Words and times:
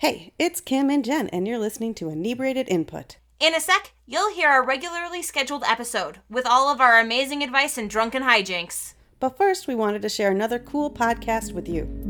Hey, 0.00 0.32
it's 0.38 0.62
Kim 0.62 0.88
and 0.88 1.04
Jen, 1.04 1.28
and 1.28 1.46
you're 1.46 1.58
listening 1.58 1.92
to 1.96 2.08
Inebriated 2.08 2.70
Input. 2.70 3.18
In 3.38 3.54
a 3.54 3.60
sec, 3.60 3.92
you'll 4.06 4.32
hear 4.32 4.48
our 4.48 4.64
regularly 4.64 5.20
scheduled 5.20 5.62
episode 5.64 6.20
with 6.30 6.46
all 6.46 6.72
of 6.72 6.80
our 6.80 6.98
amazing 6.98 7.42
advice 7.42 7.76
and 7.76 7.90
drunken 7.90 8.22
hijinks. 8.22 8.94
But 9.18 9.36
first, 9.36 9.68
we 9.68 9.74
wanted 9.74 10.00
to 10.00 10.08
share 10.08 10.30
another 10.30 10.58
cool 10.58 10.90
podcast 10.90 11.52
with 11.52 11.68
you. 11.68 12.09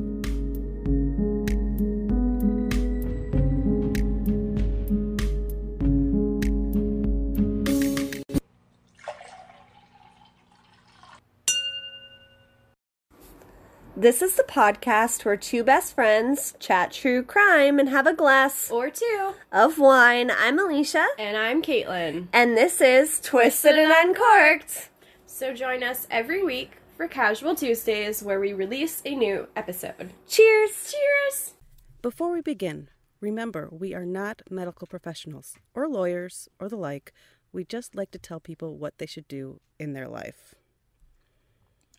This 14.01 14.23
is 14.23 14.37
the 14.37 14.45
podcast 14.45 15.27
where 15.27 15.37
two 15.37 15.63
best 15.63 15.95
friends 15.95 16.55
chat 16.59 16.91
true 16.91 17.23
crime 17.23 17.79
and 17.79 17.87
have 17.91 18.07
a 18.07 18.15
glass 18.15 18.71
Or 18.71 18.89
two. 18.89 19.35
of 19.53 19.79
wine. 19.79 20.31
I'm 20.31 20.59
Alicia, 20.59 21.07
And 21.19 21.37
I'm 21.37 21.61
Caitlin. 21.61 22.29
and 22.33 22.57
this 22.57 22.81
is 22.81 23.21
Twisted 23.21 23.77
and 23.77 23.93
Uncorked. 23.93 24.89
So 25.27 25.53
join 25.53 25.83
us 25.83 26.07
every 26.11 26.43
week 26.43 26.79
for 26.97 27.09
Casual 27.09 27.55
Tuesdays 27.55 28.23
where 28.23 28.41
we 28.41 28.55
release 28.55 29.03
a 29.05 29.15
new 29.15 29.49
episode. 29.55 30.15
Cheers! 30.27 30.95
Cheers! 30.95 31.55
Before 32.01 32.33
we 32.33 32.41
begin, 32.41 32.89
remember 33.21 33.69
we 33.71 33.93
are 33.93 34.07
not 34.07 34.41
medical 34.49 34.87
professionals 34.87 35.57
or 35.75 35.87
lawyers 35.89 36.49
or 36.59 36.71
the 36.71 36.77
like. 36.77 37.13
We 37.53 37.65
just 37.65 37.95
like 37.95 38.13
to 38.13 38.19
tell 38.19 38.41
people 38.41 38.79
what 38.79 38.97
they 38.97 39.07
should 39.07 39.29
do 39.29 39.61
in 39.79 39.93
their 39.93 40.09
life. 40.09 40.55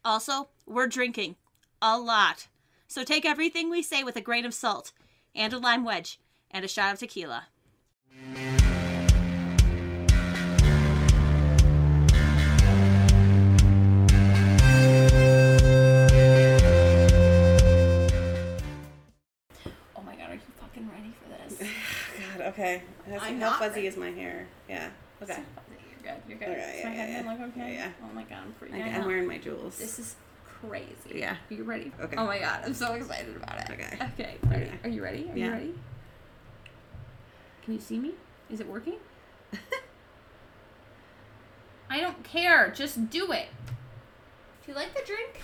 Also, 0.04 0.50
we're 0.66 0.88
drinking 0.88 1.36
a 1.82 1.98
lot. 1.98 2.48
So 2.88 3.04
take 3.04 3.26
everything 3.26 3.70
we 3.70 3.82
say 3.82 4.04
with 4.04 4.16
a 4.16 4.22
grain 4.22 4.46
of 4.46 4.54
salt 4.54 4.92
and 5.34 5.52
a 5.54 5.58
lime 5.58 5.84
wedge 5.84 6.20
and 6.52 6.64
a 6.64 6.68
shot 6.68 6.94
of 6.94 7.00
tequila. 7.00 7.48
Oh 19.96 20.04
my 20.06 20.16
god, 20.16 20.30
are 20.30 20.34
you 20.36 20.42
fucking 20.60 20.90
ready 20.90 21.14
for 21.22 21.30
this? 21.58 21.68
God, 22.38 22.48
okay. 22.48 22.84
I'm 23.20 23.40
not 23.40 23.60
ready. 23.60 23.88
is 23.88 23.98
my 23.98 24.12
hair? 24.12 24.48
Yeah. 24.70 24.90
Okay. 25.22 25.40
You're 26.04 26.14
good. 26.14 26.22
You're 26.30 26.38
good. 26.38 26.48
Okay, 26.50 26.78
Is 26.80 26.84
my 26.86 26.92
yeah, 26.92 27.06
head 27.06 27.26
yeah, 27.26 27.32
look 27.32 27.42
okay? 27.52 27.74
yeah, 27.74 27.86
yeah. 27.86 27.92
Oh 28.04 28.14
my 28.14 28.24
god, 28.24 28.40
I'm 28.46 28.54
freaking 28.54 28.80
Okay, 28.80 28.90
out. 28.92 29.02
I'm 29.02 29.08
wearing 29.08 29.28
my 29.28 29.38
jewels. 29.38 29.78
This 29.78 30.00
is 30.00 30.16
crazy. 30.68 31.20
Yeah. 31.20 31.36
Are 31.50 31.54
you 31.54 31.64
ready? 31.64 31.92
Okay. 32.00 32.16
Oh 32.18 32.26
my 32.26 32.40
god, 32.40 32.62
I'm 32.66 32.74
so 32.74 32.94
excited 32.94 33.36
about 33.36 33.60
it. 33.60 33.70
Okay. 33.72 33.98
Okay. 34.14 34.36
Ready? 34.50 34.64
Okay. 34.66 34.80
Are 34.84 34.90
you 34.90 35.04
ready? 35.04 35.30
Are 35.32 35.38
Yeah. 35.38 35.46
you 35.46 35.52
ready? 35.52 35.74
Can 37.64 37.74
you 37.76 37.80
see 37.80 38.00
me? 38.00 38.12
Is 38.50 38.60
it 38.60 38.68
working? 38.68 38.96
I 41.90 42.00
don't 42.00 42.24
care. 42.24 42.72
Just 42.72 43.10
do 43.10 43.32
it. 43.32 43.48
Do 44.66 44.72
you 44.72 44.74
like 44.76 44.94
the 44.94 45.02
drink? 45.06 45.42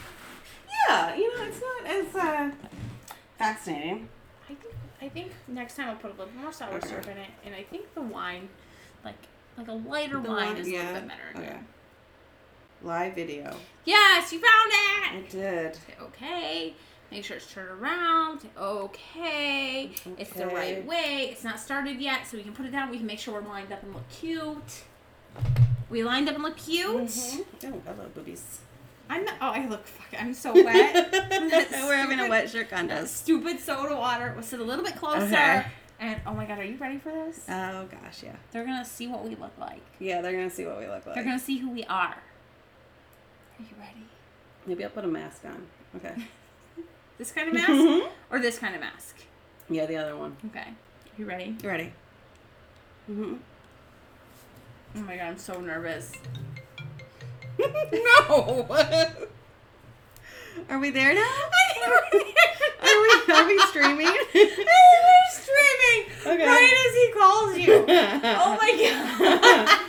yeah, 0.87 1.15
you 1.15 1.35
know, 1.37 1.43
it's 1.43 1.59
not 1.61 1.85
as 1.91 2.15
uh, 2.15 2.51
fascinating. 3.37 4.07
I 4.49 4.53
think 4.53 4.61
I 5.01 5.09
think 5.09 5.31
next 5.47 5.75
time 5.75 5.89
I'll 5.89 5.95
put 5.95 6.11
a 6.11 6.13
little 6.13 6.33
more 6.39 6.51
sour 6.53 6.75
Okay. 6.75 6.87
syrup 6.87 7.05
in 7.07 7.17
it, 7.17 7.29
and 7.45 7.53
I 7.53 7.63
think 7.63 7.93
the 7.93 8.01
wine, 8.01 8.47
like 9.03 9.15
like 9.57 9.67
a 9.67 9.73
lighter 9.73 10.21
The 10.21 10.29
wine, 10.29 10.47
wine- 10.53 10.57
is 10.57 10.67
a 10.67 10.71
little 10.71 10.93
bit 10.93 11.07
better. 11.07 11.21
okay. 11.35 11.57
Live 12.83 13.15
video. 13.15 13.55
Yes, 13.85 14.31
you 14.31 14.39
found 14.39 14.71
it. 14.71 15.11
I 15.11 15.23
did. 15.29 15.75
Say 15.75 15.93
okay. 16.01 16.73
Make 17.11 17.23
sure 17.23 17.37
it's 17.37 17.51
turned 17.51 17.69
around. 17.69 18.41
Say 18.41 18.49
okay. 18.57 19.91
It's 20.17 20.33
the 20.33 20.47
right 20.47 20.85
way. 20.85 21.29
It's 21.31 21.43
not 21.43 21.59
started 21.59 21.99
yet, 21.99 22.27
so 22.27 22.37
we 22.37 22.43
can 22.43 22.53
put 22.53 22.65
it 22.65 22.71
down. 22.71 22.89
We 22.89 22.97
can 22.97 23.07
make 23.07 23.19
sure 23.19 23.33
we're 23.33 23.47
lined 23.47 23.71
up 23.71 23.81
and 23.81 23.93
look 23.93 24.07
cute. 24.09 24.83
We 25.89 26.03
lined 26.03 26.29
up 26.29 26.35
and 26.35 26.43
look 26.43 26.57
cute. 26.57 27.07
Mm-hmm. 27.07 27.73
Oh, 27.73 27.81
hello, 27.85 28.09
boobies. 28.13 28.59
I'm 29.09 29.23
not, 29.23 29.35
oh, 29.41 29.51
I 29.51 29.67
look 29.67 29.87
fuck. 29.87 30.21
I'm 30.21 30.33
so 30.33 30.53
wet. 30.53 31.09
We're 31.71 31.95
having 31.95 32.19
a 32.19 32.27
wet 32.27 32.49
shirt 32.49 32.69
contest. 32.69 33.15
Stupid 33.15 33.59
soda 33.59 33.95
water. 33.95 34.33
We'll 34.35 34.43
sit 34.43 34.59
a 34.59 34.63
little 34.63 34.83
bit 34.83 34.97
closer. 34.97 35.23
Okay. 35.25 35.65
And 35.99 36.19
oh 36.27 36.33
my 36.33 36.45
god, 36.45 36.59
are 36.59 36.65
you 36.65 36.77
ready 36.77 36.99
for 36.99 37.09
this? 37.09 37.43
Oh 37.49 37.87
gosh, 37.89 38.21
yeah. 38.23 38.35
They're 38.51 38.65
gonna 38.65 38.85
see 38.85 39.07
what 39.07 39.23
we 39.23 39.31
look 39.35 39.53
like. 39.57 39.81
Yeah, 39.99 40.21
they're 40.21 40.33
gonna 40.33 40.49
see 40.49 40.65
what 40.65 40.77
we 40.77 40.87
look 40.87 41.05
like. 41.05 41.15
They're 41.15 41.23
gonna 41.23 41.39
see 41.39 41.57
who 41.57 41.71
we 41.71 41.85
are. 41.85 42.15
Are 43.59 43.63
you 43.63 43.75
ready? 43.79 44.05
Maybe 44.65 44.83
I'll 44.83 44.89
put 44.89 45.05
a 45.05 45.07
mask 45.07 45.45
on. 45.45 45.67
Okay. 45.95 46.15
This 47.17 47.31
kind 47.31 47.47
of 47.47 47.53
mask 47.55 47.71
or 48.29 48.37
this 48.39 48.59
kind 48.59 48.75
of 48.75 48.81
mask? 48.81 49.15
Yeah, 49.71 49.87
the 49.87 49.97
other 49.97 50.15
one. 50.15 50.37
Okay. 50.51 50.67
You 51.17 51.25
ready? 51.25 51.55
You 51.63 51.67
ready? 51.69 51.91
Mm-hmm. 53.09 53.33
Oh 54.97 54.99
my 54.99 55.15
god, 55.17 55.23
I'm 55.25 55.37
so 55.39 55.59
nervous. 55.59 56.11
no. 57.59 58.67
Are 60.69 60.77
we 60.77 60.91
there 60.91 61.15
now? 61.15 61.21
Are 61.23 61.49
we 62.13 62.35
are 63.33 63.47
we 63.47 63.57
streaming? 63.69 64.05
We're 64.05 65.29
streaming 65.31 66.05
Okay. 66.23 66.45
right 66.45 66.73
as 66.85 66.93
he 66.93 67.11
calls 67.17 67.57
you. 67.57 67.83
Oh 67.87 68.57
my 68.61 68.71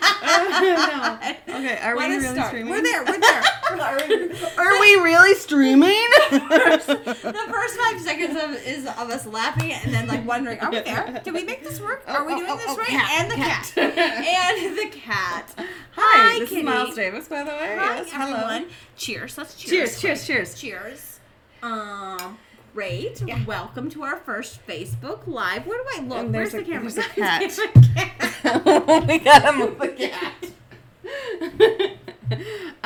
god. 0.09 1.37
Okay, 1.49 1.79
are 1.83 1.97
Let 1.97 2.09
we 2.09 2.17
really 2.17 2.35
start. 2.35 2.49
streaming? 2.49 2.71
We're 2.73 2.83
there. 2.83 3.05
We're 3.05 3.19
there. 3.21 3.43
Are 3.71 4.81
we 4.81 4.95
really 4.97 5.35
streaming? 5.35 5.91
the 6.31 7.47
first 7.51 7.77
five 7.77 8.01
seconds 8.01 8.37
of 8.43 8.55
is 8.67 8.87
of 8.87 9.11
us 9.11 9.27
laughing 9.27 9.73
and 9.73 9.93
then 9.93 10.07
like 10.09 10.27
wondering, 10.27 10.59
are 10.61 10.71
we 10.71 10.81
there? 10.81 11.21
Did 11.25 11.35
we 11.35 11.45
make 11.45 11.63
this 11.63 11.81
work? 11.81 12.03
Are 12.07 12.25
we 12.27 12.33
Oh, 12.35 12.39
doing 12.39 12.51
oh, 12.51 12.57
this 12.57 12.67
oh, 12.69 12.77
right? 12.77 12.89
cat, 12.89 13.11
and 13.23 13.31
the 13.31 13.35
cat. 13.37 13.73
cat. 13.75 13.89
and 14.59 14.79
the 14.79 14.87
cat. 14.99 15.55
Hi, 15.93 16.39
this 16.39 16.49
Kitty. 16.49 16.61
is 16.61 16.65
Miles 16.67 16.95
Davis, 16.95 17.29
by 17.29 17.43
the 17.45 17.51
way. 17.51 17.77
Hi 17.79 17.97
yes, 17.97 18.11
everyone. 18.13 18.41
hello. 18.41 18.65
Cheers. 18.97 19.37
Let's 19.37 19.55
Cheers, 19.55 20.01
cheers. 20.01 20.25
cheers, 20.27 20.55
cheers. 20.55 20.61
Cheers. 20.61 21.21
Um. 21.63 22.39
Great. 22.75 23.23
Welcome 23.47 23.91
to 23.91 24.05
our 24.05 24.19
first 24.19 24.65
Facebook 24.67 25.27
Live. 25.27 25.67
Where 25.67 25.79
do 25.83 25.85
I 25.97 26.01
look? 26.07 26.33
Where's 26.33 26.53
there's 26.53 26.53
the 26.53 26.59
a- 26.61 26.65
camera? 26.75 26.91
there's 26.91 27.59
a 27.59 27.69
cat. 27.69 28.45
cat. 28.45 29.07
we 29.09 29.19
gotta 29.19 29.53
move 29.59 29.79
the 29.81 29.89
cat. 29.89 30.33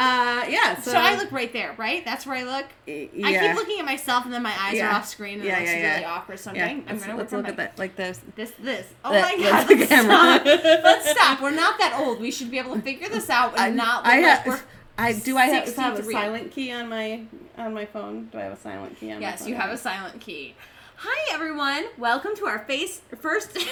Uh, 0.03 0.45
yeah. 0.49 0.81
So, 0.81 0.91
So 0.93 0.97
I 0.99 1.17
look 1.17 1.31
right 1.33 1.53
there, 1.53 1.75
right? 1.79 2.05
That's 2.05 2.27
where 2.27 2.37
I 2.37 2.43
look. 2.43 2.67
Yeah. 2.87 3.27
I 3.27 3.39
keep 3.47 3.55
looking 3.57 3.79
at 3.79 3.85
myself, 3.85 4.25
and 4.25 4.33
then 4.35 4.43
my 4.43 4.55
eyes 4.59 4.75
Yeah. 4.75 4.91
are 4.91 4.95
off 4.97 5.09
screen, 5.09 5.35
and 5.35 5.45
Yeah, 5.45 5.57
it 5.59 5.61
looks 5.61 5.73
yeah, 5.73 5.93
really 5.95 6.05
awkward. 6.05 6.39
So 6.41 6.51
I'm, 6.51 6.57
Yeah, 6.57 6.67
going, 6.69 6.81
I'm 6.81 6.87
let's, 6.95 7.07
gonna 7.07 7.19
let's 7.19 7.33
look 7.33 7.49
at 7.49 7.57
that 7.57 7.79
like 7.79 7.97
this. 7.97 8.21
This, 8.37 8.53
this. 8.59 8.87
Oh 9.05 9.13
That- 9.13 9.37
my 9.39 9.43
god! 9.51 9.69
let's 9.71 9.89
camera. 9.89 10.15
Stop. 10.15 10.45
let's 10.85 11.11
stop. 11.11 11.41
We're 11.43 11.51
not 11.51 11.79
that 11.79 11.99
old. 11.99 12.21
We 12.21 12.31
should 12.31 12.51
be 12.51 12.59
able 12.59 12.75
to 12.75 12.81
figure 12.91 13.09
this 13.09 13.31
out 13.31 13.59
and 13.59 13.77
not 13.77 14.05
look 14.05 14.13
I 14.13 14.21
like 14.21 14.39
have. 14.39 14.47
we're. 14.47 14.61
I 14.99 15.13
do. 15.15 15.37
I 15.39 15.47
have, 15.47 15.65
have 15.77 15.95
a 15.95 15.97
63. 16.03 16.13
silent 16.15 16.51
key 16.53 16.71
on 16.73 16.89
my 16.89 17.23
on 17.57 17.73
my 17.73 17.87
phone. 17.87 18.27
Do 18.27 18.39
I 18.39 18.43
have 18.43 18.53
a 18.53 18.57
silent 18.61 18.99
key 18.99 19.11
on 19.11 19.17
my 19.17 19.23
Yes, 19.23 19.41
phone? 19.41 19.49
you 19.49 19.55
have 19.55 19.71
a 19.71 19.79
silent 19.79 20.21
key. 20.21 20.55
Hi 20.97 21.35
everyone. 21.35 21.85
Welcome 21.99 22.37
to 22.37 22.47
our 22.47 22.61
face 22.61 23.01
first. 23.21 23.57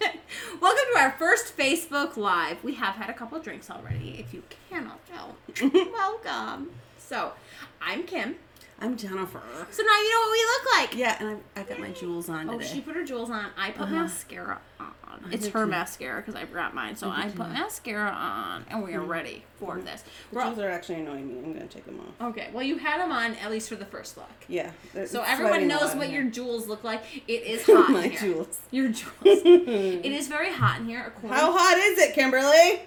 Welcome 0.60 0.84
to 0.94 0.98
our 1.00 1.12
first 1.18 1.56
Facebook 1.56 2.16
Live. 2.16 2.62
We 2.64 2.74
have 2.74 2.94
had 2.96 3.10
a 3.10 3.12
couple 3.12 3.38
drinks 3.40 3.70
already. 3.70 4.16
If 4.18 4.32
you 4.34 4.42
cannot 4.70 5.00
tell, 5.06 5.36
welcome. 5.92 6.70
So, 6.98 7.32
I'm 7.80 8.02
Kim. 8.04 8.36
I'm 8.80 8.96
Jennifer. 8.96 9.40
So 9.70 9.82
now 9.82 9.96
you 9.98 10.10
know 10.10 10.20
what 10.20 10.32
we 10.32 10.44
look 10.44 10.90
like. 10.90 10.98
Yeah, 10.98 11.16
and 11.20 11.40
I, 11.56 11.60
I 11.60 11.64
got 11.64 11.78
my 11.80 11.90
jewels 11.90 12.28
on 12.28 12.50
Oh, 12.50 12.58
today. 12.58 12.66
she 12.74 12.80
put 12.82 12.94
her 12.94 13.04
jewels 13.04 13.30
on. 13.30 13.46
I 13.56 13.70
put 13.70 13.84
Uh-huh. 13.84 13.94
mascara 14.02 14.60
on. 14.80 14.92
It's 15.30 15.48
her 15.48 15.64
too. 15.64 15.70
mascara 15.70 16.20
because 16.20 16.34
I 16.34 16.44
forgot 16.44 16.74
mine. 16.74 16.96
So 16.96 17.10
I 17.10 17.28
put 17.28 17.50
mascara 17.50 18.10
on, 18.10 18.64
and 18.70 18.82
we 18.82 18.94
are 18.94 19.00
mm. 19.00 19.08
ready 19.08 19.44
for 19.58 19.76
mm. 19.76 19.84
this. 19.84 20.04
We're 20.32 20.42
all- 20.42 20.52
jewels 20.52 20.64
are 20.64 20.70
actually 20.70 21.00
annoying 21.00 21.28
me. 21.28 21.38
I'm 21.44 21.52
gonna 21.52 21.66
take 21.66 21.84
them 21.86 22.00
off. 22.00 22.28
okay, 22.28 22.48
well 22.52 22.62
you 22.62 22.78
had 22.78 23.00
them 23.00 23.12
on 23.12 23.34
at 23.36 23.50
least 23.50 23.68
for 23.68 23.76
the 23.76 23.86
first 23.86 24.16
look. 24.16 24.26
Yeah. 24.48 24.70
So 25.06 25.22
everyone 25.22 25.66
knows 25.68 25.94
what 25.94 26.10
your 26.10 26.24
jewels 26.24 26.68
look 26.68 26.84
like. 26.84 27.02
It 27.28 27.42
is 27.42 27.62
hot. 27.66 27.90
my 27.90 28.04
in 28.04 28.10
here. 28.10 28.20
jewels. 28.20 28.58
Your 28.70 28.88
jewels. 28.88 29.14
it 29.24 30.12
is 30.12 30.28
very 30.28 30.52
hot 30.52 30.80
in 30.80 30.86
here. 30.86 31.04
According 31.06 31.30
How 31.30 31.56
hot 31.56 31.78
is 31.78 31.98
it, 31.98 32.14
Kimberly? 32.14 32.82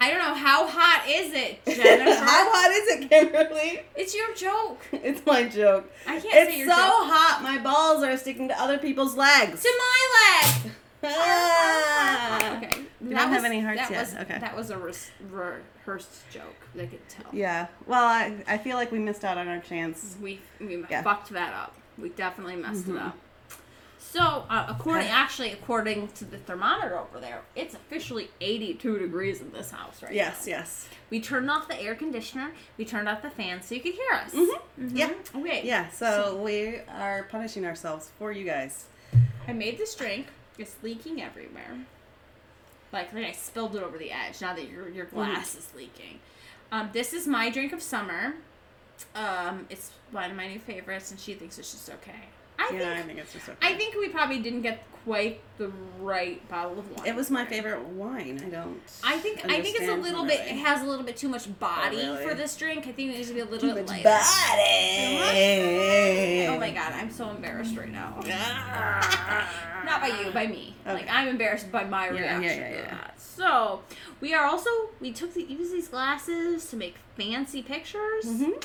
I 0.00 0.10
don't 0.10 0.18
know 0.18 0.34
how 0.34 0.66
hot 0.66 1.04
is 1.08 1.32
it, 1.32 1.64
Jennifer. 1.66 2.24
How 2.24 2.50
hot 2.52 2.70
is 2.72 2.88
it, 2.88 3.08
Kimberly? 3.08 3.80
It's 3.94 4.14
your 4.14 4.34
joke. 4.34 4.82
It's 4.92 5.24
my 5.24 5.44
joke. 5.44 5.90
I 6.06 6.20
can't 6.20 6.24
It's 6.24 6.50
say 6.52 6.60
so 6.60 6.66
joke. 6.66 6.76
hot. 6.76 7.40
My 7.42 7.58
balls 7.58 8.02
are 8.02 8.16
sticking 8.16 8.48
to 8.48 8.60
other 8.60 8.76
people's 8.76 9.16
legs. 9.16 9.62
To 9.62 9.72
my 9.78 10.42
leg. 10.42 10.72
Ah. 11.06 12.56
Okay. 12.56 12.82
We 13.00 13.10
don't 13.14 13.28
have 13.28 13.44
any 13.44 13.60
hearts 13.60 13.80
that 13.80 13.90
yet. 13.90 14.00
Was, 14.00 14.14
Okay. 14.16 14.38
That 14.38 14.56
was 14.56 14.70
a 14.70 14.78
res- 14.78 15.10
rehearsed 15.30 16.28
joke. 16.30 16.54
They 16.74 16.86
could 16.86 17.06
tell. 17.08 17.26
Yeah. 17.32 17.66
Well, 17.86 18.04
I, 18.04 18.34
I 18.46 18.58
feel 18.58 18.76
like 18.76 18.90
we 18.92 18.98
missed 18.98 19.24
out 19.24 19.36
on 19.38 19.48
our 19.48 19.60
chance. 19.60 20.16
We 20.20 20.40
we 20.60 20.84
Yeah. 20.88 21.02
fucked 21.02 21.30
that 21.30 21.52
up. 21.54 21.74
We 21.98 22.08
definitely 22.10 22.56
messed 22.56 22.88
it 22.88 22.96
up. 22.96 23.16
So, 23.98 24.44
uh, 24.48 24.66
according 24.68 25.08
actually 25.08 25.50
according 25.52 26.08
to 26.08 26.24
the 26.24 26.38
thermometer 26.38 26.96
over 26.98 27.18
there, 27.20 27.40
it's 27.56 27.74
officially 27.74 28.30
82 28.40 28.98
degrees 28.98 29.40
in 29.40 29.50
this 29.50 29.70
house 29.72 30.02
right 30.02 30.12
Yes, 30.12 30.46
now. 30.46 30.52
yes. 30.52 30.88
We 31.10 31.20
turned 31.20 31.50
off 31.50 31.66
the 31.68 31.80
air 31.80 31.94
conditioner. 31.96 32.52
We 32.78 32.84
turned 32.84 33.08
off 33.08 33.22
the 33.22 33.30
fan 33.30 33.60
so 33.62 33.74
you 33.74 33.80
could 33.80 33.94
hear 33.94 34.12
us. 34.12 34.32
Mm-hmm. 34.32 34.96
Yeah. 34.96 35.10
Okay. 35.36 35.62
Yeah, 35.64 35.88
so 35.90 36.40
we 36.42 36.78
are 36.96 37.24
punishing 37.24 37.64
ourselves 37.66 38.10
for 38.18 38.30
you 38.30 38.44
guys. 38.44 38.84
I 39.48 39.52
made 39.52 39.78
this 39.78 39.94
drink. 39.96 40.26
It's 40.58 40.76
leaking 40.82 41.20
everywhere. 41.22 41.78
Like, 42.92 43.12
like 43.12 43.24
I 43.24 43.32
spilled 43.32 43.74
it 43.74 43.82
over 43.82 43.98
the 43.98 44.12
edge. 44.12 44.40
Now 44.40 44.54
that 44.54 44.68
your 44.68 44.88
your 44.88 45.06
glass 45.06 45.56
is 45.56 45.72
leaking. 45.76 46.20
Um, 46.70 46.90
this 46.92 47.12
is 47.12 47.26
my 47.26 47.50
drink 47.50 47.72
of 47.72 47.82
summer. 47.82 48.34
Um, 49.14 49.66
it's 49.68 49.90
one 50.12 50.30
of 50.30 50.36
my 50.36 50.46
new 50.48 50.58
favorites, 50.60 51.10
and 51.10 51.18
she 51.18 51.34
thinks 51.34 51.58
it's 51.58 51.72
just 51.72 51.90
okay. 51.90 52.12
I 52.58 52.70
Yeah, 52.72 52.92
I 52.92 52.94
think 52.96 53.06
think 53.06 53.18
it's 53.18 53.32
just 53.32 53.48
okay. 53.48 53.58
I 53.60 53.74
think 53.74 53.96
we 53.96 54.08
probably 54.08 54.38
didn't 54.38 54.62
get 54.62 54.84
quite 55.04 55.40
the 55.58 55.70
right 56.00 56.46
bottle 56.48 56.78
of 56.78 56.90
wine. 56.96 57.06
it 57.06 57.14
was 57.14 57.30
my 57.30 57.44
favorite 57.44 57.84
wine. 57.84 58.40
I 58.44 58.48
don't. 58.48 58.80
I 59.02 59.18
think 59.18 59.44
I 59.44 59.60
think 59.60 59.76
it's 59.80 59.88
a 59.90 59.96
little 59.96 60.24
bit. 60.24 60.40
It 60.40 60.56
has 60.56 60.82
a 60.82 60.86
little 60.86 61.04
bit 61.04 61.16
too 61.16 61.28
much 61.28 61.46
body 61.58 61.96
really? 61.96 62.24
for 62.24 62.34
this 62.34 62.56
drink. 62.56 62.86
I 62.86 62.92
think 62.92 63.10
it 63.10 63.16
needs 63.16 63.28
to 63.28 63.34
be 63.34 63.40
a 63.40 63.44
little 63.44 63.68
too 63.70 63.74
bit 63.74 63.86
much 63.88 64.04
lighter. 64.04 64.08
body. 65.28 66.46
Oh 66.46 66.58
my 66.60 66.70
god, 66.70 66.92
I'm 66.92 67.10
so 67.10 67.28
embarrassed 67.30 67.76
right 67.76 67.90
now. 67.90 68.20
Not 69.84 70.00
by 70.00 70.08
you, 70.08 70.30
by 70.30 70.46
me. 70.46 70.74
Like 70.86 71.08
I'm 71.10 71.28
embarrassed 71.28 71.70
by 71.70 71.84
my 71.84 72.06
Yeah, 72.06 72.12
reaction 72.12 72.42
yeah, 72.42 72.70
yeah, 72.70 72.82
to 72.82 72.90
that. 72.90 73.20
So 73.20 73.82
we 74.20 74.34
are 74.34 74.46
also 74.46 74.70
we 75.00 75.12
took 75.12 75.34
the 75.34 75.42
use 75.42 75.70
these 75.72 75.88
glasses 75.88 76.68
to 76.70 76.76
make 76.76 76.96
fancy 77.16 77.62
pictures, 77.62 78.24
Mhm. 78.26 78.64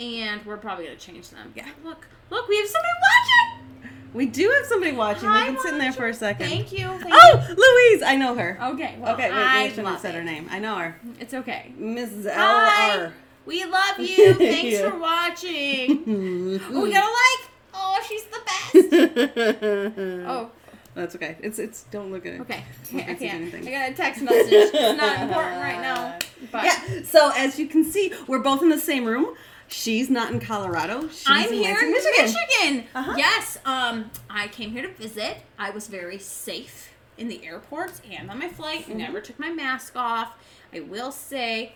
and 0.00 0.44
we're 0.46 0.56
probably 0.56 0.84
gonna 0.86 0.96
change 0.96 1.30
them. 1.30 1.52
Yeah. 1.54 1.66
Look, 1.84 2.06
look, 2.30 2.48
we 2.48 2.56
have 2.58 2.68
somebody 2.68 2.94
watching. 3.00 3.90
We 4.12 4.26
do 4.26 4.48
have 4.48 4.66
somebody 4.66 4.92
watching. 4.92 5.28
Hi, 5.28 5.46
They've 5.46 5.54
been 5.54 5.62
sitting 5.62 5.78
there 5.80 5.92
for 5.92 6.06
a 6.06 6.14
second. 6.14 6.48
Thank 6.48 6.70
you. 6.72 6.86
Thank 7.00 7.12
Oh, 7.12 7.44
Louise! 7.48 8.02
I 8.02 8.14
know 8.14 8.36
her. 8.36 8.56
Okay. 8.62 8.94
Well, 9.00 9.14
okay, 9.14 9.28
wait, 9.28 9.36
I 9.36 9.62
we 9.64 9.68
shouldn't 9.70 9.88
have 9.88 9.98
said 10.00 10.14
it. 10.14 10.18
her 10.18 10.24
name. 10.24 10.46
I 10.52 10.60
know 10.60 10.76
her. 10.76 11.00
It's 11.18 11.34
okay. 11.34 11.72
Mrs. 11.80 12.26
L.R. 12.26 13.12
We 13.44 13.64
love 13.64 13.98
you. 13.98 14.34
Thanks 14.38 14.80
for 14.80 14.96
watching. 14.96 16.04
oh, 16.70 16.82
we 16.82 16.90
oh, 16.90 16.92
got 16.92 17.02
a 17.04 17.10
like. 17.10 17.50
Oh, 17.74 17.98
she's 18.08 18.24
the 18.24 18.40
best. 18.46 20.24
Oh, 20.26 20.50
That's 20.94 21.14
okay. 21.16 21.36
It's 21.40 21.58
it's. 21.58 21.82
Don't 21.90 22.12
look 22.12 22.24
at 22.26 22.34
it. 22.34 22.40
okay. 22.42 22.62
Don't 22.92 23.00
I 23.02 23.14
can't. 23.14 23.22
anything. 23.42 23.66
I 23.68 23.70
got 23.70 23.90
a 23.90 23.94
text 23.94 24.22
message. 24.22 24.52
It's 24.52 24.72
not 24.98 25.20
important 25.22 25.60
right 25.60 25.80
now. 25.80 26.18
But 26.52 26.64
Yeah. 26.64 27.02
So 27.04 27.32
as 27.36 27.58
you 27.58 27.66
can 27.66 27.84
see, 27.84 28.12
we're 28.28 28.38
both 28.38 28.62
in 28.62 28.68
the 28.68 28.78
same 28.78 29.04
room. 29.04 29.34
She's 29.66 30.08
not 30.10 30.30
in 30.30 30.40
Colorado. 30.40 31.08
She's 31.08 31.24
I'm 31.26 31.48
in 31.48 31.54
here 31.54 31.74
Lansing, 31.74 31.86
in 31.88 31.92
Michigan. 31.92 32.24
Michigan. 32.24 32.84
Uh-huh. 32.94 33.14
Yes. 33.16 33.58
Um, 33.64 34.10
I 34.30 34.48
came 34.48 34.70
here 34.72 34.82
to 34.82 34.92
visit. 34.92 35.38
I 35.58 35.70
was 35.70 35.88
very 35.88 36.18
safe 36.18 36.92
in 37.16 37.28
the 37.28 37.44
airports 37.46 38.00
and 38.10 38.30
on 38.30 38.38
my 38.38 38.48
flight. 38.48 38.82
Mm-hmm. 38.82 38.98
Never 38.98 39.20
took 39.20 39.38
my 39.38 39.50
mask 39.50 39.96
off. 39.96 40.36
I 40.72 40.80
will 40.80 41.10
say. 41.10 41.72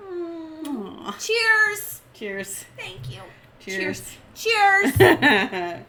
mm, 0.00 1.12
cheers. 1.18 2.00
Cheers. 2.14 2.64
Thank 2.78 3.10
you. 3.10 3.20
Cheers. 3.60 4.02
Cheers. 4.34 5.00
uh-huh. 5.00 5.76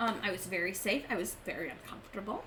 Um, 0.00 0.14
I 0.22 0.30
was 0.30 0.46
very 0.46 0.74
safe. 0.74 1.02
I 1.10 1.16
was 1.16 1.34
very 1.44 1.70
uncomfortable. 1.70 2.44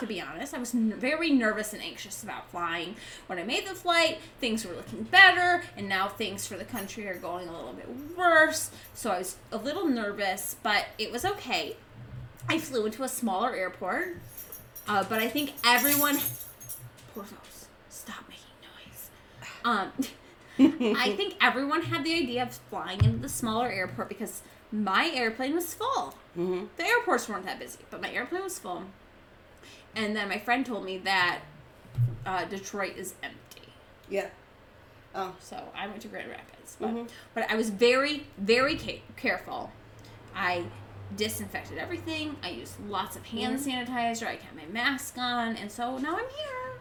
To 0.00 0.06
be 0.08 0.20
honest, 0.20 0.52
I 0.52 0.58
was 0.58 0.74
n- 0.74 0.92
very 0.98 1.30
nervous 1.30 1.72
and 1.72 1.80
anxious 1.80 2.24
about 2.24 2.50
flying. 2.50 2.96
When 3.28 3.38
I 3.38 3.44
made 3.44 3.68
the 3.68 3.74
flight, 3.76 4.18
things 4.40 4.66
were 4.66 4.74
looking 4.74 5.04
better, 5.04 5.62
and 5.76 5.88
now 5.88 6.08
things 6.08 6.44
for 6.48 6.56
the 6.56 6.64
country 6.64 7.06
are 7.06 7.14
going 7.14 7.46
a 7.46 7.52
little 7.52 7.72
bit 7.74 7.88
worse. 8.16 8.72
So 8.94 9.10
I 9.12 9.18
was 9.18 9.36
a 9.52 9.56
little 9.58 9.86
nervous, 9.86 10.56
but 10.64 10.86
it 10.98 11.12
was 11.12 11.24
okay. 11.24 11.76
I 12.48 12.58
flew 12.58 12.86
into 12.86 13.04
a 13.04 13.08
smaller 13.08 13.54
airport, 13.54 14.16
uh, 14.88 15.04
but 15.08 15.20
I 15.20 15.28
think 15.28 15.52
everyone. 15.64 16.18
Porthos, 17.14 17.66
stop 17.88 18.24
making 18.28 18.56
noise. 18.62 19.10
Um, 19.64 19.92
I 20.58 21.14
think 21.16 21.34
everyone 21.40 21.82
had 21.82 22.04
the 22.04 22.14
idea 22.14 22.42
of 22.42 22.52
flying 22.70 23.02
into 23.04 23.18
the 23.18 23.28
smaller 23.28 23.68
airport 23.68 24.08
because 24.08 24.42
my 24.72 25.10
airplane 25.14 25.54
was 25.54 25.72
full. 25.74 26.14
Mhm. 26.36 26.68
The 26.76 26.84
airports 26.84 27.28
weren't 27.28 27.44
that 27.46 27.58
busy, 27.58 27.78
but 27.90 28.00
my 28.02 28.10
airplane 28.12 28.42
was 28.42 28.58
full. 28.58 28.84
And 29.96 30.14
then 30.16 30.28
my 30.28 30.38
friend 30.38 30.64
told 30.66 30.84
me 30.84 30.98
that 30.98 31.40
uh, 32.26 32.44
Detroit 32.44 32.96
is 32.96 33.14
empty. 33.22 33.72
Yeah. 34.08 34.28
Oh. 35.14 35.34
So 35.40 35.56
I 35.74 35.86
went 35.86 36.02
to 36.02 36.08
Grand 36.08 36.28
Rapids. 36.30 36.76
But, 36.78 36.90
Mhm. 36.90 37.08
but 37.34 37.50
I 37.50 37.54
was 37.56 37.70
very, 37.70 38.26
very 38.36 38.76
ca- 38.76 39.02
careful. 39.16 39.72
I 40.34 40.64
disinfected 41.16 41.78
everything. 41.78 42.36
I 42.42 42.50
used 42.50 42.74
lots 42.86 43.16
of 43.16 43.24
hand 43.26 43.58
sanitizer. 43.60 44.26
I 44.26 44.36
kept 44.36 44.54
my 44.54 44.66
mask 44.66 45.16
on. 45.16 45.56
And 45.56 45.72
so 45.72 45.96
now 45.98 46.16
I'm 46.18 46.28
here. 46.36 46.80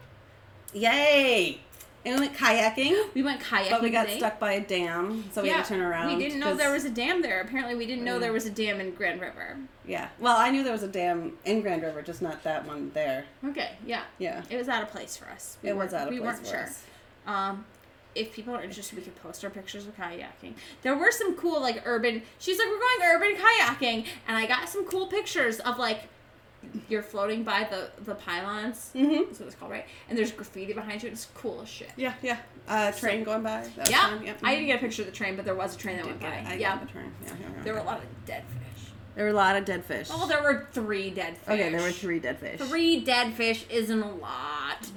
Yay! 0.73 1.61
And 2.07 2.15
we 2.19 2.27
went 2.27 2.37
kayaking, 2.37 3.13
We 3.13 3.21
went 3.21 3.41
kayaking 3.41 3.69
but 3.71 3.81
we 3.81 3.89
got 3.89 4.03
today. 4.05 4.17
stuck 4.19 4.39
by 4.39 4.53
a 4.53 4.61
dam, 4.61 5.25
so 5.33 5.41
we 5.41 5.49
had 5.49 5.63
to 5.65 5.69
turn 5.73 5.81
around. 5.81 6.15
We 6.15 6.23
didn't 6.23 6.39
know 6.39 6.55
there 6.55 6.71
was 6.71 6.85
a 6.85 6.89
dam 6.89 7.21
there. 7.21 7.41
Apparently, 7.41 7.75
we 7.75 7.85
didn't 7.85 8.05
know 8.05 8.17
Mm. 8.17 8.21
there 8.21 8.31
was 8.33 8.45
a 8.45 8.49
dam 8.49 8.79
in 8.79 8.91
Grand 8.91 9.19
River. 9.19 9.57
Yeah. 9.85 10.07
Well, 10.17 10.37
I 10.37 10.49
knew 10.49 10.63
there 10.63 10.71
was 10.71 10.83
a 10.83 10.87
dam 10.87 11.37
in 11.43 11.61
Grand 11.61 11.81
River, 11.83 12.01
just 12.01 12.21
not 12.21 12.43
that 12.43 12.65
one 12.65 12.91
there. 12.93 13.25
Okay, 13.45 13.71
yeah. 13.85 14.03
Yeah. 14.19 14.43
It 14.49 14.55
was 14.55 14.69
out 14.69 14.83
of 14.83 14.89
place 14.89 15.17
for 15.17 15.29
us. 15.29 15.57
We 15.61 15.69
It 15.69 15.75
was 15.75 15.93
out 15.93 16.07
of 16.07 16.13
we 16.13 16.19
place 16.19 16.27
weren't 16.27 16.39
for 16.39 16.45
sure. 16.53 16.63
us. 16.63 16.83
Um, 17.25 17.65
if 18.15 18.31
people 18.33 18.55
are 18.55 18.63
interested, 18.63 18.97
we 18.97 19.03
could 19.03 19.21
post 19.21 19.43
our 19.43 19.49
pictures 19.51 19.85
of 19.85 19.95
kayaking. 19.97 20.53
There 20.83 20.95
were 20.95 21.11
some 21.11 21.35
cool 21.35 21.59
like 21.61 21.81
urban. 21.85 22.23
She's 22.39 22.57
like, 22.57 22.67
we're 22.69 22.79
going 22.79 23.01
urban 23.15 23.35
kayaking, 23.35 24.05
and 24.27 24.37
I 24.37 24.45
got 24.45 24.69
some 24.69 24.85
cool 24.85 25.07
pictures 25.07 25.59
of 25.59 25.77
like 25.77 26.03
you're 26.89 27.03
floating 27.03 27.43
by 27.43 27.67
the 27.69 27.89
the 28.03 28.15
pylons. 28.15 28.91
Mhm. 28.95 29.27
That's 29.27 29.39
what 29.39 29.47
it's 29.47 29.55
called, 29.55 29.71
right? 29.71 29.85
And 30.09 30.17
there's 30.17 30.31
graffiti 30.31 30.73
behind 30.73 31.03
you. 31.03 31.09
It's 31.09 31.27
cool 31.35 31.61
as 31.61 31.69
shit. 31.69 31.91
Yeah, 31.95 32.13
yeah. 32.21 32.37
Uh, 32.67 32.91
train 32.91 33.23
going 33.23 33.43
by. 33.43 33.67
Yeah. 33.89 34.19
I 34.43 34.55
didn't 34.55 34.67
get 34.67 34.77
a 34.77 34.79
picture 34.79 35.01
of 35.03 35.05
the 35.07 35.11
train, 35.11 35.35
but 35.35 35.45
there 35.45 35.55
was 35.55 35.75
a 35.75 35.77
train 35.77 35.97
that 35.97 36.05
went 36.05 36.19
by. 36.19 36.45
I 36.47 36.55
yeah, 36.55 36.77
the 36.77 36.85
train. 36.85 37.11
Yeah, 37.23 37.29
yeah, 37.39 37.47
yeah. 37.57 37.63
there 37.63 37.73
were 37.73 37.79
a 37.79 37.83
lot 37.83 37.99
of 37.99 38.25
dead 38.25 38.43
fish. 38.49 38.91
There 39.15 39.23
were 39.25 39.31
a 39.31 39.33
lot 39.33 39.55
of 39.55 39.65
dead 39.65 39.83
fish. 39.83 40.09
Oh, 40.11 40.27
there 40.27 40.43
were 40.43 40.67
three 40.73 41.09
dead 41.09 41.37
fish. 41.37 41.53
okay, 41.53 41.69
there 41.71 41.81
were 41.81 41.91
three 41.91 42.19
dead 42.19 42.39
fish. 42.39 42.59
Three 42.59 42.99
dead 43.03 43.33
fish 43.33 43.65
isn't 43.69 44.01
a 44.01 44.13
lot. 44.15 44.87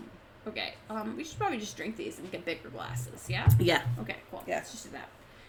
Okay, 0.46 0.74
um, 0.88 1.16
we 1.16 1.24
should 1.24 1.38
probably 1.38 1.58
just 1.58 1.76
drink 1.76 1.96
these 1.96 2.18
and 2.18 2.30
get 2.30 2.44
bigger 2.44 2.68
glasses. 2.70 3.26
Yeah. 3.28 3.48
Yeah. 3.58 3.82
Okay, 4.00 4.16
cool. 4.30 4.42
Yeah. 4.46 4.56
Let's 4.56 4.72
just 4.72 4.84
do 4.84 4.90
that. 4.92 5.08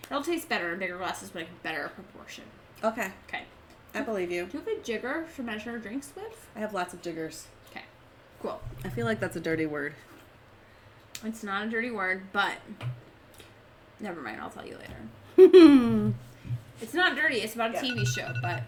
It'll 0.09 0.23
taste 0.23 0.47
better 0.49 0.71
in 0.73 0.79
bigger 0.79 0.97
glasses, 0.97 1.29
but 1.29 1.39
like 1.43 1.63
better 1.63 1.89
proportion. 1.95 2.43
Okay. 2.83 3.09
Okay. 3.27 3.43
I 3.93 4.01
believe 4.01 4.31
you. 4.31 4.45
Do 4.45 4.57
you 4.57 4.63
have 4.63 4.67
a 4.67 4.81
jigger 4.81 5.25
to 5.35 5.43
measure 5.43 5.77
drinks 5.77 6.11
with? 6.15 6.49
I 6.55 6.59
have 6.59 6.73
lots 6.73 6.93
of 6.93 7.01
jiggers. 7.01 7.47
Okay. 7.71 7.83
Cool. 8.41 8.61
I 8.85 8.89
feel 8.89 9.05
like 9.05 9.19
that's 9.19 9.35
a 9.35 9.39
dirty 9.41 9.65
word. 9.65 9.93
It's 11.25 11.43
not 11.43 11.67
a 11.67 11.69
dirty 11.69 11.91
word, 11.91 12.23
but 12.31 12.53
never 13.99 14.21
mind. 14.21 14.41
I'll 14.41 14.49
tell 14.49 14.65
you 14.65 14.77
later. 14.77 15.53
oh, 15.55 16.13
It's 16.81 16.93
not 16.95 17.15
dirty. 17.15 17.35
It's 17.37 17.53
about 17.53 17.71
a 17.71 17.73
Yeah. 17.85 17.93
TV 17.93 18.07
show, 18.07 18.33
but 18.41 18.63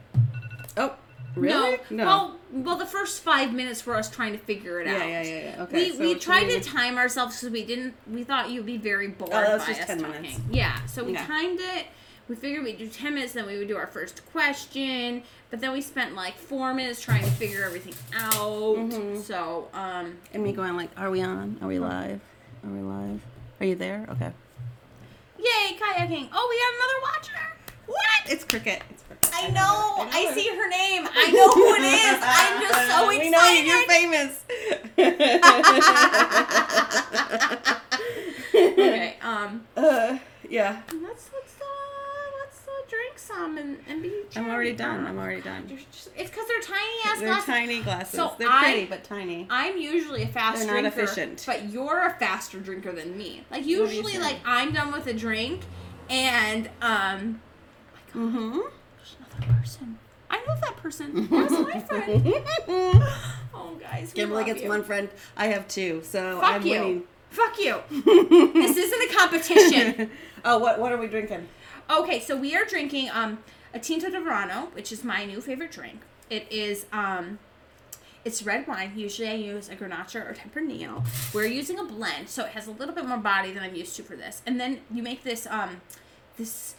oh, 0.77 0.93
really? 1.35 1.79
no. 1.89 2.05
Well, 2.05 2.35
well, 2.51 2.75
the 2.77 2.85
first 2.85 3.23
five 3.23 3.51
minutes 3.53 3.83
were 3.87 3.95
us 3.95 4.07
trying 4.11 4.33
to 4.33 4.37
figure 4.37 4.79
it 4.81 4.85
yeah, 4.87 4.93
out. 4.97 5.07
yeah, 5.09 5.21
yeah, 5.23 5.39
yeah. 5.55 5.63
Okay. 5.63 5.91
we 5.91 5.97
so 5.97 5.99
we 5.99 6.15
tried 6.15 6.47
to 6.49 6.59
time 6.61 6.97
ourselves 6.97 7.37
because 7.37 7.51
we 7.51 7.65
didn't. 7.65 7.95
We 8.07 8.23
thought 8.23 8.51
you'd 8.51 8.67
be 8.67 8.77
very 8.77 9.07
bored 9.07 9.31
Oh, 9.33 9.41
that 9.41 9.53
was 9.53 9.61
by 9.63 9.67
just 9.69 9.81
us 9.81 9.87
10 9.87 9.99
talking. 10.03 10.21
minutes. 10.21 10.39
Yeah, 10.51 10.85
so 10.85 11.03
we 11.03 11.13
Yeah. 11.13 11.25
timed 11.25 11.59
it. 11.59 11.87
We 12.29 12.35
figured 12.35 12.63
we'd 12.63 12.77
do 12.77 12.87
ten 12.87 13.15
minutes, 13.15 13.33
then 13.33 13.45
we 13.45 13.57
would 13.57 13.67
do 13.67 13.75
our 13.77 13.87
first 13.87 14.25
question. 14.31 15.23
But 15.49 15.59
then 15.61 15.71
we 15.73 15.81
spent 15.81 16.15
like 16.15 16.35
four 16.35 16.73
minutes 16.73 17.01
trying 17.01 17.23
to 17.23 17.31
figure 17.31 17.63
everything 17.63 17.93
out. 18.15 18.77
Mhm. 18.77 19.21
So, 19.21 19.67
um, 19.73 20.17
And 20.33 20.43
me 20.43 20.53
going 20.53 20.75
like, 20.77 20.89
"Are 20.97 21.11
we 21.11 21.21
on? 21.21 21.57
Are 21.61 21.67
we 21.67 21.79
live? 21.79 22.21
Are 22.65 22.71
we 22.71 22.79
live? 22.81 23.19
Are 23.59 23.65
you 23.65 23.75
there? 23.75 24.05
Okay." 24.09 24.31
yay, 25.43 25.75
kayaking! 25.77 26.29
Oh, 26.33 26.47
we 26.49 26.57
got 26.59 26.73
another 26.77 26.99
watcher. 27.03 27.41
What? 27.85 28.21
It's 28.31 28.45
cricket. 28.45 28.81
It's 28.89 29.03
cricket. 29.03 29.29
I 29.33 29.47
know 29.49 29.51
know. 29.51 30.07
I, 30.11 30.23
know 30.23 30.33
see 30.33 30.47
her 30.47 30.69
name. 30.69 31.05
I 31.13 31.29
know 31.31 31.49
who 31.49 31.75
it 31.75 31.83
is. 31.83 32.19
I'm 32.23 32.61
just 32.61 32.87
so 32.89 33.09
excited. 33.09 33.19
We 33.23 33.29
know 33.29 33.43
you. 33.49 33.63
You're 33.67 33.85
famous. 33.87 34.43
okay. 38.55 39.15
Um. 39.21 39.65
uh, 39.77 40.17
yeah. 40.49 40.81
Let's 41.01 41.27
uh, 41.27 41.31
drink 43.13 43.19
some 43.19 43.57
and, 43.57 43.77
and 43.87 44.01
be. 44.01 44.11
I'm 44.35 44.49
already 44.49 44.73
done. 44.73 45.05
I'm 45.05 45.17
already 45.17 45.41
done. 45.41 45.67
Just- 45.67 46.09
it's 46.17 46.29
because 46.29 46.47
they're 46.47 46.61
tiny 46.61 46.81
ass 47.05 47.19
They're 47.19 47.27
glasses. 47.29 47.45
tiny 47.45 47.81
glasses. 47.81 48.15
So 48.15 48.33
They're 48.37 48.49
I- 48.49 48.63
pretty 48.63 48.85
but 48.85 49.03
tiny. 49.03 49.47
I'm 49.49 49.77
usually 49.77 50.23
a 50.23 50.27
fast 50.27 50.59
They're 50.59 50.67
not 50.81 50.81
drinker, 50.81 51.01
efficient. 51.01 51.43
but 51.45 51.69
you're 51.69 52.05
a 52.05 52.13
faster 52.13 52.59
drinker 52.59 52.91
than 52.91 53.17
me. 53.17 53.43
Like 53.51 53.65
usually, 53.65 54.17
like 54.17 54.37
I'm 54.45 54.73
done 54.73 54.91
with 54.91 55.07
a 55.07 55.13
drink, 55.13 55.61
and 56.09 56.69
um, 56.81 57.41
Mm-hmm. 58.15 58.59
there's 58.97 59.15
another 59.39 59.53
person. 59.59 59.97
I 60.29 60.37
know 60.37 60.55
that 60.61 60.77
person. 60.77 61.27
That 61.29 61.49
was 61.49 61.73
my 61.73 61.79
friend. 61.79 63.03
Oh, 63.55 63.75
guys, 63.79 64.11
Kimberly 64.13 64.45
gets 64.45 64.63
you. 64.63 64.69
one 64.69 64.83
friend. 64.83 65.09
I 65.37 65.47
have 65.47 65.67
two, 65.67 66.01
so 66.03 66.39
Fuck 66.41 66.51
I'm 66.53 66.65
you. 66.65 66.71
winning. 66.71 67.03
Fuck 67.29 67.59
you. 67.59 67.79
this 67.89 68.77
isn't 68.77 69.11
a 69.11 69.13
competition. 69.15 70.09
oh, 70.43 70.57
what 70.57 70.79
what 70.79 70.91
are 70.91 70.97
we 70.97 71.07
drinking? 71.07 71.47
Okay, 71.89 72.19
so 72.19 72.35
we 72.35 72.55
are 72.55 72.65
drinking 72.65 73.09
um 73.11 73.39
a 73.73 73.79
Tinto 73.79 74.09
de 74.09 74.21
Verano, 74.21 74.69
which 74.73 74.91
is 74.91 75.03
my 75.03 75.25
new 75.25 75.41
favorite 75.41 75.71
drink. 75.71 76.01
It 76.29 76.51
is 76.51 76.85
um 76.91 77.39
it's 78.25 78.43
red 78.43 78.67
wine. 78.67 78.93
Usually 78.95 79.27
I 79.27 79.33
use 79.33 79.69
a 79.69 79.75
Grenache 79.75 80.15
or 80.15 80.33
Tempranillo. 80.33 81.03
We're 81.33 81.45
using 81.45 81.77
a 81.79 81.83
blend, 81.83 82.29
so 82.29 82.45
it 82.45 82.51
has 82.51 82.67
a 82.67 82.71
little 82.71 82.95
bit 82.95 83.05
more 83.05 83.17
body 83.17 83.51
than 83.51 83.63
I'm 83.63 83.75
used 83.75 83.95
to 83.97 84.03
for 84.03 84.15
this. 84.15 84.41
And 84.45 84.59
then 84.59 84.79
you 84.91 85.03
make 85.03 85.23
this 85.23 85.45
um 85.49 85.81
this 86.37 86.75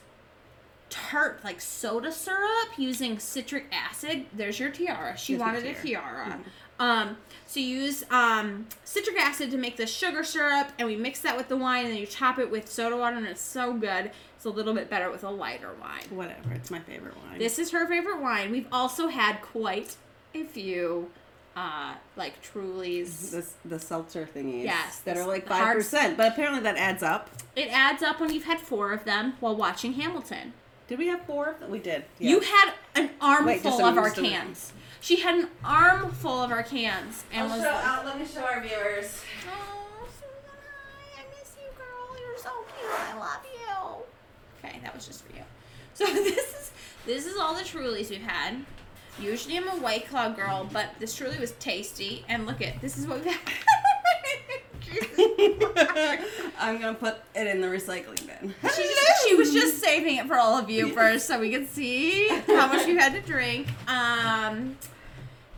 tart 0.91 1.41
like 1.43 1.61
soda 1.61 2.13
syrup 2.13 2.79
using 2.79 3.19
citric 3.19 3.67
acid. 3.73 4.27
There's 4.33 4.59
your 4.59 4.71
tiara. 4.71 5.17
She 5.17 5.37
wanted 5.37 5.65
a 5.65 5.75
tiara. 5.75 6.25
tiara. 6.27 6.41
Um, 6.79 7.17
so 7.47 7.61
you 7.61 7.67
use 7.67 8.05
um, 8.11 8.67
citric 8.85 9.19
acid 9.19 9.51
to 9.53 9.57
make 9.57 9.77
the 9.77 9.87
sugar 9.87 10.25
syrup, 10.25 10.73
and 10.79 10.89
we 10.89 10.97
mix 10.97 11.21
that 11.21 11.37
with 11.37 11.49
the 11.49 11.57
wine, 11.57 11.85
and 11.85 11.95
then 11.95 12.01
you 12.01 12.07
top 12.07 12.39
it 12.39 12.51
with 12.51 12.69
soda 12.69 12.97
water, 12.97 13.17
and 13.17 13.27
it's 13.27 13.41
so 13.41 13.75
good. 13.75 14.11
It's 14.45 14.53
a 14.53 14.55
little 14.55 14.75
bit 14.75 14.91
better 14.91 15.11
with 15.11 15.25
a 15.25 15.31
lighter 15.31 15.71
wine. 15.81 16.03
Whatever. 16.11 16.53
It's 16.53 16.71
my 16.71 16.79
favorite 16.81 17.15
wine. 17.17 17.39
This 17.39 17.59
is 17.59 17.71
her 17.71 17.87
favorite 17.89 18.21
wine. 18.21 18.51
We've 18.51 18.67
also 18.71 19.09
had 19.09 19.41
quite 19.41 19.97
a 20.35 20.45
few, 20.45 21.11
uh, 21.57 21.95
like 22.15 22.43
Truly's. 22.43 23.31
the, 23.31 23.47
the 23.65 23.79
seltzer 23.79 24.29
thingies. 24.37 24.65
Yes, 24.65 24.99
That 25.01 25.17
are 25.17 25.27
like 25.27 25.47
5%. 25.49 26.19
But 26.19 26.33
apparently 26.33 26.61
that 26.61 26.77
adds 26.77 27.03
up. 27.03 27.31
It 27.57 27.69
adds 27.73 28.03
up 28.03 28.21
when 28.21 28.35
you've 28.35 28.45
had 28.45 28.61
four 28.61 28.93
of 28.93 29.07
them 29.07 29.33
while 29.41 29.57
watching 29.57 29.95
Hamilton. 29.95 30.53
Did 30.89 30.99
we 30.99 31.07
have 31.07 31.23
four 31.25 31.47
of 31.49 31.61
them? 31.61 31.71
We 31.71 31.79
did. 31.79 32.05
You 32.19 32.41
had 32.41 32.75
an 32.97 33.13
armful 33.23 33.47
Wait, 33.47 33.65
of 33.65 33.97
our 33.97 34.09
just 34.11 34.19
a- 34.19 34.23
cans. 34.25 34.73
She 35.01 35.21
had 35.23 35.37
an 35.37 35.49
armful 35.65 36.43
of 36.43 36.51
our 36.53 36.63
cans 36.63 37.25
and 37.33 37.49
was 37.49 37.61
like, 37.61 38.05
let 38.05 38.19
me 38.19 38.27
show 38.27 38.43
our 38.43 38.61
viewers. 38.61 39.23
"Oh, 39.49 40.07
Susan, 40.07 40.29
hi, 40.47 41.23
I 41.23 41.25
miss 41.31 41.55
you, 41.57 41.71
girl. 41.79 42.21
You're 42.21 42.37
so 42.37 42.51
cute. 42.79 42.91
I 42.93 43.19
love 43.19 43.41
you." 43.51 43.54
Okay, 44.65 44.79
that 44.83 44.95
was 44.95 45.07
just 45.07 45.25
for 45.25 45.33
you. 45.37 45.43
So 45.95 46.07
this 46.07 46.39
is 46.39 46.73
this 47.07 47.25
is 47.25 47.37
all 47.37 47.55
the 47.55 47.63
Trulies 47.63 48.11
we've 48.11 48.21
had. 48.21 48.57
Usually 49.21 49.57
I'm 49.57 49.69
a 49.69 49.77
White 49.77 50.09
Claw 50.09 50.31
girl, 50.31 50.69
but 50.73 50.89
this 50.99 51.15
Truly 51.15 51.39
was 51.39 51.53
tasty. 51.53 52.25
And 52.29 52.47
look 52.47 52.61
at 52.61 52.81
this 52.81 52.99
is 52.99 53.07
what 53.07 53.23
we've 53.23 53.33
had. 53.33 53.39
I'm 56.59 56.81
gonna 56.81 56.95
put 56.95 57.19
it 57.37 57.47
in 57.47 57.61
the 57.61 57.69
recycling 57.69 58.27
bin. 58.27 58.55
She, 58.63 58.83
just, 58.83 59.29
she 59.29 59.37
was 59.37 59.53
just 59.53 59.81
saving 59.81 60.17
it 60.17 60.27
for 60.27 60.35
all 60.35 60.59
of 60.59 60.69
you 60.69 60.89
first 60.89 61.29
so 61.29 61.39
we 61.39 61.53
could 61.53 61.69
see 61.69 62.27
how 62.49 62.67
much 62.67 62.89
you 62.89 62.99
had 62.99 63.13
to 63.13 63.21
drink. 63.21 63.69
Um, 63.89 64.77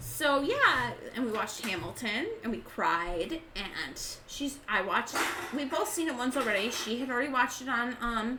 so 0.01 0.43
yeah, 0.43 0.93
and 1.15 1.25
we 1.25 1.33
watched 1.33 1.65
Hamilton 1.65 2.27
and 2.43 2.53
we 2.53 2.59
cried 2.59 3.41
and 3.55 4.07
she's 4.27 4.59
I 4.69 4.83
watched 4.83 5.15
we've 5.55 5.71
both 5.71 5.89
seen 5.89 6.09
it 6.09 6.15
once 6.15 6.37
already. 6.37 6.71
She 6.71 6.99
had 6.99 7.11
already 7.11 7.33
watched 7.33 7.63
it 7.63 7.71
on 7.71 7.97
um 8.03 8.39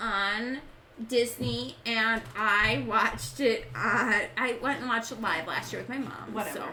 on 0.00 0.58
Disney 1.08 1.76
and 1.84 2.22
I 2.36 2.84
watched 2.86 3.40
it 3.40 3.66
on 3.74 4.14
I 4.36 4.58
went 4.62 4.80
and 4.80 4.88
watched 4.88 5.10
it 5.12 5.20
live 5.20 5.46
last 5.46 5.72
year 5.72 5.82
with 5.82 5.88
my 5.88 5.98
mom. 5.98 6.32
Whatever. 6.32 6.58
So 6.58 6.64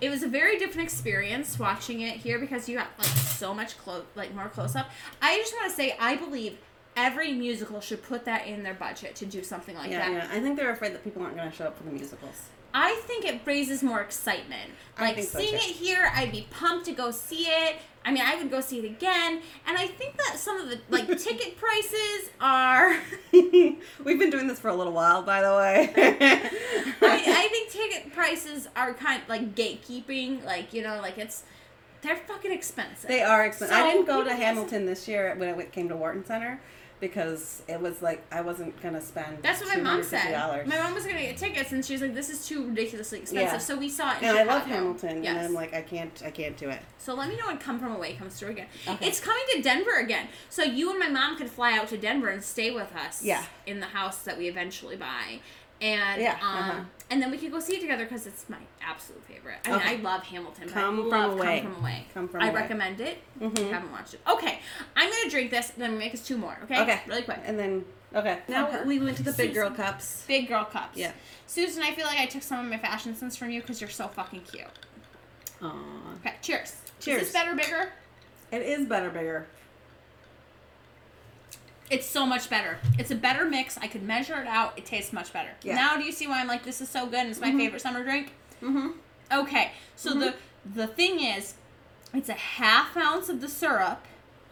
it 0.00 0.10
was 0.10 0.22
a 0.22 0.28
very 0.28 0.58
different 0.58 0.86
experience 0.88 1.58
watching 1.58 2.00
it 2.02 2.16
here 2.16 2.38
because 2.38 2.68
you 2.68 2.76
got 2.76 2.88
like 2.98 3.06
so 3.06 3.52
much 3.54 3.76
close 3.78 4.04
like 4.14 4.34
more 4.34 4.48
close 4.48 4.76
up. 4.76 4.90
I 5.22 5.38
just 5.38 5.52
want 5.54 5.68
to 5.70 5.74
say 5.76 5.96
I 5.98 6.16
believe 6.16 6.58
every 6.96 7.32
musical 7.32 7.80
should 7.80 8.02
put 8.04 8.24
that 8.24 8.46
in 8.46 8.62
their 8.62 8.74
budget 8.74 9.16
to 9.16 9.26
do 9.26 9.42
something 9.42 9.74
like 9.76 9.90
Yeah, 9.90 10.08
that. 10.10 10.12
yeah. 10.12 10.36
I 10.36 10.40
think 10.40 10.56
they're 10.56 10.70
afraid 10.70 10.94
that 10.94 11.02
people 11.02 11.22
aren't 11.22 11.36
gonna 11.36 11.50
show 11.52 11.64
up 11.66 11.76
for 11.76 11.82
the 11.84 11.90
musicals. 11.90 12.48
I 12.76 12.94
think 13.06 13.24
it 13.24 13.40
raises 13.44 13.82
more 13.84 14.00
excitement. 14.00 14.70
Like 15.00 15.16
so, 15.22 15.38
seeing 15.38 15.52
too. 15.52 15.56
it 15.56 15.62
here, 15.76 16.10
I'd 16.14 16.32
be 16.32 16.46
pumped 16.50 16.86
to 16.86 16.92
go 16.92 17.10
see 17.12 17.44
it. 17.46 17.76
I 18.04 18.12
mean, 18.12 18.22
I 18.24 18.36
would 18.36 18.50
go 18.50 18.60
see 18.60 18.78
it 18.78 18.84
again. 18.84 19.40
And 19.66 19.78
I 19.78 19.86
think 19.86 20.16
that 20.18 20.36
some 20.38 20.60
of 20.60 20.68
the 20.68 20.80
like 20.90 21.06
ticket 21.18 21.56
prices 21.56 22.30
are 22.40 22.96
We've 23.32 24.18
been 24.18 24.30
doing 24.30 24.46
this 24.46 24.60
for 24.60 24.68
a 24.68 24.74
little 24.74 24.92
while, 24.92 25.22
by 25.22 25.42
the 25.42 25.54
way. 25.54 25.92
I, 25.96 27.24
I 27.26 27.48
think 27.48 27.70
ticket 27.70 28.12
prices 28.12 28.68
are 28.76 28.94
kind 28.94 29.22
of 29.22 29.28
like 29.28 29.54
gatekeeping. 29.54 30.44
Like 30.44 30.72
you 30.72 30.82
know, 30.82 31.00
like 31.00 31.18
it's 31.18 31.44
they're 32.02 32.16
fucking 32.16 32.52
expensive. 32.52 33.08
They 33.08 33.22
are 33.22 33.46
expensive. 33.46 33.76
I 33.76 33.90
didn't 33.90 34.06
go 34.06 34.22
to 34.22 34.34
Hamilton 34.34 34.84
this 34.84 35.08
year 35.08 35.34
when 35.36 35.58
it 35.58 35.72
came 35.72 35.88
to 35.88 35.96
Wharton 35.96 36.24
Center 36.24 36.60
because 37.00 37.62
it 37.68 37.80
was 37.80 38.00
like 38.02 38.22
I 38.32 38.40
wasn't 38.40 38.80
gonna 38.82 39.00
spend. 39.00 39.38
That's 39.42 39.60
what 39.60 39.76
my 39.76 39.82
mom 39.82 40.00
$250. 40.00 40.04
said. 40.04 40.66
My 40.66 40.78
mom 40.78 40.94
was 40.94 41.04
gonna 41.04 41.20
get 41.20 41.36
tickets, 41.36 41.72
and 41.72 41.84
she 41.84 41.92
was 41.94 42.02
like, 42.02 42.14
"This 42.14 42.30
is 42.30 42.46
too 42.46 42.66
ridiculously 42.68 43.20
expensive." 43.20 43.52
Yeah. 43.52 43.58
So 43.58 43.76
we 43.76 43.88
saw 43.88 44.12
it. 44.16 44.22
And 44.22 44.36
I 44.38 44.42
love 44.44 44.64
Hamilton, 44.66 45.22
Yes. 45.22 45.36
and 45.36 45.46
I'm 45.46 45.54
like, 45.54 45.74
I 45.74 45.82
can't, 45.82 46.22
I 46.24 46.30
can't 46.30 46.56
do 46.56 46.68
it. 46.70 46.80
So 46.98 47.14
let 47.14 47.28
me 47.28 47.36
know 47.36 47.46
when 47.46 47.58
Come 47.58 47.78
From 47.78 47.92
Away 47.94 48.14
comes 48.14 48.38
through 48.38 48.50
again. 48.50 48.66
Okay. 48.88 49.06
It's 49.06 49.20
coming 49.20 49.42
to 49.54 49.62
Denver 49.62 49.98
again. 49.98 50.28
So 50.48 50.62
you 50.62 50.90
and 50.90 50.98
my 50.98 51.08
mom 51.08 51.36
could 51.36 51.50
fly 51.50 51.76
out 51.76 51.88
to 51.88 51.98
Denver 51.98 52.28
and 52.28 52.42
stay 52.42 52.70
with 52.70 52.94
us. 52.96 53.22
Yeah. 53.22 53.44
In 53.66 53.80
the 53.80 53.86
house 53.86 54.18
that 54.24 54.38
we 54.38 54.48
eventually 54.48 54.96
buy. 54.96 55.40
And 55.80 56.22
Yeah, 56.22 56.38
um, 56.40 56.58
uh-huh. 56.58 56.80
And 57.10 57.20
then 57.22 57.30
we 57.30 57.38
could 57.38 57.52
go 57.52 57.60
see 57.60 57.76
it 57.76 57.80
together 57.80 58.04
because 58.04 58.26
it's 58.26 58.48
my 58.48 58.58
absolute 58.82 59.22
favorite. 59.24 59.58
I 59.66 59.70
mean, 59.70 59.80
I 59.84 59.94
love 60.02 60.22
Hamilton. 60.24 60.64
but 60.66 60.72
Come 60.74 60.94
I 60.94 61.02
From 61.02 61.08
love 61.10 61.32
Away. 61.38 61.60
Come 61.60 61.72
From 61.74 61.82
Away. 61.82 62.06
Come 62.14 62.28
From 62.28 62.42
I 62.42 62.46
Away. 62.48 62.54
recommend 62.60 63.00
it. 63.00 63.18
Mhm. 63.40 63.70
Haven't 63.70 63.92
watched 63.92 64.14
it. 64.14 64.20
Okay, 64.28 64.58
I'm 64.96 65.10
gonna 65.10 65.30
drink 65.30 65.50
this. 65.50 65.68
Then 65.76 65.98
make 65.98 66.14
us 66.14 66.26
two 66.26 66.36
more. 66.38 66.56
Okay. 66.64 66.80
Okay. 66.82 67.00
Really 67.06 67.22
quick. 67.22 67.38
And 67.44 67.58
then 67.58 67.84
okay, 68.14 68.40
now 68.48 68.68
Okay. 68.68 68.84
we 68.84 68.98
went 68.98 69.16
to 69.18 69.22
the 69.22 69.32
big 69.32 69.54
girl 69.54 69.70
cups. 69.70 70.24
Big 70.26 70.48
girl 70.48 70.64
cups. 70.64 70.96
Yeah. 70.96 71.12
Susan, 71.46 71.82
I 71.82 71.94
feel 71.94 72.06
like 72.06 72.18
I 72.18 72.26
took 72.26 72.42
some 72.42 72.64
of 72.64 72.70
my 72.70 72.78
fashion 72.78 73.14
sense 73.14 73.36
from 73.36 73.50
you 73.50 73.60
because 73.60 73.80
you're 73.80 73.90
so 73.90 74.08
fucking 74.08 74.40
cute. 74.50 74.66
Aw, 75.62 75.72
Okay. 76.20 76.34
Cheers. 76.42 76.76
Cheers. 77.00 77.22
Is 77.22 77.28
this 77.28 77.32
better, 77.32 77.54
bigger? 77.54 77.92
it 78.50 78.62
is 78.62 78.86
better, 78.86 79.10
bigger. 79.10 79.46
It's 81.90 82.06
so 82.06 82.24
much 82.26 82.48
better. 82.48 82.78
It's 82.98 83.10
a 83.10 83.14
better 83.14 83.44
mix. 83.44 83.76
I 83.78 83.86
could 83.88 84.02
measure 84.02 84.40
it 84.40 84.46
out. 84.46 84.76
It 84.78 84.86
tastes 84.86 85.12
much 85.12 85.32
better. 85.32 85.50
Yeah. 85.62 85.74
Now, 85.74 85.96
do 85.96 86.02
you 86.04 86.12
see 86.12 86.26
why 86.26 86.40
I'm 86.40 86.46
like 86.48 86.64
this 86.64 86.80
is 86.80 86.88
so 86.88 87.06
good? 87.06 87.20
and 87.20 87.30
It's 87.30 87.40
my 87.40 87.52
favorite 87.52 87.82
summer 87.82 88.02
drink. 88.02 88.32
Mm-hmm. 88.62 88.88
Okay, 89.32 89.72
so 89.96 90.14
the 90.14 90.34
the 90.74 90.86
thing 90.86 91.20
is, 91.20 91.54
it's 92.14 92.28
a 92.28 92.34
half 92.34 92.96
ounce 92.96 93.28
of 93.28 93.40
the 93.40 93.48
syrup. 93.48 94.04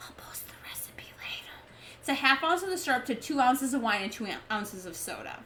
I'll 0.02 0.12
post 0.16 0.46
the 0.48 0.54
recipe 0.68 1.04
later. 1.18 1.52
It's 2.00 2.08
a 2.08 2.14
half 2.14 2.42
ounce 2.44 2.62
of 2.62 2.68
the 2.70 2.76
syrup 2.78 3.06
to 3.06 3.14
two 3.14 3.40
ounces 3.40 3.72
of 3.74 3.80
wine 3.82 4.02
and 4.02 4.12
two 4.12 4.26
ounces 4.50 4.84
of 4.86 4.94
soda. 4.96 5.40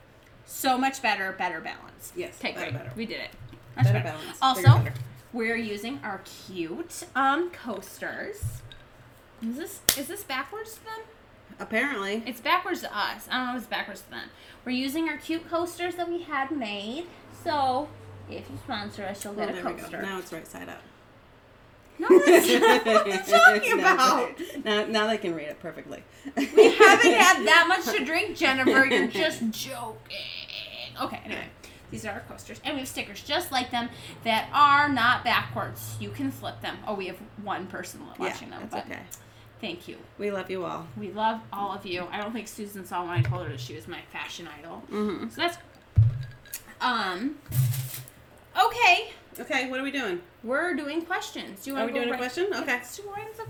So 0.44 0.78
much 0.78 1.02
better, 1.02 1.32
better 1.38 1.60
balance. 1.60 2.12
Yes, 2.16 2.36
Okay, 2.40 2.52
better, 2.52 2.70
great. 2.70 2.78
better. 2.82 2.92
We 2.96 3.06
did 3.06 3.20
it. 3.20 3.30
Much 3.76 3.84
Better 3.86 3.98
better. 4.00 4.16
balance, 4.18 4.38
Also, 4.40 4.62
better. 4.62 4.94
we're 5.32 5.56
using 5.56 6.00
our 6.02 6.22
cute 6.46 7.04
um 7.14 7.50
coasters. 7.50 8.62
Is 9.42 9.56
this 9.56 9.80
is 9.98 10.06
this 10.08 10.22
backwards 10.24 10.74
to 10.74 10.84
them? 10.84 11.00
Apparently, 11.58 12.22
It's 12.26 12.40
backwards 12.40 12.80
to 12.82 12.96
us. 12.96 13.26
I 13.30 13.38
don't 13.38 13.46
know 13.46 13.52
if 13.52 13.58
it's 13.62 13.66
backwards 13.66 14.02
to 14.02 14.10
them. 14.10 14.28
We're 14.64 14.72
using 14.72 15.08
our 15.08 15.16
cute 15.16 15.48
coasters 15.48 15.94
that 15.96 16.08
we 16.08 16.22
had 16.22 16.50
made. 16.50 17.06
So 17.44 17.88
if 18.28 18.50
you 18.50 18.56
sponsor 18.64 19.04
us, 19.04 19.24
you'll 19.24 19.34
get 19.34 19.50
a 19.50 19.52
we 19.52 19.62
go. 19.62 19.72
coaster. 19.74 20.02
Now 20.02 20.18
it's 20.18 20.32
right 20.32 20.46
side 20.46 20.68
up. 20.68 20.82
No, 21.98 22.08
that's 22.26 22.52
not 22.60 22.84
what 22.86 23.10
I'm 23.10 23.24
talking 23.24 23.76
Now 23.78 23.94
about. 23.94 24.24
right. 24.38 24.64
Now, 24.64 24.84
now 24.84 25.06
they 25.06 25.16
can 25.16 25.34
read 25.34 25.48
it 25.48 25.60
perfectly. 25.60 26.02
We 26.36 26.42
haven't 26.74 27.12
had 27.12 27.46
that 27.46 27.64
much 27.68 27.96
to 27.96 28.04
drink, 28.04 28.36
Jennifer. 28.36 28.84
You're 28.84 29.06
just 29.06 29.48
joking. 29.50 30.16
Okay, 31.00 31.20
anyway. 31.24 31.46
These 31.90 32.04
are 32.04 32.10
our 32.12 32.20
coasters. 32.28 32.60
And 32.64 32.74
we 32.74 32.80
have 32.80 32.88
stickers 32.88 33.22
just 33.22 33.50
like 33.52 33.70
them 33.70 33.88
that 34.24 34.50
are 34.52 34.88
not 34.90 35.24
backwards. 35.24 35.96
You 36.00 36.10
can 36.10 36.30
flip 36.30 36.60
them. 36.60 36.76
Oh, 36.86 36.94
we 36.94 37.06
have 37.06 37.16
one 37.42 37.66
person 37.66 38.00
watching 38.18 38.48
yeah, 38.48 38.58
them. 38.58 38.68
that's 38.70 38.74
but 38.88 38.92
okay. 38.92 39.02
Thank 39.60 39.88
you. 39.88 39.96
We 40.18 40.30
love 40.30 40.50
you 40.50 40.64
all. 40.64 40.86
We 40.98 41.10
love 41.12 41.40
all 41.52 41.72
of 41.72 41.86
you. 41.86 42.06
I 42.12 42.20
don't 42.20 42.32
think 42.32 42.46
Susan 42.48 42.84
saw 42.84 43.02
when 43.06 43.12
I 43.18 43.22
told 43.22 43.44
her 43.46 43.50
that 43.50 43.60
she 43.60 43.74
was 43.74 43.88
my 43.88 44.00
fashion 44.12 44.48
idol. 44.58 44.82
Mm-hmm. 44.90 45.28
So 45.30 45.36
that's 45.36 45.56
um 46.80 47.36
okay. 48.66 49.10
Okay, 49.38 49.68
what 49.70 49.80
are 49.80 49.82
we 49.82 49.90
doing? 49.90 50.20
We're 50.44 50.74
doing 50.74 51.02
questions. 51.02 51.64
Do 51.64 51.70
you 51.70 51.76
Are 51.76 51.80
want 51.80 51.92
we 51.92 51.98
to 51.98 52.04
doing 52.06 52.14
a 52.14 52.18
question? 52.18 52.46
Okay. 52.54 52.66
Let's 52.72 52.96
do 52.96 53.02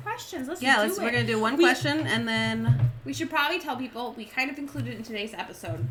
questions. 0.03 0.49
Let's 0.49 0.61
Yeah, 0.63 0.77
do 0.77 0.83
let's, 0.83 0.99
it. 0.99 1.03
we're 1.05 1.11
gonna 1.13 1.27
do 1.27 1.41
one 1.41 1.57
We- 1.57 1.65
question 1.65 2.07
and 2.07 2.27
then. 2.27 2.91
We 3.05 3.13
should 3.13 3.31
probably 3.31 3.61
tell 3.61 3.77
people 3.77 4.15
we 4.17 4.25
kind 4.25 4.51
of 4.51 4.59
included 4.59 4.95
in 4.95 5.03
today's 5.05 5.33
episode. 5.35 5.87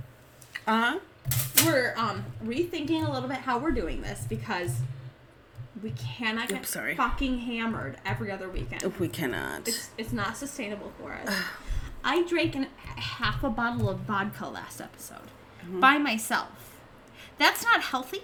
Uh 0.67 0.81
huh. 0.81 0.99
We're 1.65 1.93
um 1.97 2.25
rethinking 2.43 3.07
a 3.07 3.11
little 3.11 3.29
bit 3.29 3.37
how 3.37 3.57
we're 3.57 3.71
doing 3.71 4.01
this 4.01 4.25
because 4.27 4.71
we 5.85 5.91
cannot 5.91 6.49
get 6.49 6.61
Oops, 6.61 6.69
sorry. 6.69 6.95
fucking 6.95 7.37
hammered 7.39 7.97
every 8.05 8.31
other 8.31 8.49
weekend. 8.49 8.81
We 8.99 9.07
cannot. 9.07 9.67
It's 9.67 9.89
it's 9.99 10.11
not 10.11 10.35
sustainable 10.35 10.91
for 10.99 11.13
us. 11.13 11.29
I 12.03 12.23
drank 12.23 12.55
an, 12.55 12.67
half 12.97 13.43
a 13.43 13.49
bottle 13.49 13.87
of 13.89 13.99
vodka 13.99 14.47
last 14.47 14.81
episode 14.81 15.27
Mm-hmm. 15.63 15.79
by 15.79 15.97
myself. 15.97 16.79
That's 17.37 17.63
not 17.63 17.81
healthy. 17.81 18.21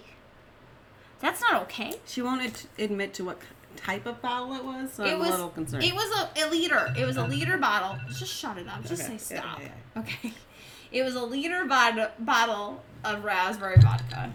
That's 1.19 1.39
not 1.41 1.61
okay. 1.63 1.93
She 2.05 2.21
won't 2.21 2.41
ad- 2.41 2.61
admit 2.85 3.13
to 3.15 3.23
what 3.23 3.39
type 3.75 4.05
of 4.05 4.21
bottle 4.21 4.53
it 4.55 4.63
was, 4.63 4.93
so 4.93 5.03
it 5.03 5.13
I'm 5.13 5.19
was 5.19 5.29
a 5.29 5.31
little 5.31 5.49
concerned. 5.49 5.83
it 5.83 5.93
was 5.93 6.09
a, 6.19 6.43
a 6.43 6.49
liter. 6.49 6.93
It 6.97 7.05
was 7.05 7.17
a 7.17 7.23
liter 7.25 7.57
bottle. 7.57 7.97
Just 8.09 8.33
shut 8.33 8.57
it 8.57 8.67
up. 8.67 8.83
Just 8.85 9.03
Okay, 9.03 9.17
say 9.17 9.35
yeah, 9.35 9.41
stop. 9.41 9.59
yeah, 9.61 10.01
Okay. 10.01 10.33
It 10.91 11.03
was 11.03 11.15
a 11.15 11.23
liter 11.23 11.63
bod- 11.65 12.11
bottle 12.19 12.83
of 13.05 13.23
raspberry 13.23 13.77
vodka. 13.79 14.33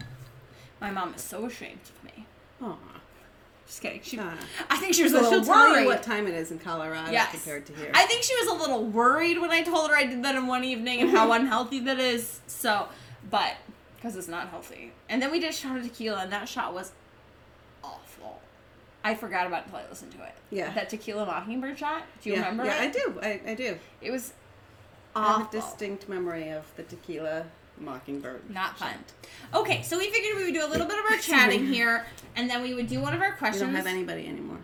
My 0.81 0.91
mom 0.91 1.13
is 1.15 1.21
so 1.23 1.45
ashamed 1.45 1.81
of 1.95 2.05
me. 2.05 2.25
Aw. 2.63 2.77
Just 3.67 3.83
kidding. 3.83 4.01
She, 4.03 4.19
Ah. 4.21 4.35
I 4.71 4.77
think 4.77 4.95
she 4.95 5.03
was 5.03 5.13
a 5.13 5.17
little 5.17 5.31
she'll 5.31 5.45
tell 5.45 5.71
worried. 5.73 5.83
you 5.83 5.87
what 5.89 6.03
time 6.03 6.27
it 6.29 6.35
is 6.35 6.51
in 6.53 6.59
Colorado 6.59 7.11
Yes. 7.11 7.31
compared 7.33 7.67
to 7.67 7.73
here. 7.75 7.91
I 7.95 8.07
think 8.07 8.23
she 8.23 8.35
was 8.37 8.47
a 8.49 8.55
little 8.55 8.85
worried 8.85 9.39
when 9.41 9.51
I 9.51 9.63
told 9.63 9.91
her 9.91 9.97
I 9.97 10.05
did 10.07 10.23
that 10.25 10.35
in 10.37 10.47
one 10.47 10.63
evening 10.65 11.01
and 11.01 11.11
how 11.11 11.33
unhealthy 11.39 11.81
that 11.81 11.99
is. 11.99 12.41
So, 12.47 12.89
but 13.29 13.55
because 13.97 14.15
it's 14.17 14.29
not 14.29 14.51
healthy. 14.51 14.93
And 15.09 15.21
then 15.21 15.31
we 15.33 15.41
did 15.41 15.51
a 15.51 15.53
shot 15.53 15.77
of 15.77 15.83
tequila, 15.83 16.19
and 16.23 16.33
that 16.33 16.49
shot 16.49 16.73
was 16.75 16.93
awful. 17.83 18.41
I 19.05 19.15
forgot 19.15 19.47
about 19.47 19.61
it 19.63 19.65
until 19.67 19.81
I 19.81 19.89
listened 19.89 20.13
to 20.13 20.23
it. 20.23 20.35
Yeah. 20.51 20.73
That 20.75 20.89
tequila 20.91 21.27
mockingbird 21.27 21.79
shot. 21.79 22.03
Do 22.23 22.31
you 22.31 22.37
yeah, 22.37 22.49
remember 22.49 22.65
Yeah, 22.67 22.85
it? 22.85 22.89
I 22.89 22.91
do. 22.91 23.21
I, 23.21 23.41
I 23.51 23.55
do. 23.55 23.79
It 24.01 24.11
was 24.13 24.33
awful. 25.15 25.61
distinct 25.61 26.09
memory 26.09 26.51
of 26.51 26.65
the 26.77 26.83
tequila 26.85 27.47
mockingbird. 27.79 28.49
Not 28.51 28.79
fun. 28.79 28.95
Okay, 29.55 29.83
so 29.83 29.99
we 29.99 30.11
figured 30.11 30.37
we 30.37 30.45
would 30.45 30.55
do 30.55 30.65
a 30.65 30.69
little 30.71 30.87
bit 30.87 30.99
of 30.99 31.05
our 31.11 31.19
chatting 31.21 31.67
here, 31.67 32.07
and 32.37 32.49
then 32.49 32.63
we 32.63 32.75
would 32.75 32.87
do 32.89 33.01
one 33.01 33.15
of 33.15 33.21
our 33.21 33.33
questions. 33.33 33.63
We 33.63 33.67
don't 33.67 33.77
have 33.77 33.87
anybody 33.87 34.27
anymore. 34.27 34.59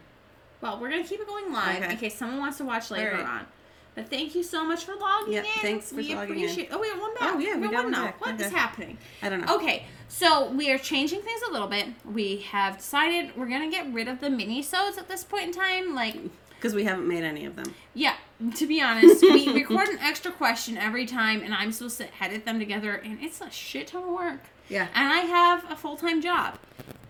Well, 0.60 0.78
we're 0.80 0.90
gonna 0.90 1.04
keep 1.04 1.20
it 1.20 1.26
going 1.26 1.52
live 1.52 1.82
Okay. 1.82 1.92
in 1.92 1.98
case 1.98 2.14
someone 2.16 2.38
wants 2.38 2.58
to 2.58 2.64
watch 2.64 2.90
later 2.90 3.12
right. 3.12 3.24
on. 3.26 3.46
But 3.94 4.08
thank 4.08 4.34
you 4.34 4.42
so 4.42 4.64
much 4.64 4.84
for 4.84 4.94
logging 4.94 5.34
Yep, 5.34 5.44
in. 5.44 5.60
thanks 5.60 5.90
for 5.90 5.96
we 5.96 6.14
logging 6.14 6.36
in. 6.38 6.44
appreciate. 6.44 6.68
Oh, 6.72 6.78
we 6.78 6.88
have 6.88 6.98
one 7.00 7.12
back. 7.14 7.34
Oh, 7.34 7.38
yeah, 7.38 7.56
we 7.56 7.62
have 7.64 7.72
got 7.72 7.84
one 7.84 7.92
back. 7.92 8.20
What 8.24 8.40
is 8.40 8.46
Okay. 8.46 8.56
happening? 8.56 8.98
I 9.22 9.28
don't 9.28 9.44
know. 9.44 9.54
Okay, 9.56 9.84
so 10.08 10.48
we 10.50 10.70
are 10.70 10.78
changing 10.78 11.20
things 11.20 11.42
a 11.48 11.52
little 11.52 11.68
bit. 11.68 11.88
We 12.04 12.38
have 12.52 12.78
decided 12.78 13.36
we're 13.36 13.48
gonna 13.48 13.70
get 13.70 13.92
rid 13.92 14.08
of 14.08 14.20
the 14.20 14.30
mini-sodes 14.30 14.96
at 14.96 15.08
this 15.08 15.24
point 15.24 15.44
in 15.48 15.52
time. 15.52 15.94
Like, 15.94 16.16
Because 16.50 16.74
we 16.74 16.84
haven't 16.84 17.06
made 17.08 17.22
any 17.24 17.44
of 17.44 17.54
them. 17.56 17.74
yeah, 17.92 18.14
to 18.54 18.66
be 18.66 18.80
honest, 18.80 19.20
we 19.20 19.52
record 19.52 19.88
an 19.88 19.98
extra 19.98 20.30
question 20.32 20.78
every 20.78 21.04
time, 21.04 21.42
and 21.42 21.52
I'm 21.52 21.70
supposed 21.72 21.98
to 21.98 22.06
edit 22.18 22.44
them 22.46 22.58
together, 22.60 22.94
and 22.94 23.18
it's 23.20 23.40
a 23.42 23.50
shit 23.50 23.88
ton 23.88 24.04
of 24.04 24.08
work. 24.10 24.40
Yeah. 24.68 24.88
And 24.94 25.08
I 25.08 25.20
have 25.20 25.70
a 25.70 25.76
full 25.76 25.96
time 25.96 26.20
job 26.22 26.58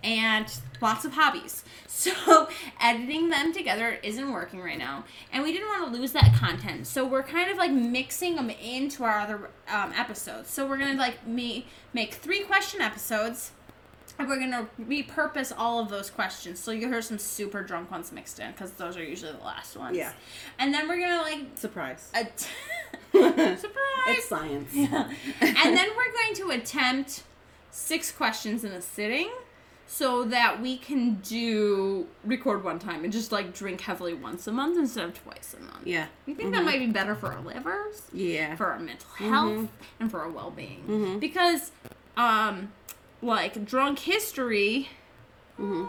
and 0.03 0.47
lots 0.81 1.05
of 1.05 1.13
hobbies. 1.13 1.65
So 1.95 2.49
editing 2.81 3.29
them 3.29 3.53
together 3.53 3.99
isn't 4.03 4.33
working 4.33 4.61
right 4.61 4.79
now. 4.79 5.05
And 5.33 5.45
we 5.45 5.53
didn't 5.53 5.69
want 5.69 5.93
to 5.93 6.01
lose 6.01 6.11
that 6.13 6.35
content. 6.35 6.89
So 6.89 7.07
we're 7.07 7.23
kind 7.23 7.49
of 7.49 7.59
like 7.59 7.71
mixing 7.71 8.35
them 8.35 8.51
into 8.51 9.05
our 9.05 9.21
other 9.21 9.51
um, 9.69 9.93
episodes. 9.97 10.51
So 10.51 10.67
we're 10.67 10.79
going 10.79 10.93
to 10.93 10.99
like 10.99 11.25
me 11.29 11.67
make 11.93 12.15
three 12.15 12.41
question 12.41 12.81
episodes. 12.81 13.53
And 14.19 14.27
we're 14.29 14.39
gonna 14.41 14.69
repurpose 14.81 15.53
all 15.57 15.81
of 15.81 15.89
those 15.89 16.11
questions, 16.11 16.59
so 16.61 16.71
you 16.71 16.87
hear 16.89 17.01
some 17.01 17.19
super 17.19 17.63
drunk 17.63 17.91
ones 17.91 18.13
mixed 18.13 18.39
in, 18.41 18.51
because 18.53 18.73
those 18.73 18.97
are 18.97 19.03
usually 19.03 19.33
the 19.33 19.43
last 19.45 19.75
ones. 19.77 19.97
Yeah. 19.97 20.13
And 20.59 20.73
then 20.75 20.87
we're 20.87 21.01
gonna 21.01 21.23
like 21.23 21.47
Surprise. 21.57 22.11
att- 22.15 22.41
surprise. 23.13 23.61
It's 24.09 24.29
science. 24.29 24.71
and 24.75 25.77
then 25.77 25.89
we're 25.97 26.13
going 26.13 26.35
to 26.35 26.51
attempt 26.51 27.23
six 27.73 28.13
questions 28.13 28.63
in 28.63 28.71
a 28.73 28.81
sitting 28.83 29.31
so 29.87 30.25
that 30.25 30.61
we 30.63 30.77
can 30.77 31.15
do 31.17 32.07
record 32.25 32.63
one 32.63 32.79
time 32.79 33.03
and 33.05 33.13
just 33.13 33.33
like 33.33 33.53
drink 33.53 33.81
heavily 33.81 34.15
once 34.15 34.47
a 34.47 34.53
month 34.53 34.79
instead 34.79 35.05
of 35.05 35.15
twice 35.23 35.55
a 35.59 35.63
month. 35.63 35.85
Yeah. 35.87 36.07
You 36.27 36.35
think 36.35 36.53
that 36.55 36.65
might 36.65 36.79
be 36.79 36.87
better 36.87 37.15
for 37.15 37.33
our 37.33 37.41
livers, 37.41 38.03
Yeah. 38.13 38.55
for 38.57 38.67
our 38.67 38.79
mental 38.79 39.09
health, 39.17 39.69
and 39.99 40.11
for 40.11 40.21
our 40.21 40.29
well 40.31 40.51
being? 40.51 41.19
Because, 41.19 41.73
um, 42.17 42.73
like 43.21 43.65
drunk 43.65 43.99
history. 44.01 44.89
Mm-hmm. 45.59 45.85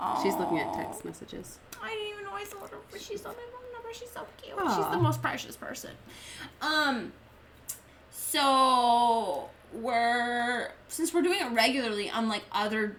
Oh, 0.00 0.20
She's 0.22 0.34
looking 0.34 0.58
at 0.58 0.74
text 0.74 1.04
messages. 1.04 1.58
I 1.82 1.88
didn't 1.90 2.08
even 2.12 2.24
know 2.24 2.32
I 2.34 2.44
saw 2.44 2.60
her, 2.66 2.76
but 2.90 3.00
she's 3.00 3.24
on 3.24 3.32
my 3.32 3.42
phone 3.52 3.72
number. 3.72 3.88
She's 3.92 4.10
so 4.10 4.26
cute. 4.42 4.56
Aw. 4.58 4.76
She's 4.76 4.90
the 4.92 5.00
most 5.02 5.22
precious 5.22 5.56
person. 5.56 5.90
Um, 6.60 7.12
so 8.10 9.48
we're 9.74 10.70
since 10.88 11.12
we're 11.12 11.22
doing 11.22 11.40
it 11.40 11.50
regularly, 11.52 12.10
unlike 12.12 12.42
other. 12.52 12.96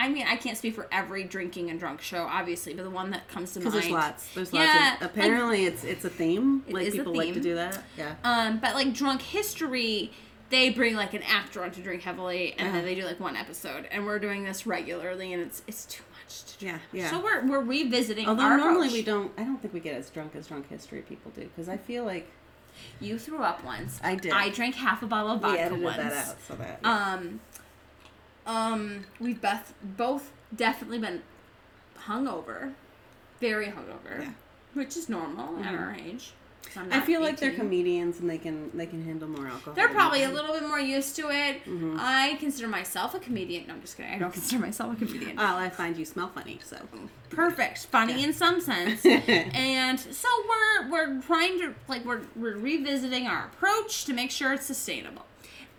I 0.00 0.08
mean, 0.08 0.26
I 0.28 0.36
can't 0.36 0.56
speak 0.56 0.76
for 0.76 0.86
every 0.92 1.24
drinking 1.24 1.70
and 1.70 1.80
drunk 1.80 2.00
show, 2.00 2.22
obviously, 2.30 2.72
but 2.72 2.84
the 2.84 2.90
one 2.90 3.10
that 3.10 3.26
comes 3.28 3.52
to 3.54 3.60
mind. 3.60 3.72
There's 3.74 3.90
lots. 3.90 4.32
There's 4.32 4.52
Yeah, 4.52 4.90
lots 4.92 5.02
of. 5.02 5.10
Apparently, 5.10 5.66
it's 5.66 5.82
it's 5.82 6.04
a 6.04 6.10
theme. 6.10 6.62
It 6.68 6.74
like 6.74 6.86
is 6.86 6.94
a 6.94 6.98
people 6.98 7.16
like 7.16 7.34
to 7.34 7.40
do 7.40 7.56
that. 7.56 7.82
Yeah. 7.96 8.14
Um, 8.22 8.58
but 8.60 8.74
like 8.74 8.94
drunk 8.94 9.22
history, 9.22 10.12
they 10.50 10.70
bring 10.70 10.94
like 10.94 11.14
an 11.14 11.22
actor 11.24 11.64
on 11.64 11.72
to 11.72 11.80
drink 11.80 12.02
heavily, 12.02 12.52
and 12.52 12.68
Uh-huh. 12.68 12.76
then 12.76 12.84
they 12.84 12.94
do 12.94 13.04
like 13.04 13.18
one 13.18 13.34
episode, 13.34 13.88
and 13.90 14.06
we're 14.06 14.20
doing 14.20 14.44
this 14.44 14.66
regularly, 14.68 15.32
and 15.32 15.42
it's 15.42 15.62
it's 15.66 15.84
too 15.84 16.04
much 16.22 16.44
to 16.44 16.58
do. 16.60 16.66
Yeah. 16.66 16.78
Yeah. 16.92 17.10
So 17.10 17.20
we're 17.20 17.44
we're 17.44 17.60
revisiting 17.64 18.28
Although 18.28 18.42
our 18.44 18.56
normally 18.56 18.86
approach. 18.86 18.92
we 18.92 19.02
don't. 19.02 19.32
I 19.36 19.42
don't 19.42 19.60
think 19.60 19.74
we 19.74 19.80
get 19.80 19.96
as 19.96 20.10
drunk 20.10 20.36
as 20.36 20.46
drunk 20.46 20.68
history 20.68 21.00
people 21.02 21.32
do. 21.34 21.42
Because 21.42 21.68
I 21.68 21.76
feel 21.76 22.04
like 22.04 22.30
You 23.00 23.18
threw 23.18 23.42
up 23.42 23.64
once. 23.64 24.00
I 24.02 24.14
did. 24.16 24.32
I 24.32 24.48
drank 24.50 24.74
half 24.74 25.02
a 25.02 25.06
bottle 25.06 25.32
of 25.32 25.40
vodka 25.40 25.54
we 25.56 25.58
edited 25.60 25.84
once. 25.84 25.96
that 25.96 26.12
out. 26.28 26.36
So 26.46 26.54
that. 26.56 26.80
Um, 26.84 27.40
um, 28.46 29.04
we've 29.20 29.40
both 29.40 29.74
both 29.82 30.30
definitely 30.54 30.98
been 30.98 31.22
hungover, 32.06 32.72
very 33.40 33.66
hungover, 33.66 34.20
Yeah. 34.22 34.30
which 34.74 34.96
is 34.96 35.08
normal 35.08 35.58
at 35.62 35.72
Mhm. 35.72 35.80
our 35.80 35.94
age. 35.94 36.32
I 36.90 37.00
feel 37.00 37.20
like 37.20 37.38
they're 37.38 37.52
comedians 37.52 38.20
and 38.20 38.28
they 38.28 38.38
can 38.38 38.70
they 38.76 38.86
can 38.86 39.04
handle 39.04 39.28
more 39.28 39.46
alcohol. 39.46 39.74
They're 39.74 39.88
probably 39.88 40.22
a 40.22 40.28
little 40.30 40.52
bit 40.52 40.62
more 40.66 40.78
used 40.80 41.16
to 41.16 41.30
it. 41.30 41.64
Mhm. 41.64 41.96
I 41.98 42.34
consider 42.40 42.68
myself 42.68 43.14
a 43.14 43.18
comedian. 43.18 43.66
No, 43.66 43.74
I'm 43.74 43.80
just 43.80 43.96
kidding. 43.96 44.12
I 44.12 44.18
don't 44.18 44.32
consider 44.32 44.60
myself 44.60 44.92
a 44.94 45.04
comedian. 45.04 45.36
Well, 45.36 45.56
I 45.56 45.70
find 45.70 45.96
you 45.96 46.04
smell 46.04 46.28
funny. 46.28 46.60
So. 46.64 46.76
Perfect, 47.30 47.86
funny 47.86 48.14
Yeah. 48.20 48.26
in 48.28 48.32
some 48.32 48.60
sense. 48.60 49.04
and 49.06 49.98
so 49.98 50.28
we're 50.48 50.90
we're 50.90 51.20
trying 51.22 51.58
to 51.60 51.74
like 51.88 52.04
we're 52.04 52.22
we're 52.36 52.56
revisiting 52.56 53.26
our 53.26 53.46
approach 53.46 54.04
to 54.06 54.12
make 54.12 54.30
sure 54.30 54.52
it's 54.52 54.66
sustainable. 54.66 55.24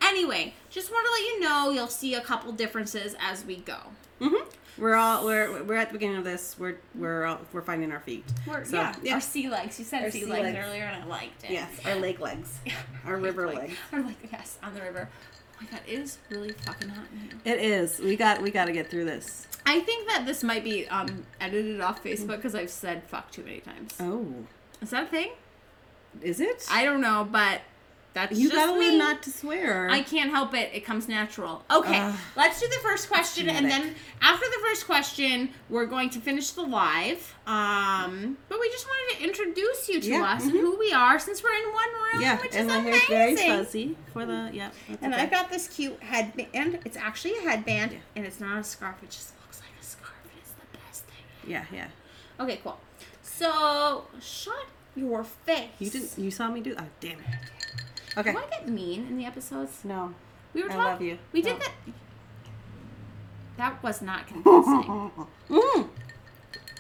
Anyway, 0.02 0.54
just 0.70 0.92
want 0.92 1.06
to 1.06 1.12
let 1.12 1.22
you 1.24 1.40
know 1.42 1.72
you'll 1.72 1.88
see 1.88 2.14
a 2.16 2.22
couple 2.22 2.52
differences 2.54 3.16
as 3.20 3.44
we 3.46 3.58
go. 3.58 3.78
hmm 4.20 4.36
We're 4.80 4.96
all 4.96 5.26
we're 5.26 5.64
we're 5.64 5.76
at 5.76 5.90
the 5.90 5.94
beginning 5.94 6.18
of 6.18 6.24
this. 6.24 6.56
We're 6.58 6.78
we're 6.96 7.26
all, 7.26 7.40
we're 7.54 7.62
finding 7.62 7.92
our 7.92 8.00
feet. 8.00 8.24
We're, 8.48 8.64
So, 8.66 8.78
yeah, 8.78 8.96
yeah. 9.04 9.14
our 9.16 9.22
sea 9.22 9.50
legs. 9.50 9.78
You 9.80 9.86
said 9.86 10.04
Our 10.04 10.12
sea, 10.12 10.22
sea 10.22 10.26
legs, 10.28 10.44
legs. 10.44 10.58
earlier, 10.68 10.84
and 10.84 11.04
I 11.04 11.06
liked 11.06 11.44
it. 11.44 11.52
Yes, 11.52 11.70
our 11.86 11.96
lake 11.96 12.20
legs, 12.30 12.60
our 13.06 13.18
river 13.18 13.48
Like- 13.48 13.58
legs. 13.58 13.74
Like 13.92 14.16
yes, 14.32 14.58
on 14.64 14.74
the 14.74 14.82
river. 14.82 15.10
Oh 15.12 15.64
my 15.66 15.68
god, 15.72 15.82
it 15.88 16.00
is 16.00 16.18
really 16.30 16.54
fucking 16.54 16.88
hot 16.90 17.06
in 17.12 17.20
here. 17.20 17.32
It 17.56 17.60
is. 17.60 18.00
We 18.00 18.16
got 18.16 18.42
we 18.42 18.52
got 18.52 18.66
to 18.66 18.72
get 18.72 18.90
through 18.90 19.06
this. 19.06 19.46
I 19.66 19.82
think 19.82 20.08
that 20.08 20.26
this 20.26 20.44
might 20.44 20.64
be 20.64 20.88
um 20.88 21.26
edited 21.42 21.82
off 21.82 22.02
Facebook 22.04 22.38
because 22.38 22.56
I've 22.56 22.70
said 22.72 23.04
fuck 23.04 23.30
too 23.32 23.44
many 23.44 23.60
times. 23.60 23.94
Oh, 24.00 24.26
Is 24.82 24.92
that 24.92 25.04
a 25.04 25.08
thing? 25.08 25.32
is 26.24 26.40
it? 26.40 26.66
I 26.72 26.86
don't 26.86 27.02
know, 27.02 27.28
but 27.30 27.62
that's 28.14 28.38
you 28.40 28.50
gotta 28.50 28.74
me. 28.78 28.90
learn 28.90 28.98
not 28.98 29.24
to 29.24 29.30
swear. 29.30 29.90
I 29.90 30.02
can't 30.02 30.32
help 30.32 30.54
it. 30.56 30.72
It 30.74 30.84
comes 30.86 31.08
natural. 31.08 31.64
Okay, 31.70 32.00
Ugh. 32.00 32.16
let's 32.36 32.60
do 32.60 32.68
the 32.68 32.80
first 32.82 33.08
question, 33.08 33.50
and 33.50 33.70
then 33.70 33.94
after 34.22 34.46
the 34.46 34.58
first 34.68 34.86
question, 34.88 35.50
we're 35.70 35.86
going 35.86 36.10
to 36.12 36.20
finish 36.20 36.52
the 36.52 36.64
live. 36.64 37.36
Um, 37.46 38.38
but 38.50 38.60
we 38.60 38.70
just 38.70 38.86
wanted 38.88 39.18
to 39.18 39.24
introduce 39.24 39.90
you 39.90 40.00
to 40.02 40.08
Yeah, 40.10 40.24
us 40.24 40.44
and 40.44 40.54
mhm. 40.54 40.60
who 40.60 40.78
we 40.80 40.92
are, 40.92 41.20
since 41.20 41.44
we're 41.44 41.54
in 41.54 41.72
one 41.74 41.90
room, 42.14 42.22
yeah, 42.22 42.42
which 42.42 42.56
and 42.56 42.70
is 42.70 42.76
amazing. 42.76 43.08
very 43.08 43.36
fuzzy 43.36 43.98
for 44.14 44.26
the 44.26 44.50
yeah. 44.54 44.70
And 45.02 45.14
okay. 45.14 45.24
I 45.24 45.26
got 45.28 45.50
this 45.52 45.68
cute 45.68 46.02
headband. 46.02 46.80
It's 46.86 46.98
actually 46.98 47.38
a 47.38 47.42
headband, 47.42 47.92
Yeah. 47.94 47.98
and 48.16 48.26
it's 48.26 48.40
not 48.40 48.58
a 48.60 48.64
scarf. 48.64 48.96
It 49.04 49.12
just 49.12 49.34
looks 49.42 49.60
like 49.62 49.70
a 49.80 49.86
scarf. 49.86 50.14
It's 50.40 50.52
the 50.52 50.78
best 50.78 51.04
thing. 51.06 51.24
yeah 51.52 51.66
yeah. 51.72 51.88
Okay, 52.40 52.60
cool. 52.64 52.80
So 53.22 54.06
shut 54.22 54.66
your 54.96 55.24
face. 55.24 55.70
You 55.80 55.90
didn't. 55.90 56.18
You 56.18 56.32
saw 56.32 56.50
me 56.50 56.62
do. 56.62 56.76
Oh 56.78 56.84
damn 57.00 57.20
it. 57.20 57.26
Okay. 58.18 58.32
Do 58.32 58.38
I 58.38 58.46
get 58.50 58.68
mean 58.68 59.08
in 59.08 59.18
the 59.18 59.26
episodes? 59.26 59.84
No. 59.84 60.14
We 60.54 60.64
were 60.64 60.70
I 60.72 60.76
talking. 60.76 60.86
love 60.92 61.02
you. 61.02 61.18
We 61.32 61.42
No. 61.42 61.50
did 61.54 61.62
that. 61.62 61.72
That 63.58 63.84
was 63.84 64.02
not 64.02 64.28
convincing. 64.28 65.12
Mm. 65.50 65.90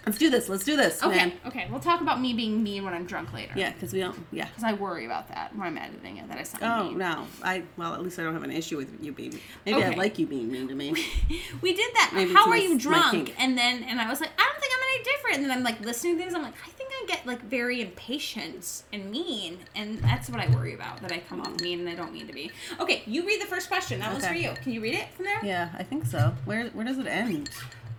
Let's 0.05 0.17
do 0.17 0.29
this. 0.29 0.47
Let's 0.47 0.63
do 0.63 0.75
this, 0.77 1.03
okay, 1.03 1.15
man. 1.17 1.31
okay. 1.45 1.67
We'll 1.69 1.79
talk 1.81 2.01
about 2.01 2.21
me 2.21 2.33
being 2.33 2.63
mean 2.63 2.85
when 2.85 2.93
I'm 2.93 3.05
drunk 3.05 3.33
later. 3.33 3.53
Yeah, 3.55 3.73
because 3.73 3.91
we 3.93 3.99
don't. 3.99 4.17
Yeah. 4.31 4.45
Because 4.47 4.63
I 4.63 4.73
worry 4.73 5.05
about 5.05 5.27
that 5.27 5.55
when 5.55 5.67
I'm 5.67 5.77
editing 5.77 6.17
it. 6.17 6.27
That 6.29 6.37
I 6.37 6.43
sound 6.43 6.63
Oh 6.63 6.89
mean. 6.89 6.97
no. 6.99 7.27
I 7.43 7.63
well 7.77 7.93
at 7.93 8.01
least 8.01 8.17
I 8.17 8.23
don't 8.23 8.33
have 8.33 8.43
an 8.43 8.51
issue 8.51 8.77
with 8.77 8.95
you 9.03 9.11
being. 9.11 9.39
Maybe 9.65 9.83
I 9.83 9.87
Okay. 9.89 9.95
like 9.97 10.17
you 10.17 10.25
being 10.25 10.51
mean 10.51 10.67
to 10.69 10.73
me. 10.75 10.91
we 11.61 11.73
did 11.73 11.93
that. 11.95 12.11
Maybe 12.13 12.31
How 12.33 12.39
it's 12.39 12.47
are 12.47 12.49
my- 12.51 12.57
you 12.57 12.69
my 12.75 12.77
drunk? 12.77 13.11
kink. 13.11 13.35
And 13.39 13.57
then 13.57 13.83
and 13.83 13.99
I 13.99 14.09
was 14.09 14.21
like, 14.21 14.31
I 14.37 14.43
don't 14.43 14.59
think 14.61 14.73
I'm 14.73 14.87
any 14.93 15.03
different. 15.03 15.35
And 15.37 15.45
then 15.45 15.51
I'm 15.57 15.63
like 15.63 15.81
listening 15.81 16.15
to 16.17 16.21
things. 16.23 16.33
I'm 16.33 16.43
like, 16.43 16.55
I 16.65 16.69
think 16.69 16.88
get 17.09 17.25
like 17.25 17.41
very 17.41 17.81
impatient 17.81 18.83
and 18.93 19.09
mean, 19.11 19.57
and 19.75 19.97
that's 19.99 20.29
what 20.29 20.39
I 20.39 20.47
worry 20.55 20.73
about. 20.73 21.01
That 21.01 21.11
I 21.11 21.19
come 21.19 21.41
off 21.41 21.59
mean 21.61 21.79
and 21.81 21.89
I 21.89 21.95
don't 21.95 22.13
mean 22.13 22.27
to 22.27 22.33
be. 22.33 22.51
Okay, 22.79 23.03
you 23.05 23.25
read 23.25 23.41
the 23.41 23.45
first 23.47 23.67
question. 23.67 23.99
That 23.99 24.11
one's 24.11 24.25
for 24.27 24.33
you. 24.33 24.51
Can 24.63 24.71
you 24.73 24.81
read 24.81 24.95
it 24.95 25.09
from 25.15 25.25
there? 25.25 25.43
Yeah, 25.43 25.69
I 25.77 25.83
think 25.83 26.05
so. 26.05 26.33
Where 26.45 26.67
where 26.69 26.85
does 26.85 26.97
it 26.97 27.07
end? 27.07 27.49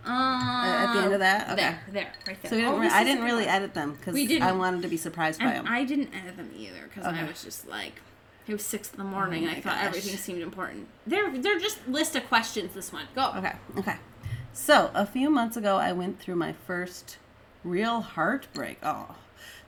Um, 0.03 0.13
at 0.13 0.93
the 0.93 0.99
end 1.01 1.13
of 1.13 1.19
that? 1.19 1.51
Okay. 1.51 1.55
There, 1.61 1.79
there, 1.91 2.11
right 2.27 2.41
there. 2.41 2.51
So 2.51 2.57
Oh, 2.73 2.79
re- 2.79 2.89
I 2.89 3.03
didn't 3.03 3.23
really 3.23 3.45
one. 3.45 3.53
edit 3.53 3.73
them 3.75 3.93
because 3.99 4.15
I 4.41 4.51
wanted 4.51 4.81
to 4.81 4.87
be 4.87 4.97
surprised 4.97 5.39
by 5.39 5.45
And 5.51 5.57
them. 5.67 5.71
I 5.71 5.83
didn't 5.83 6.09
edit 6.15 6.37
them 6.37 6.49
either 6.57 6.89
because 6.89 7.05
I 7.05 7.23
was 7.23 7.43
just 7.43 7.67
like, 7.67 8.01
it 8.47 8.53
was 8.53 8.65
six 8.65 8.89
in 8.91 8.97
the 8.97 9.03
morning. 9.03 9.43
Oh 9.43 9.47
and 9.47 9.51
I 9.51 9.55
my 9.55 9.61
thought 9.61 9.83
everything 9.83 10.17
seemed 10.17 10.41
important. 10.41 10.87
They're 11.05 11.29
they're 11.37 11.59
just 11.59 11.87
list 11.87 12.15
of 12.15 12.27
questions. 12.27 12.73
This 12.73 12.91
one, 12.91 13.05
go. 13.13 13.31
Okay, 13.35 13.53
okay. 13.77 13.97
So 14.53 14.89
a 14.95 15.05
few 15.05 15.29
months 15.29 15.55
ago, 15.55 15.77
I 15.77 15.91
went 15.91 16.19
through 16.19 16.35
my 16.35 16.53
first 16.65 17.17
real 17.63 18.01
heartbreak. 18.01 18.77
Oh, 18.83 19.15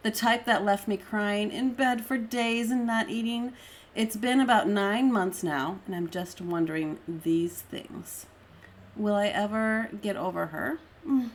the 0.01 0.11
type 0.11 0.45
that 0.45 0.65
left 0.65 0.87
me 0.87 0.97
crying 0.97 1.51
in 1.51 1.73
bed 1.73 2.05
for 2.05 2.17
days 2.17 2.71
and 2.71 2.85
not 2.85 3.09
eating. 3.09 3.53
It's 3.95 4.15
been 4.15 4.39
about 4.39 4.67
nine 4.67 5.11
months 5.11 5.43
now, 5.43 5.79
and 5.85 5.95
I'm 5.95 6.09
just 6.09 6.41
wondering 6.41 6.97
these 7.07 7.61
things. 7.61 8.25
Will 8.95 9.15
I 9.15 9.27
ever 9.27 9.89
get 10.01 10.15
over 10.15 10.47
her? 10.47 10.79
Mm. 11.07 11.29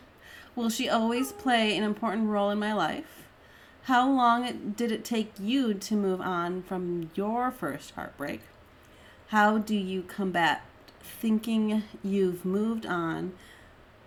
Will 0.54 0.70
she 0.70 0.88
always 0.88 1.32
play 1.32 1.76
an 1.76 1.84
important 1.84 2.28
role 2.28 2.50
in 2.50 2.58
my 2.58 2.72
life? 2.72 3.24
How 3.84 4.10
long 4.10 4.74
did 4.76 4.92
it 4.92 5.04
take 5.04 5.32
you 5.40 5.72
to 5.72 5.94
move 5.94 6.20
on 6.20 6.62
from 6.62 7.10
your 7.14 7.50
first 7.50 7.92
heartbreak? 7.92 8.40
How 9.28 9.58
do 9.58 9.74
you 9.74 10.02
combat 10.02 10.62
thinking 11.00 11.84
you've 12.02 12.44
moved 12.44 12.86
on, 12.86 13.32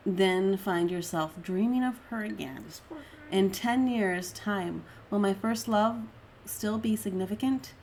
then 0.06 0.58
find 0.58 0.90
yourself 0.90 1.34
dreaming 1.42 1.84
of 1.84 2.00
her 2.10 2.24
again? 2.24 2.66
In 3.32 3.52
10 3.52 3.88
years' 3.88 4.32
time, 4.32 4.84
will 5.10 5.20
my 5.20 5.34
first 5.34 5.68
love 5.68 6.02
still 6.46 6.78
be 6.78 6.96
significant? 6.96 7.74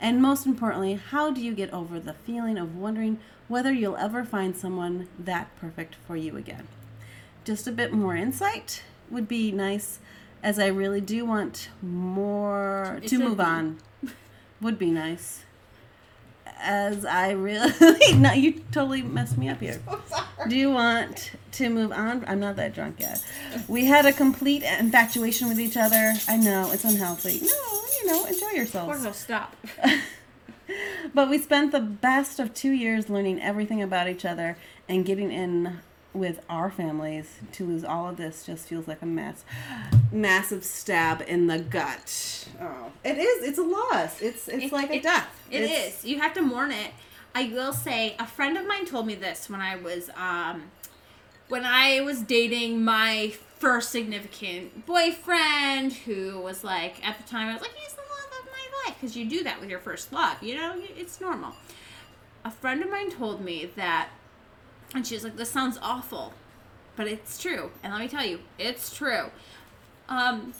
And 0.00 0.20
most 0.20 0.46
importantly, 0.46 0.94
how 0.94 1.30
do 1.30 1.40
you 1.40 1.54
get 1.54 1.72
over 1.72 2.00
the 2.00 2.14
feeling 2.14 2.58
of 2.58 2.76
wondering 2.76 3.18
whether 3.48 3.72
you'll 3.72 3.96
ever 3.96 4.24
find 4.24 4.56
someone 4.56 5.08
that 5.18 5.54
perfect 5.56 5.96
for 6.06 6.16
you 6.16 6.36
again? 6.36 6.68
Just 7.44 7.66
a 7.66 7.72
bit 7.72 7.92
more 7.92 8.16
insight 8.16 8.82
would 9.10 9.28
be 9.28 9.52
nice, 9.52 9.98
as 10.42 10.58
I 10.58 10.66
really 10.66 11.00
do 11.00 11.24
want 11.24 11.68
more 11.82 12.98
It's 13.02 13.10
to 13.10 13.18
move 13.18 13.40
on. 13.40 13.78
Would 14.60 14.78
be 14.78 14.90
nice. 14.90 15.44
As 16.62 17.04
I 17.04 17.30
really, 17.30 17.72
no, 18.16 18.32
you 18.32 18.60
totally 18.70 19.02
messed 19.02 19.38
me 19.38 19.48
up 19.48 19.60
here. 19.60 19.80
Do 20.48 20.56
you 20.56 20.70
want 20.70 21.32
to 21.52 21.70
move 21.70 21.90
on? 21.92 22.24
I'm 22.26 22.40
not 22.40 22.56
that 22.56 22.74
drunk 22.74 22.96
yet. 23.00 23.24
We 23.66 23.86
had 23.86 24.04
a 24.06 24.12
complete 24.12 24.62
infatuation 24.62 25.48
with 25.48 25.58
each 25.58 25.76
other. 25.76 26.12
I 26.28 26.36
know 26.36 26.70
it's 26.72 26.84
unhealthy. 26.84 27.40
No, 27.40 27.82
you 28.00 28.06
know, 28.06 28.26
enjoy 28.26 28.50
yourselves. 28.50 28.98
Porto, 28.98 29.12
stop. 29.12 29.56
But 31.14 31.28
we 31.28 31.38
spent 31.38 31.72
the 31.72 31.80
best 31.80 32.38
of 32.38 32.54
two 32.54 32.70
years 32.70 33.08
learning 33.08 33.40
everything 33.40 33.82
about 33.82 34.08
each 34.08 34.24
other 34.24 34.56
and 34.88 35.04
getting 35.04 35.32
in 35.32 35.78
with 36.12 36.40
our 36.48 36.70
families. 36.70 37.38
To 37.52 37.64
lose 37.64 37.84
all 37.84 38.08
of 38.08 38.16
this 38.16 38.46
just 38.46 38.68
feels 38.68 38.86
like 38.86 39.02
a 39.02 39.06
mass, 39.06 39.44
massive 40.12 40.64
stab 40.64 41.22
in 41.26 41.46
the 41.46 41.58
gut. 41.58 42.46
Oh, 42.60 42.90
it 43.04 43.16
is. 43.18 43.48
It's 43.48 43.58
a 43.58 43.62
loss. 43.62 44.20
It's 44.20 44.48
it's 44.48 44.64
It- 44.66 44.72
like 44.72 44.90
a 44.90 45.00
death. 45.00 45.28
It 45.50 45.62
It's- 45.62 45.98
is. 45.98 46.04
You 46.04 46.20
have 46.20 46.34
to 46.34 46.42
mourn 46.42 46.72
it. 46.72 46.92
I 47.34 47.44
will 47.44 47.72
say, 47.72 48.16
a 48.18 48.26
friend 48.26 48.58
of 48.58 48.66
mine 48.66 48.86
told 48.86 49.06
me 49.06 49.14
this 49.14 49.48
when 49.48 49.60
I 49.60 49.76
was 49.76 50.10
um, 50.16 50.70
when 51.48 51.64
I 51.64 52.00
was 52.00 52.20
dating 52.22 52.84
my 52.84 53.32
first 53.58 53.90
significant 53.90 54.84
boyfriend, 54.86 55.92
who 55.92 56.40
was 56.40 56.64
like 56.64 57.06
at 57.06 57.18
the 57.18 57.24
time 57.24 57.48
I 57.48 57.52
was 57.52 57.62
like, 57.62 57.74
he's 57.74 57.92
the 57.92 58.00
love 58.00 58.40
of 58.40 58.46
my 58.46 58.86
life 58.86 58.96
because 59.00 59.16
you 59.16 59.28
do 59.28 59.44
that 59.44 59.60
with 59.60 59.70
your 59.70 59.78
first 59.78 60.12
love. 60.12 60.42
You 60.42 60.56
know, 60.56 60.74
it's 60.96 61.20
normal. 61.20 61.54
A 62.44 62.50
friend 62.50 62.82
of 62.82 62.90
mine 62.90 63.10
told 63.10 63.40
me 63.42 63.70
that, 63.76 64.08
and 64.94 65.06
she 65.06 65.14
was 65.14 65.22
like, 65.24 65.36
"This 65.36 65.50
sounds 65.50 65.78
awful, 65.82 66.32
but 66.96 67.06
it's 67.06 67.38
true." 67.40 67.70
And 67.82 67.92
let 67.92 68.00
me 68.00 68.08
tell 68.08 68.24
you, 68.24 68.40
it's 68.58 68.96
true. 68.96 69.30
Um, 70.10 70.52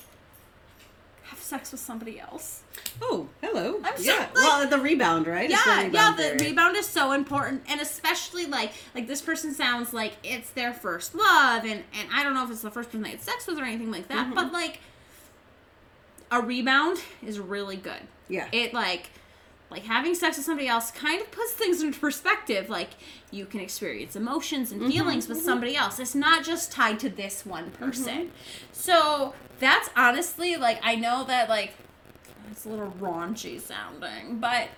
have 1.24 1.38
sex 1.40 1.70
with 1.70 1.80
somebody 1.80 2.18
else. 2.18 2.62
Oh, 3.02 3.28
hello. 3.40 3.80
I'm 3.84 3.96
so- 3.96 4.02
yeah. 4.02 4.18
like- 4.20 4.34
well, 4.34 4.68
the 4.68 4.78
rebound, 4.78 5.26
right? 5.26 5.48
It's 5.50 5.62
the 5.64 5.70
yeah, 5.70 5.82
yeah. 5.92 6.14
The 6.16 6.22
theory. 6.38 6.50
rebound 6.50 6.76
is 6.76 6.86
so 6.86 7.12
important, 7.12 7.62
and 7.68 7.80
especially 7.80 8.46
like 8.46 8.72
like 8.94 9.06
this 9.06 9.20
person 9.22 9.54
sounds 9.54 9.92
like 9.92 10.14
it's 10.24 10.50
their 10.50 10.72
first 10.72 11.14
love, 11.14 11.64
and 11.64 11.84
and 11.98 12.08
I 12.12 12.22
don't 12.24 12.34
know 12.34 12.44
if 12.44 12.50
it's 12.50 12.62
the 12.62 12.70
first 12.70 12.88
person 12.90 13.02
they 13.02 13.10
had 13.10 13.22
sex 13.22 13.46
with 13.46 13.58
or 13.58 13.64
anything 13.64 13.90
like 13.92 14.08
that, 14.08 14.26
Mm-hmm. 14.26 14.34
but 14.34 14.52
like 14.52 14.80
a 16.32 16.40
rebound 16.40 16.98
is 17.26 17.38
really 17.38 17.76
good. 17.76 18.00
Yeah. 18.28 18.48
It 18.52 18.72
like 18.72 19.10
like 19.70 19.84
having 19.84 20.14
sex 20.14 20.36
with 20.36 20.46
somebody 20.46 20.68
else 20.68 20.90
kind 20.90 21.20
of 21.20 21.30
puts 21.30 21.52
things 21.52 21.82
into 21.82 21.98
perspective. 21.98 22.68
Like 22.68 22.90
you 23.30 23.46
can 23.46 23.60
experience 23.60 24.16
emotions 24.16 24.72
Mm-hmm, 24.72 24.84
and 24.84 24.92
feelings 24.92 25.28
with 25.28 25.40
somebody 25.40 25.76
else. 25.76 25.98
It's 25.98 26.14
not 26.14 26.44
just 26.44 26.72
tied 26.72 26.98
to 27.00 27.08
this 27.08 27.46
one 27.46 27.70
person. 27.70 28.26
Mm-hmm. 28.26 28.28
So 28.72 29.34
that's 29.58 29.90
honestly 29.96 30.56
like 30.56 30.80
I 30.82 30.96
know 30.96 31.24
that 31.24 31.48
like 31.48 31.74
it's 32.50 32.64
a 32.66 32.68
little 32.68 32.92
raunchy 33.00 33.60
sounding, 33.60 34.38
but 34.38 34.68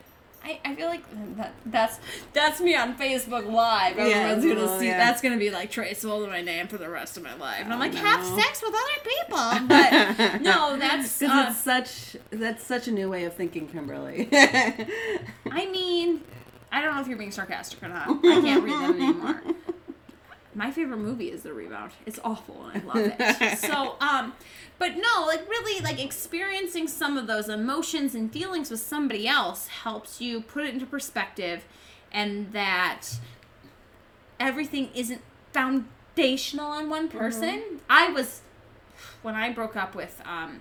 I, 0.44 0.58
I 0.64 0.74
feel 0.74 0.88
like 0.88 1.02
that 1.36 1.54
that's 1.66 1.98
that's 2.32 2.60
me 2.60 2.74
on 2.74 2.96
Facebook 2.96 3.50
Live. 3.50 3.96
Yeah, 3.96 4.04
Everyone's 4.04 4.44
gonna 4.44 4.66
well, 4.66 4.78
see 4.80 4.86
yeah. 4.86 4.98
that's 4.98 5.20
gonna 5.20 5.36
be 5.36 5.50
like 5.50 5.70
traceable 5.70 6.24
to 6.24 6.28
my 6.28 6.40
name 6.40 6.66
for 6.66 6.78
the 6.78 6.88
rest 6.88 7.16
of 7.16 7.22
my 7.22 7.34
life. 7.34 7.60
And 7.60 7.72
I'm 7.72 7.78
like, 7.78 7.94
no. 7.94 8.00
have 8.00 8.24
sex 8.24 8.62
with 8.62 8.74
other 8.74 9.02
people. 9.04 9.68
But 9.72 10.42
no, 10.42 10.76
that's 10.76 11.18
Because 11.18 11.32
uh, 11.32 11.50
it's 11.50 11.60
such 11.60 12.16
that's 12.30 12.64
such 12.64 12.88
a 12.88 12.92
new 12.92 13.08
way 13.08 13.24
of 13.24 13.34
thinking, 13.34 13.68
Kimberly. 13.68 14.28
I 14.32 15.68
mean, 15.70 16.20
I 16.70 16.80
don't 16.80 16.94
know 16.94 17.00
if 17.00 17.08
you're 17.08 17.18
being 17.18 17.30
sarcastic 17.30 17.82
or 17.82 17.88
not. 17.88 18.08
I 18.24 18.40
can't 18.40 18.64
read 18.64 18.72
that 18.72 18.94
anymore. 18.94 19.42
My 20.54 20.70
favorite 20.70 20.98
movie 20.98 21.30
is 21.30 21.42
The 21.42 21.52
Rebound. 21.52 21.92
It's 22.04 22.18
awful 22.22 22.66
and 22.66 22.82
I 22.82 22.86
love 22.86 23.12
it. 23.18 23.58
so, 23.58 23.96
um, 24.00 24.34
but 24.78 24.96
no, 24.96 25.24
like 25.26 25.48
really, 25.48 25.80
like 25.80 26.02
experiencing 26.02 26.88
some 26.88 27.16
of 27.16 27.26
those 27.26 27.48
emotions 27.48 28.14
and 28.14 28.30
feelings 28.32 28.70
with 28.70 28.80
somebody 28.80 29.26
else 29.26 29.68
helps 29.68 30.20
you 30.20 30.40
put 30.42 30.64
it 30.64 30.74
into 30.74 30.86
perspective, 30.86 31.64
and 32.12 32.52
that 32.52 33.02
everything 34.38 34.90
isn't 34.94 35.22
foundational 35.52 36.66
on 36.66 36.90
one 36.90 37.08
person. 37.08 37.62
I 37.88 38.08
was 38.10 38.42
when 39.22 39.34
I 39.34 39.50
broke 39.52 39.76
up 39.76 39.94
with 39.94 40.20
um 40.26 40.60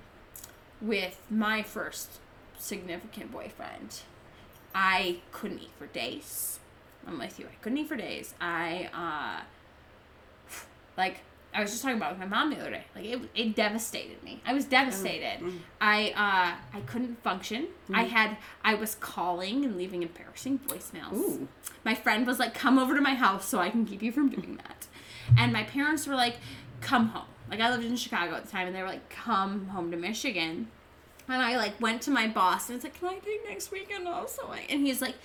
with 0.81 1.19
my 1.29 1.63
first 1.63 2.19
significant 2.57 3.31
boyfriend. 3.31 4.01
I 4.73 5.17
couldn't 5.31 5.59
eat 5.59 5.71
for 5.77 5.87
days. 5.87 6.59
I'm 7.05 7.19
with 7.19 7.39
you. 7.39 7.47
I 7.47 7.55
couldn't 7.61 7.79
eat 7.79 7.87
for 7.87 7.97
days. 7.97 8.33
I 8.39 8.89
uh 8.93 9.43
like 10.97 11.21
I 11.53 11.61
was 11.61 11.71
just 11.71 11.81
talking 11.81 11.97
about 11.97 12.11
it 12.11 12.19
with 12.19 12.29
my 12.29 12.37
mom 12.37 12.49
the 12.49 12.59
other 12.59 12.71
day. 12.71 12.83
Like 12.95 13.05
it, 13.05 13.21
it 13.35 13.55
devastated 13.55 14.23
me. 14.23 14.41
I 14.45 14.53
was 14.53 14.65
devastated. 14.65 15.39
Mm, 15.39 15.51
mm. 15.51 15.59
I 15.81 16.11
uh 16.11 16.77
I 16.77 16.81
couldn't 16.81 17.21
function. 17.23 17.67
I 17.93 18.05
mm. 18.05 18.09
had 18.09 18.37
I 18.63 18.75
was 18.75 18.95
calling 18.95 19.65
and 19.65 19.75
leaving 19.77 20.03
embarrassing 20.03 20.59
voicemails. 20.59 21.13
Ooh. 21.13 21.47
My 21.83 21.95
friend 21.95 22.25
was 22.25 22.39
like, 22.39 22.53
"Come 22.53 22.79
over 22.79 22.95
to 22.95 23.01
my 23.01 23.15
house 23.15 23.47
so 23.47 23.59
I 23.59 23.69
can 23.69 23.85
keep 23.85 24.01
you 24.01 24.11
from 24.11 24.29
doing 24.29 24.57
that." 24.57 24.87
And 25.37 25.51
my 25.51 25.63
parents 25.63 26.07
were 26.07 26.15
like, 26.15 26.37
"Come 26.79 27.07
home." 27.07 27.27
Like 27.49 27.59
I 27.59 27.69
lived 27.69 27.83
in 27.83 27.97
Chicago 27.97 28.35
at 28.35 28.45
the 28.45 28.51
time, 28.51 28.67
and 28.67 28.75
they 28.75 28.81
were 28.81 28.87
like, 28.87 29.09
"Come 29.09 29.67
home 29.67 29.91
to 29.91 29.97
Michigan." 29.97 30.67
And 31.27 31.41
I 31.41 31.57
like 31.57 31.79
went 31.81 32.01
to 32.03 32.11
my 32.11 32.27
boss 32.27 32.69
and 32.69 32.77
was 32.77 32.83
like, 32.83 32.97
"Can 32.97 33.09
I 33.09 33.19
take 33.19 33.47
next 33.47 33.71
weekend 33.71 34.07
off?" 34.07 34.29
So 34.29 34.47
I 34.47 34.65
and 34.69 34.85
he's 34.85 35.01
like, 35.01 35.15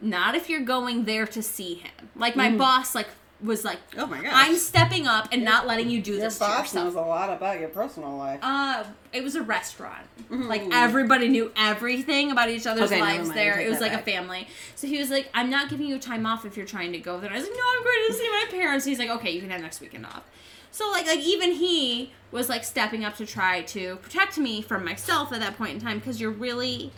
"Not 0.00 0.36
if 0.36 0.48
you're 0.48 0.60
going 0.60 1.04
there 1.04 1.26
to 1.26 1.42
see 1.42 1.74
him." 1.74 2.10
Like 2.14 2.36
my 2.36 2.50
boss 2.56 2.94
like 2.94 3.08
was 3.42 3.64
like, 3.64 3.78
Oh 3.96 4.06
my 4.06 4.20
gosh. 4.22 4.32
I'm 4.34 4.56
stepping 4.56 5.06
up 5.06 5.28
and 5.32 5.44
not 5.44 5.66
letting 5.66 5.88
you 5.88 6.02
do 6.02 6.12
Your 6.12 6.20
this 6.22 6.34
to 6.38 6.40
boss 6.40 6.74
knows 6.74 6.94
a 6.94 7.00
lot 7.00 7.32
about 7.32 7.60
your 7.60 7.68
personal 7.68 8.16
life. 8.16 8.40
Uh, 8.42 8.84
it 9.12 9.22
was 9.22 9.34
a 9.36 9.42
restaurant. 9.42 10.06
Like 10.30 10.62
everybody 10.72 11.28
knew 11.28 11.52
everything 11.56 12.30
about 12.32 12.50
each 12.50 12.66
other's 12.66 12.90
Okay, 12.90 13.00
lives 13.00 13.30
there. 13.32 13.58
It 13.60 13.70
was 13.70 13.80
like 13.80 13.92
a 13.92 13.98
family. 13.98 14.48
So 14.74 14.86
he 14.86 14.98
was 14.98 15.10
like, 15.10 15.30
"I'm 15.34 15.48
not 15.50 15.70
giving 15.70 15.86
you 15.86 15.98
time 15.98 16.26
off 16.26 16.44
if 16.44 16.56
you're 16.56 16.66
trying 16.66 16.92
to 16.92 16.98
go 16.98 17.18
there." 17.20 17.30
I 17.30 17.34
was 17.36 17.44
like, 17.44 17.54
"No, 17.56 17.62
I'm 17.76 17.84
going 17.84 18.06
to 18.08 18.12
see 18.14 18.28
my 18.30 18.44
parents." 18.50 18.84
He's 18.84 18.98
like, 18.98 19.10
"Okay, 19.10 19.30
you 19.30 19.40
can 19.40 19.50
have 19.50 19.60
next 19.62 19.80
weekend 19.80 20.04
off." 20.04 20.24
So 20.70 20.90
like 20.90 21.06
like 21.06 21.20
even 21.20 21.52
he 21.52 22.12
was 22.30 22.48
like 22.48 22.64
stepping 22.64 23.04
up 23.04 23.16
to 23.16 23.24
try 23.26 23.62
to 23.62 23.96
protect 23.96 24.36
me 24.36 24.60
from 24.60 24.84
myself 24.84 25.32
at 25.32 25.40
that 25.40 25.56
point 25.56 25.72
in 25.74 25.80
time 25.80 25.98
because 25.98 26.20
you're 26.20 26.30
really 26.30 26.92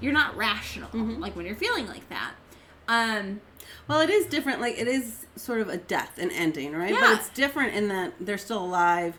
you're 0.00 0.12
not 0.12 0.36
rational 0.36 0.88
Mm-hmm. 0.90 1.20
like 1.20 1.36
when 1.36 1.46
you're 1.46 1.54
feeling 1.54 1.86
like 1.86 2.08
that. 2.08 2.32
Um, 2.88 3.40
Well, 3.86 4.00
it 4.00 4.10
is 4.10 4.26
different. 4.26 4.60
Like 4.60 4.78
it 4.78 4.88
is 4.88 5.26
sort 5.36 5.60
of 5.60 5.68
a 5.68 5.76
death, 5.76 6.18
an 6.18 6.30
ending, 6.30 6.74
right? 6.74 6.92
Yeah. 6.92 7.00
But 7.00 7.18
it's 7.18 7.28
different 7.30 7.74
in 7.74 7.88
that 7.88 8.12
they're 8.20 8.38
still 8.38 8.64
alive. 8.64 9.16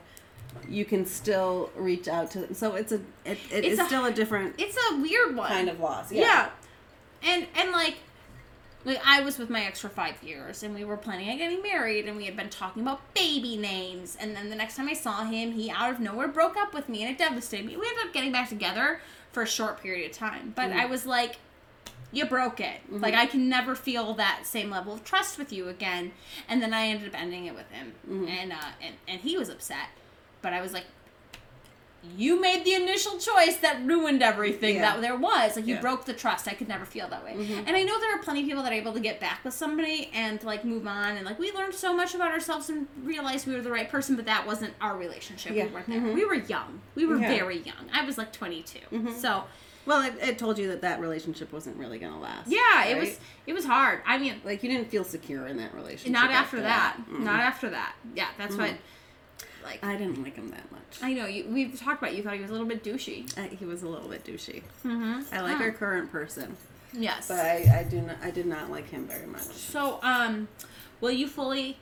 You 0.68 0.86
can 0.86 1.06
still 1.06 1.70
reach 1.76 2.08
out 2.08 2.32
to 2.32 2.40
them. 2.40 2.54
So 2.54 2.76
it's 2.76 2.92
a 2.92 2.96
it, 3.26 3.38
it 3.52 3.64
It's 3.66 3.68
is 3.68 3.80
a- 3.80 3.86
still 3.86 4.06
a 4.06 4.12
different 4.12 4.56
it's 4.58 4.78
a 4.92 4.98
weird 4.98 5.36
one. 5.36 5.50
kind 5.50 5.70
of 5.70 5.80
loss. 5.80 6.12
Yeah. 6.12 6.22
Yeah. 6.22 6.50
And 7.32 7.48
and 7.56 7.72
like 7.72 7.96
like 8.86 9.02
I 9.06 9.22
was 9.22 9.38
with 9.38 9.50
my 9.50 9.64
ex 9.66 9.80
for 9.82 9.90
five 9.90 10.22
years 10.24 10.64
and 10.64 10.74
we 10.74 10.86
were 10.86 10.98
planning 10.98 11.30
on 11.30 11.38
getting 11.38 11.62
married 11.62 12.06
and 12.08 12.16
we 12.16 12.26
had 12.26 12.38
been 12.38 12.50
talking 12.50 12.82
about 12.82 13.02
baby 13.14 13.58
names 13.58 14.16
and 14.20 14.36
then 14.36 14.50
the 14.50 14.56
next 14.56 14.76
time 14.78 14.88
I 14.88 14.94
saw 14.94 15.26
him 15.26 15.52
he 15.52 15.70
out 15.70 15.92
of 15.92 16.00
nowhere 16.00 16.28
broke 16.30 16.56
up 16.58 16.74
with 16.74 16.88
me 16.90 17.04
and 17.04 17.12
it 17.12 17.18
devastated 17.18 17.66
me. 17.66 17.76
We 17.76 17.86
ended 17.88 18.06
up 18.08 18.14
getting 18.14 18.32
back 18.32 18.50
together 18.50 19.02
for 19.32 19.44
a 19.44 19.48
short 19.48 19.82
period 19.82 20.10
of 20.12 20.16
time. 20.18 20.54
But 20.56 20.72
I 20.72 20.86
was 20.86 21.06
like 21.06 21.38
you 22.12 22.26
broke 22.26 22.60
it. 22.60 22.82
Mm-hmm. 22.86 23.02
Like 23.02 23.14
I 23.14 23.26
can 23.26 23.50
never 23.50 23.76
feel 23.76 24.14
that 24.16 24.42
same 24.44 24.70
level 24.70 24.94
of 24.94 25.04
trust 25.04 25.38
with 25.38 25.54
you 25.54 25.68
again. 25.68 26.12
And 26.48 26.62
then 26.62 26.74
I 26.74 26.88
ended 26.88 27.10
up 27.10 27.20
ending 27.20 27.46
it 27.46 27.56
with 27.56 27.70
him, 27.72 27.94
mm-hmm. 28.10 28.28
and 28.28 28.54
uh, 28.54 28.72
and 28.82 28.96
and 29.08 29.22
he 29.22 29.38
was 29.38 29.50
upset. 29.50 29.90
But 30.42 30.54
I 30.54 30.62
was 30.62 30.72
like, 30.74 30.86
you 32.18 32.40
made 32.40 32.64
the 32.64 32.74
initial 32.74 33.18
choice 33.18 33.58
that 33.58 33.86
ruined 33.86 34.24
everything 34.24 34.76
Yeah. 34.76 34.94
that 34.94 35.02
there 35.02 35.18
was. 35.18 35.58
Like 35.58 35.68
you 35.68 35.76
Yeah. 35.76 35.82
broke 35.82 36.06
the 36.06 36.14
trust. 36.14 36.48
I 36.48 36.54
could 36.54 36.70
never 36.70 36.86
feel 36.86 37.10
that 37.10 37.24
way. 37.24 37.34
Mm-hmm. 37.34 37.68
And 37.68 37.76
I 37.76 37.84
know 37.84 38.00
there 38.00 38.16
are 38.16 38.24
plenty 38.24 38.42
of 38.42 38.48
people 38.48 38.64
that 38.64 38.72
are 38.72 38.76
able 38.76 38.94
to 38.94 39.02
get 39.02 39.20
back 39.20 39.44
with 39.44 39.54
somebody 39.54 40.10
and 40.14 40.42
like 40.44 40.64
move 40.64 40.88
on 40.88 41.18
and 41.18 41.26
like 41.26 41.38
we 41.40 41.52
learned 41.52 41.74
so 41.74 41.94
much 41.94 42.16
about 42.16 42.32
ourselves 42.32 42.70
and 42.70 42.88
realized 43.04 43.48
we 43.48 43.54
were 43.54 43.62
the 43.62 43.72
right 43.72 43.90
person, 43.90 44.16
but 44.16 44.26
that 44.26 44.48
wasn't 44.48 44.74
our 44.80 44.98
relationship. 44.98 45.54
Yeah. 45.54 45.66
We 45.66 45.72
weren't 45.72 45.90
there. 45.90 46.14
We 46.14 46.24
were 46.26 46.36
young. 46.36 46.80
We 46.96 47.06
were 47.06 47.18
very 47.18 47.60
young. 47.60 47.90
I 47.94 48.06
was 48.06 48.18
like 48.18 48.32
22. 48.32 48.80
So 49.20 49.44
Well, 49.90 50.04
it, 50.04 50.14
it 50.22 50.38
told 50.38 50.60
you 50.60 50.68
that 50.68 50.82
that 50.82 51.00
relationship 51.00 51.52
wasn't 51.52 51.76
really 51.78 51.98
going 51.98 52.14
to 52.14 52.20
last. 52.20 52.48
yeah, 52.48 52.86
it 52.86 52.96
was 53.00 53.20
it 53.48 53.54
was 53.54 53.66
hard. 53.66 54.02
I 54.06 54.20
mean, 54.20 54.36
like 54.46 54.62
you 54.62 54.70
didn't 54.70 54.92
feel 54.92 55.04
secure 55.04 55.48
in 55.48 55.58
that 55.58 55.74
relationship. 55.74 56.12
not 56.12 56.30
after 56.30 56.62
that. 56.62 56.96
Mm. 57.10 57.22
Not 57.22 57.40
after 57.40 57.72
that. 57.72 57.96
Yeah, 58.14 58.28
that's 58.38 58.56
what. 58.56 58.70
Like 59.64 59.84
I 59.84 59.96
didn't 59.96 60.22
like 60.22 60.36
him 60.36 60.52
that 60.52 60.72
much. 60.72 61.00
I 61.02 61.14
know 61.14 61.26
you. 61.26 61.46
We've 61.50 61.78
talked 61.80 62.04
about. 62.04 62.16
You 62.16 62.22
thought 62.22 62.36
he 62.36 62.40
was 62.42 62.52
a 62.52 62.54
little 62.54 62.68
bit 62.68 62.84
douchey. 62.84 63.36
I, 63.36 63.48
he 63.48 63.66
was 63.66 63.82
a 63.82 63.88
little 63.88 64.08
bit 64.08 64.24
douchey. 64.24 64.62
Mm-hmm. 64.86 65.34
I 65.34 65.42
like 65.42 65.60
our 65.60 65.72
current 65.72 66.12
person, 66.12 66.56
Yes. 66.94 67.28
but 67.28 67.40
I, 67.40 67.80
I 67.80 67.84
do 67.90 68.00
not. 68.02 68.18
I 68.22 68.30
did 68.30 68.46
not 68.46 68.70
like 68.70 68.90
him 68.92 69.08
very 69.08 69.26
much. 69.26 69.42
So, 69.42 70.00
um, 70.04 70.50
will 71.02 71.12
you 71.12 71.28
fully 71.28 71.78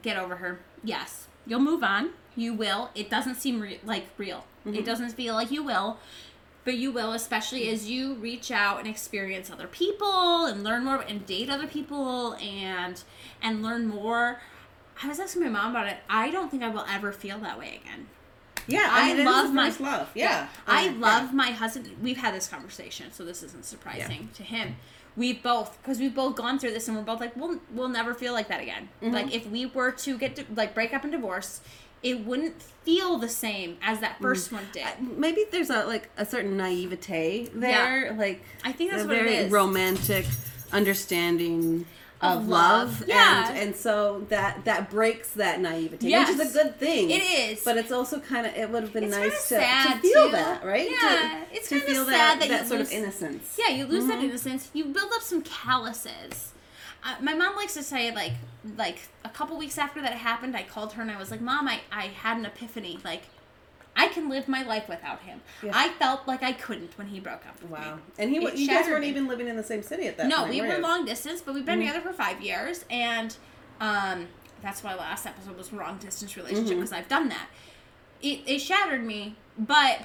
get 0.00 0.16
over 0.16 0.36
her? 0.36 0.58
Yes. 0.82 1.26
You'll 1.46 1.60
move 1.60 1.82
on. 1.84 2.10
You 2.34 2.54
will. 2.54 2.88
It 2.94 3.10
doesn't 3.10 3.34
seem 3.34 3.60
re- 3.60 3.80
like 3.84 4.06
real. 4.16 4.46
It 4.64 4.86
doesn't 4.86 5.10
feel 5.10 5.34
like 5.34 5.50
you 5.50 5.62
will. 5.62 5.98
But 6.64 6.76
you 6.76 6.92
will, 6.92 7.12
especially 7.12 7.68
as 7.68 7.90
you 7.90 8.14
reach 8.14 8.50
out 8.50 8.78
and 8.78 8.88
experience 8.88 9.50
other 9.50 9.66
people 9.66 10.46
and 10.46 10.62
learn 10.62 10.84
more 10.84 11.00
and 11.00 11.26
date 11.26 11.50
other 11.50 11.66
people 11.66 12.34
and 12.34 13.02
and 13.42 13.62
learn 13.62 13.86
more. 13.86 14.40
I 15.02 15.08
was 15.08 15.18
asking 15.18 15.42
my 15.42 15.48
mom 15.48 15.70
about 15.72 15.88
it. 15.88 15.96
I 16.08 16.30
don't 16.30 16.50
think 16.50 16.62
I 16.62 16.68
will 16.68 16.84
ever 16.88 17.10
feel 17.12 17.38
that 17.38 17.58
way 17.58 17.80
again. 17.82 18.06
Yeah, 18.68 18.86
I, 18.88 19.08
mean, 19.08 19.18
is 19.20 19.26
love 19.26 19.52
my 19.52 19.74
love. 19.80 20.10
Yeah, 20.14 20.48
I 20.66 20.84
Yeah. 20.86 20.94
love 20.98 21.34
my 21.34 21.50
husband. 21.50 21.96
We've 22.00 22.16
had 22.16 22.34
this 22.34 22.46
conversation, 22.46 23.10
so 23.12 23.24
this 23.24 23.42
isn't 23.42 23.64
surprising 23.64 24.28
to 24.34 24.44
him. 24.44 24.76
We've 25.16 25.42
both 25.42 25.76
because 25.82 25.98
we've 25.98 26.14
both 26.14 26.36
gone 26.36 26.58
through 26.58 26.72
this, 26.72 26.86
and 26.88 26.96
we're 26.96 27.02
both 27.02 27.20
like, 27.20 27.36
we'll 27.36 27.58
we'll 27.70 27.88
never 27.88 28.14
feel 28.14 28.32
like 28.32 28.48
that 28.48 28.60
again. 28.60 28.88
Mm-hmm. 29.02 29.12
Like 29.12 29.34
if 29.34 29.46
we 29.46 29.66
were 29.66 29.90
to 29.90 30.16
get 30.16 30.36
to, 30.36 30.44
like 30.54 30.74
break 30.74 30.94
up 30.94 31.02
and 31.02 31.12
divorce, 31.12 31.60
it 32.02 32.24
wouldn't 32.26 32.60
feel 32.84 33.16
the 33.18 33.28
same 33.28 33.76
as 33.82 34.00
that 34.00 34.18
Mm. 34.18 34.22
first 34.22 34.50
one 34.52 34.66
did. 34.72 34.84
Maybe 35.16 35.44
there's 35.52 35.70
a 35.70 35.84
like 35.86 36.08
a 36.16 36.26
certain 36.26 36.56
naivete 36.56 37.50
there, 37.54 38.12
like 38.18 38.42
I 38.64 38.72
think 38.72 38.90
that's 38.90 39.04
a 39.04 39.06
what 39.06 39.16
it 39.18 39.24
very 39.24 39.48
romantic 39.48 40.26
understanding 40.72 41.86
Of 42.20 42.38
of, 42.42 42.48
love. 42.48 43.00
love, 43.00 43.08
Yeah. 43.08 43.48
and 43.50 43.58
and 43.58 43.76
so 43.76 44.26
that 44.28 44.64
that 44.64 44.90
breaks 44.90 45.30
that 45.30 45.60
naivete, 45.60 46.08
Yes. 46.08 46.28
which 46.36 46.38
is 46.46 46.54
a 46.54 46.62
good 46.62 46.78
thing. 46.78 47.10
It 47.10 47.22
is. 47.22 47.64
but 47.64 47.76
it's 47.76 47.90
also 47.92 48.20
kind 48.20 48.46
of 48.46 48.54
it 48.54 48.70
would 48.70 48.82
have 48.84 48.92
been 48.92 49.04
It's 49.04 49.16
nice 49.16 49.48
to, 49.48 49.56
to 49.58 49.98
feel 50.00 50.26
too. 50.26 50.32
that, 50.32 50.64
right? 50.64 50.88
Yeah, 50.90 50.98
to, 51.50 51.56
it's 51.56 51.68
kinda 51.68 51.84
feel 51.84 52.04
sad 52.06 52.40
that 52.40 52.40
that 52.40 52.48
that, 52.48 52.62
you 52.62 52.68
sort 52.68 52.78
lose- 52.80 52.88
of 52.88 52.94
innocence. 52.94 53.56
Yeah, 53.58 53.68
you 53.74 53.86
lose 53.86 54.06
that 54.06 54.18
Mm-hmm. 54.18 54.24
innocence. 54.26 54.70
You 54.72 54.84
build 54.86 55.12
up 55.12 55.22
some 55.22 55.42
calluses. 55.42 56.52
Uh, 57.04 57.16
my 57.20 57.34
mom 57.34 57.56
likes 57.56 57.74
to 57.74 57.82
say 57.82 58.12
like 58.14 58.32
like 58.76 58.98
a 59.24 59.28
couple 59.28 59.56
weeks 59.58 59.78
after 59.78 60.00
that 60.02 60.12
happened, 60.12 60.56
I 60.56 60.62
called 60.62 60.92
her 60.94 61.02
and 61.02 61.10
I 61.10 61.18
was 61.18 61.30
like, 61.30 61.40
"Mom, 61.40 61.66
I 61.68 61.80
I 61.90 62.06
had 62.06 62.36
an 62.38 62.46
epiphany. 62.46 62.98
Like, 63.04 63.22
I 63.96 64.08
can 64.08 64.28
live 64.28 64.48
my 64.48 64.62
life 64.62 64.88
without 64.88 65.20
him. 65.20 65.40
Yeah. 65.62 65.72
I 65.74 65.88
felt 65.90 66.26
like 66.26 66.42
I 66.42 66.52
couldn't 66.52 66.96
when 66.96 67.08
he 67.08 67.20
broke 67.20 67.46
up 67.46 67.60
with 67.60 67.70
me. 67.70 67.76
Wow, 67.78 67.98
and 68.18 68.30
he, 68.30 68.36
It 68.38 68.56
you 68.56 68.68
guys 68.68 68.86
weren't 68.86 69.02
me. 69.02 69.08
even 69.08 69.26
living 69.28 69.48
in 69.48 69.56
the 69.56 69.62
same 69.64 69.82
city 69.82 70.06
at 70.06 70.16
that 70.16 70.28
No, 70.28 70.38
point. 70.38 70.50
we 70.50 70.60
were 70.62 70.76
you? 70.76 70.82
long 70.82 71.04
distance, 71.04 71.42
but 71.42 71.54
we've 71.54 71.66
been 71.66 71.78
Mhm. 71.80 71.86
together 71.88 72.00
for 72.00 72.12
five 72.12 72.40
years, 72.40 72.84
and 72.90 73.36
um, 73.80 74.28
that's 74.62 74.82
why 74.84 74.94
last 74.94 75.26
episode 75.26 75.56
was 75.58 75.72
long 75.72 75.98
distance 75.98 76.36
relationship 76.36 76.76
because 76.76 76.92
I've 76.92 77.08
done 77.08 77.28
that. 77.30 77.48
It, 78.22 78.40
it 78.46 78.58
shattered 78.60 79.04
me, 79.04 79.34
but 79.58 80.02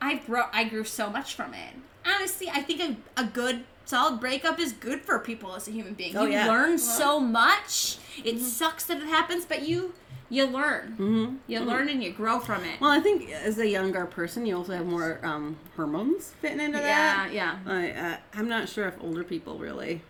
I 0.00 0.14
grow 0.14 0.44
I 0.52 0.64
grew 0.64 0.84
so 0.84 1.10
much 1.10 1.34
from 1.34 1.52
it. 1.54 1.74
Honestly, 2.06 2.48
I 2.48 2.62
think 2.62 2.80
a, 3.16 3.20
a 3.20 3.24
good 3.26 3.64
solid 3.90 4.20
breakup 4.20 4.58
is 4.60 4.72
good 4.72 5.00
for 5.02 5.18
people 5.18 5.54
as 5.54 5.66
a 5.66 5.72
human 5.72 5.94
being. 5.94 6.16
Oh, 6.16 6.24
you 6.24 6.32
yeah. 6.32 6.46
learn 6.48 6.70
Well- 6.70 6.78
so 6.78 7.20
much. 7.20 7.98
It 8.24 8.38
sucks 8.40 8.84
that 8.86 8.98
it 8.98 9.06
happens, 9.08 9.44
but 9.44 9.62
you 9.62 9.94
you 10.32 10.44
learn. 10.46 10.94
Mhm. 10.96 11.38
You 11.48 11.58
Mhm. 11.58 11.66
learn 11.66 11.88
and 11.88 12.04
you 12.04 12.12
grow 12.12 12.38
from 12.38 12.62
it. 12.62 12.80
Well, 12.80 12.92
I 12.92 13.00
think 13.00 13.30
as 13.30 13.58
a 13.58 13.66
younger 13.66 14.04
person, 14.06 14.46
you 14.46 14.56
also 14.56 14.74
have 14.76 14.86
more 14.86 15.18
um, 15.24 15.56
hormones 15.74 16.34
fitting 16.40 16.60
into 16.60 16.78
yeah, 16.78 17.26
that. 17.26 17.32
yeah. 17.32 17.56
I, 17.66 17.90
uh, 17.90 18.16
I'm 18.34 18.48
not 18.48 18.68
sure 18.68 18.86
if 18.86 18.94
older 19.00 19.24
people 19.24 19.58
really 19.58 20.02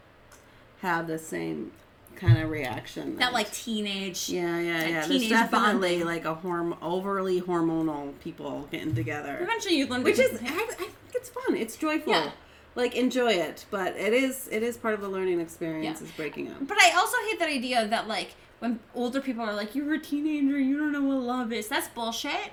have 0.82 1.06
the 1.06 1.18
same 1.18 1.72
kind 2.16 2.36
of 2.36 2.50
reaction. 2.50 3.16
That 3.16 3.32
like 3.32 3.50
teenage. 3.50 4.28
Yeah, 4.28 4.60
yeah, 4.60 4.80
that 4.80 4.88
yeah. 4.90 4.94
There's 4.96 5.08
teenage 5.08 5.30
definitely 5.30 6.00
bonding. 6.00 6.04
like 6.06 6.24
a 6.26 6.34
horm 6.36 6.76
overly 6.82 7.40
hormonal 7.40 8.12
people 8.20 8.68
getting 8.70 8.94
together, 8.94 9.38
Eventually, 9.40 9.76
you 9.76 9.86
learn. 9.86 10.02
which 10.02 10.18
is 10.18 10.38
I, 10.42 10.44
I 10.44 10.66
think 10.74 10.92
it's 11.14 11.30
fun. 11.30 11.56
It's 11.56 11.76
joyful. 11.76 12.12
Yeah. 12.12 12.30
Like 12.80 12.94
enjoy 12.96 13.32
it, 13.32 13.66
but 13.70 13.94
it 13.96 14.12
is 14.14 14.48
it 14.50 14.62
is 14.62 14.76
part 14.78 14.94
of 14.94 15.02
the 15.02 15.08
learning 15.08 15.38
experience 15.40 16.00
Yeah. 16.00 16.06
is 16.06 16.12
breaking 16.12 16.50
up. 16.50 16.66
But 16.66 16.78
I 16.80 16.92
also 16.96 17.16
hate 17.28 17.38
that 17.38 17.48
idea 17.48 17.86
that 17.86 18.08
like 18.08 18.30
when 18.60 18.80
older 18.94 19.20
people 19.20 19.42
are 19.44 19.52
like, 19.54 19.74
"You're 19.74 19.94
a 19.94 19.98
teenager, 20.00 20.58
you 20.58 20.78
don't 20.78 20.92
know 20.92 21.02
what 21.02 21.18
love 21.20 21.52
is." 21.52 21.68
That's 21.68 21.88
bullshit. 21.88 22.52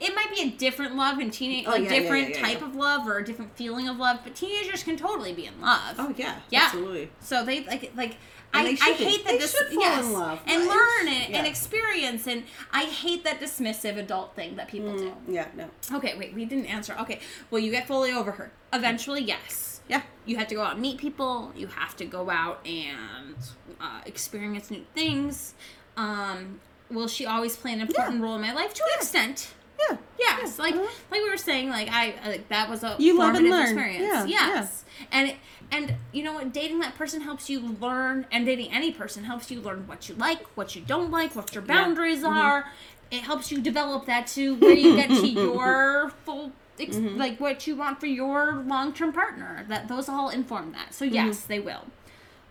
It 0.00 0.14
might 0.14 0.30
be 0.34 0.42
a 0.42 0.50
different 0.50 0.96
love 0.96 1.18
and 1.18 1.32
teenage, 1.32 1.64
Oh, 1.66 1.70
like 1.70 1.84
yeah, 1.84 1.92
yeah, 1.92 2.00
different 2.00 2.28
yeah, 2.30 2.36
yeah, 2.36 2.46
type 2.46 2.60
yeah. 2.60 2.66
of 2.66 2.74
love 2.76 3.06
or 3.06 3.18
a 3.18 3.24
different 3.24 3.56
feeling 3.56 3.88
of 3.88 3.96
love. 3.98 4.20
But 4.24 4.34
teenagers 4.34 4.82
can 4.82 4.96
totally 4.96 5.32
be 5.32 5.46
in 5.46 5.60
love. 5.60 5.96
Oh 5.98 6.12
yeah, 6.16 6.40
Yeah. 6.50 6.64
absolutely. 6.64 7.10
So 7.20 7.44
they 7.44 7.64
like 7.64 7.92
like 7.96 8.16
I, 8.54 8.76
I 8.80 8.92
hate 8.92 9.24
that 9.24 9.32
They 9.32 9.38
this 9.38 9.54
should 9.56 9.66
fall 9.68 9.80
yes, 9.82 10.04
in 10.06 10.12
love. 10.12 10.40
and 10.46 10.66
Well, 10.66 10.76
learn 10.76 11.08
and, 11.08 11.30
yeah. 11.30 11.38
and 11.38 11.46
experience 11.46 12.26
and 12.26 12.44
I 12.72 12.84
hate 12.84 13.24
that 13.24 13.38
dismissive 13.40 13.96
adult 13.98 14.34
thing 14.34 14.56
that 14.56 14.68
people 14.68 14.96
do. 14.96 15.12
Yeah, 15.28 15.46
no. 15.56 15.68
Okay, 15.92 16.16
wait, 16.16 16.32
we 16.32 16.44
didn't 16.46 16.66
answer. 16.66 16.96
Okay, 17.00 17.20
well 17.50 17.60
you 17.60 17.70
get 17.70 17.86
fully 17.86 18.12
over 18.12 18.32
her. 18.32 18.52
Eventually, 18.72 19.22
yes. 19.22 19.80
Yeah. 19.88 20.02
You 20.24 20.36
have 20.38 20.48
to 20.48 20.54
go 20.54 20.62
out 20.62 20.72
and 20.72 20.80
meet 20.82 20.98
people. 20.98 21.52
You 21.54 21.66
have 21.68 21.96
to 21.96 22.04
go 22.06 22.28
out 22.30 22.66
and 22.66 23.36
uh, 23.80 24.00
experience 24.06 24.70
new 24.70 24.84
things. 24.94 25.54
Um, 25.96 26.60
will 26.90 27.08
she 27.08 27.26
always 27.26 27.56
play 27.56 27.72
an 27.72 27.80
important 27.80 28.20
role 28.22 28.34
in 28.36 28.40
my 28.40 28.52
life 28.52 28.74
to 28.74 28.82
an 28.82 28.90
extent? 28.96 29.48
Yeah. 29.78 29.96
Yes, 30.18 30.56
Yeah, 30.58 30.64
like 30.64 30.74
uh-huh. 30.74 30.86
like 31.10 31.20
we 31.22 31.28
were 31.30 31.36
saying, 31.36 31.68
like 31.70 31.88
I 31.90 32.14
I- 32.24 32.28
like 32.30 32.48
that 32.48 32.68
was 32.70 32.82
a 32.82 32.96
You 32.98 33.18
love 33.18 33.34
and 33.34 33.48
learn. 33.48 33.62
experience. 33.62 34.02
Yeah, 34.30 34.48
yes, 34.48 34.84
and 35.12 35.34
and 35.70 35.94
you 36.12 36.22
know 36.22 36.32
what? 36.32 36.52
Dating 36.52 36.78
that 36.80 36.94
person 36.94 37.20
helps 37.22 37.50
you 37.50 37.60
learn, 37.80 38.26
and 38.32 38.46
dating 38.46 38.72
any 38.72 38.92
person 38.92 39.24
helps 39.24 39.50
you 39.50 39.60
learn 39.60 39.86
what 39.86 40.08
you 40.08 40.14
like, 40.14 40.42
what 40.56 40.74
you 40.74 40.82
don't 40.82 41.10
like, 41.10 41.36
what 41.36 41.54
your 41.54 41.62
boundaries 41.62 42.18
Mm-hmm. 42.22 42.36
are. 42.38 42.66
It 43.10 43.20
helps 43.22 43.52
you 43.52 43.60
develop 43.60 44.06
that 44.06 44.26
to 44.28 44.54
where 44.56 44.72
you 44.72 44.96
get 44.96 45.08
to 45.10 45.26
your 45.28 46.10
full. 46.24 46.52
Ex- 46.78 46.96
Mm-hmm. 46.96 47.16
Like 47.18 47.40
what 47.40 47.66
you 47.66 47.74
want 47.76 48.00
for 48.00 48.06
your 48.06 48.62
long-term 48.66 49.12
partner, 49.14 49.64
that 49.68 49.88
those 49.88 50.08
all 50.10 50.28
inform 50.28 50.72
that. 50.72 50.92
So 50.94 51.04
Mm-hmm. 51.06 51.14
yes, 51.14 51.40
they 51.42 51.58
will. 51.60 51.84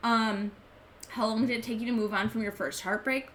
Um, 0.04 0.52
how 1.10 1.28
long 1.28 1.46
did 1.46 1.58
it 1.58 1.64
take 1.64 1.80
you 1.80 1.86
to 1.86 1.92
move 1.92 2.14
on 2.14 2.30
from 2.30 2.42
your 2.42 2.52
first 2.52 2.82
heartbreak? 2.82 3.28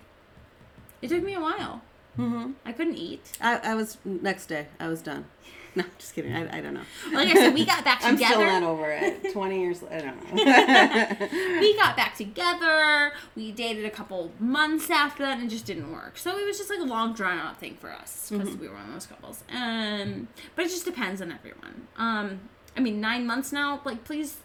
It 1.02 1.08
took 1.08 1.22
me 1.22 1.34
a 1.34 1.40
while. 1.40 1.82
Mm-hmm. 2.18 2.52
I 2.64 2.72
couldn't 2.72 2.96
eat. 2.96 3.32
I, 3.40 3.56
I 3.58 3.74
was 3.74 3.98
next 4.04 4.46
day. 4.46 4.66
I 4.78 4.88
was 4.88 5.02
done. 5.02 5.24
No, 5.76 5.84
just 5.98 6.16
kidding. 6.16 6.34
I, 6.34 6.58
I 6.58 6.60
don't 6.60 6.74
know. 6.74 6.80
Like 7.12 7.28
I 7.28 7.34
said, 7.34 7.54
we 7.54 7.64
got 7.64 7.84
back 7.84 8.00
together. 8.00 8.24
I'm 8.24 8.32
still 8.32 8.40
not 8.40 8.62
over 8.64 8.90
it. 8.90 9.32
Twenty 9.32 9.60
years. 9.60 9.84
I 9.88 10.00
don't 10.00 10.34
know. 10.34 11.28
we 11.60 11.76
got 11.76 11.96
back 11.96 12.16
together. 12.16 13.12
We 13.36 13.52
dated 13.52 13.84
a 13.84 13.90
couple 13.90 14.32
months 14.40 14.90
after 14.90 15.22
that, 15.24 15.38
and 15.38 15.46
it 15.46 15.50
just 15.50 15.66
didn't 15.66 15.92
work. 15.92 16.18
So 16.18 16.36
it 16.36 16.44
was 16.44 16.58
just 16.58 16.70
like 16.70 16.80
a 16.80 16.82
long, 16.82 17.12
drawn 17.14 17.38
out 17.38 17.60
thing 17.60 17.76
for 17.80 17.88
us 17.88 18.30
because 18.30 18.48
Mm-hmm. 18.48 18.60
we 18.60 18.66
were 18.66 18.74
one 18.74 18.86
of 18.86 18.92
those 18.94 19.06
couples. 19.06 19.44
Um, 19.54 20.26
but 20.56 20.64
it 20.64 20.70
just 20.70 20.84
depends 20.84 21.22
on 21.22 21.30
everyone. 21.30 21.86
Um, 21.96 22.40
I 22.76 22.80
mean, 22.80 23.00
nine 23.00 23.24
months 23.24 23.52
now. 23.52 23.80
Like, 23.84 24.02
please. 24.02 24.38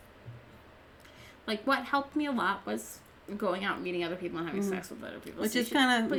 Like, 1.47 1.65
what 1.65 1.85
helped 1.85 2.15
me 2.15 2.27
a 2.27 2.31
lot 2.31 2.63
was 2.67 2.99
going 3.37 3.63
out, 3.63 3.75
and 3.75 3.83
meeting 3.83 4.03
other 4.03 4.15
people, 4.15 4.39
and 4.39 4.47
having 4.47 4.63
sex 4.63 4.89
with 4.89 5.03
other 5.03 5.19
people. 5.19 5.33
Mm-hmm. 5.33 5.41
Which 5.41 5.53
So 5.53 5.59
is 5.59 5.69
kind 5.69 6.03
of 6.03 6.09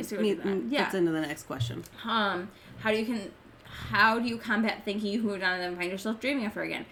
do. 0.43 0.67
Yeah. 0.69 0.83
gets 0.83 0.95
into 0.95 1.11
the 1.11 1.21
next 1.21 1.43
question. 1.43 1.83
Um, 2.05 2.49
how 2.79 2.91
do 2.91 2.97
you 2.97 3.05
can, 3.05 3.31
how 3.63 4.19
do 4.19 4.27
you 4.27 4.37
combat 4.37 4.83
thinking 4.85 5.11
you 5.11 5.21
moved 5.21 5.43
on 5.43 5.53
and 5.53 5.61
then 5.63 5.75
find 5.77 5.91
yourself 5.91 6.19
dreaming 6.19 6.45
of 6.45 6.53
her 6.53 6.63
again? 6.63 6.85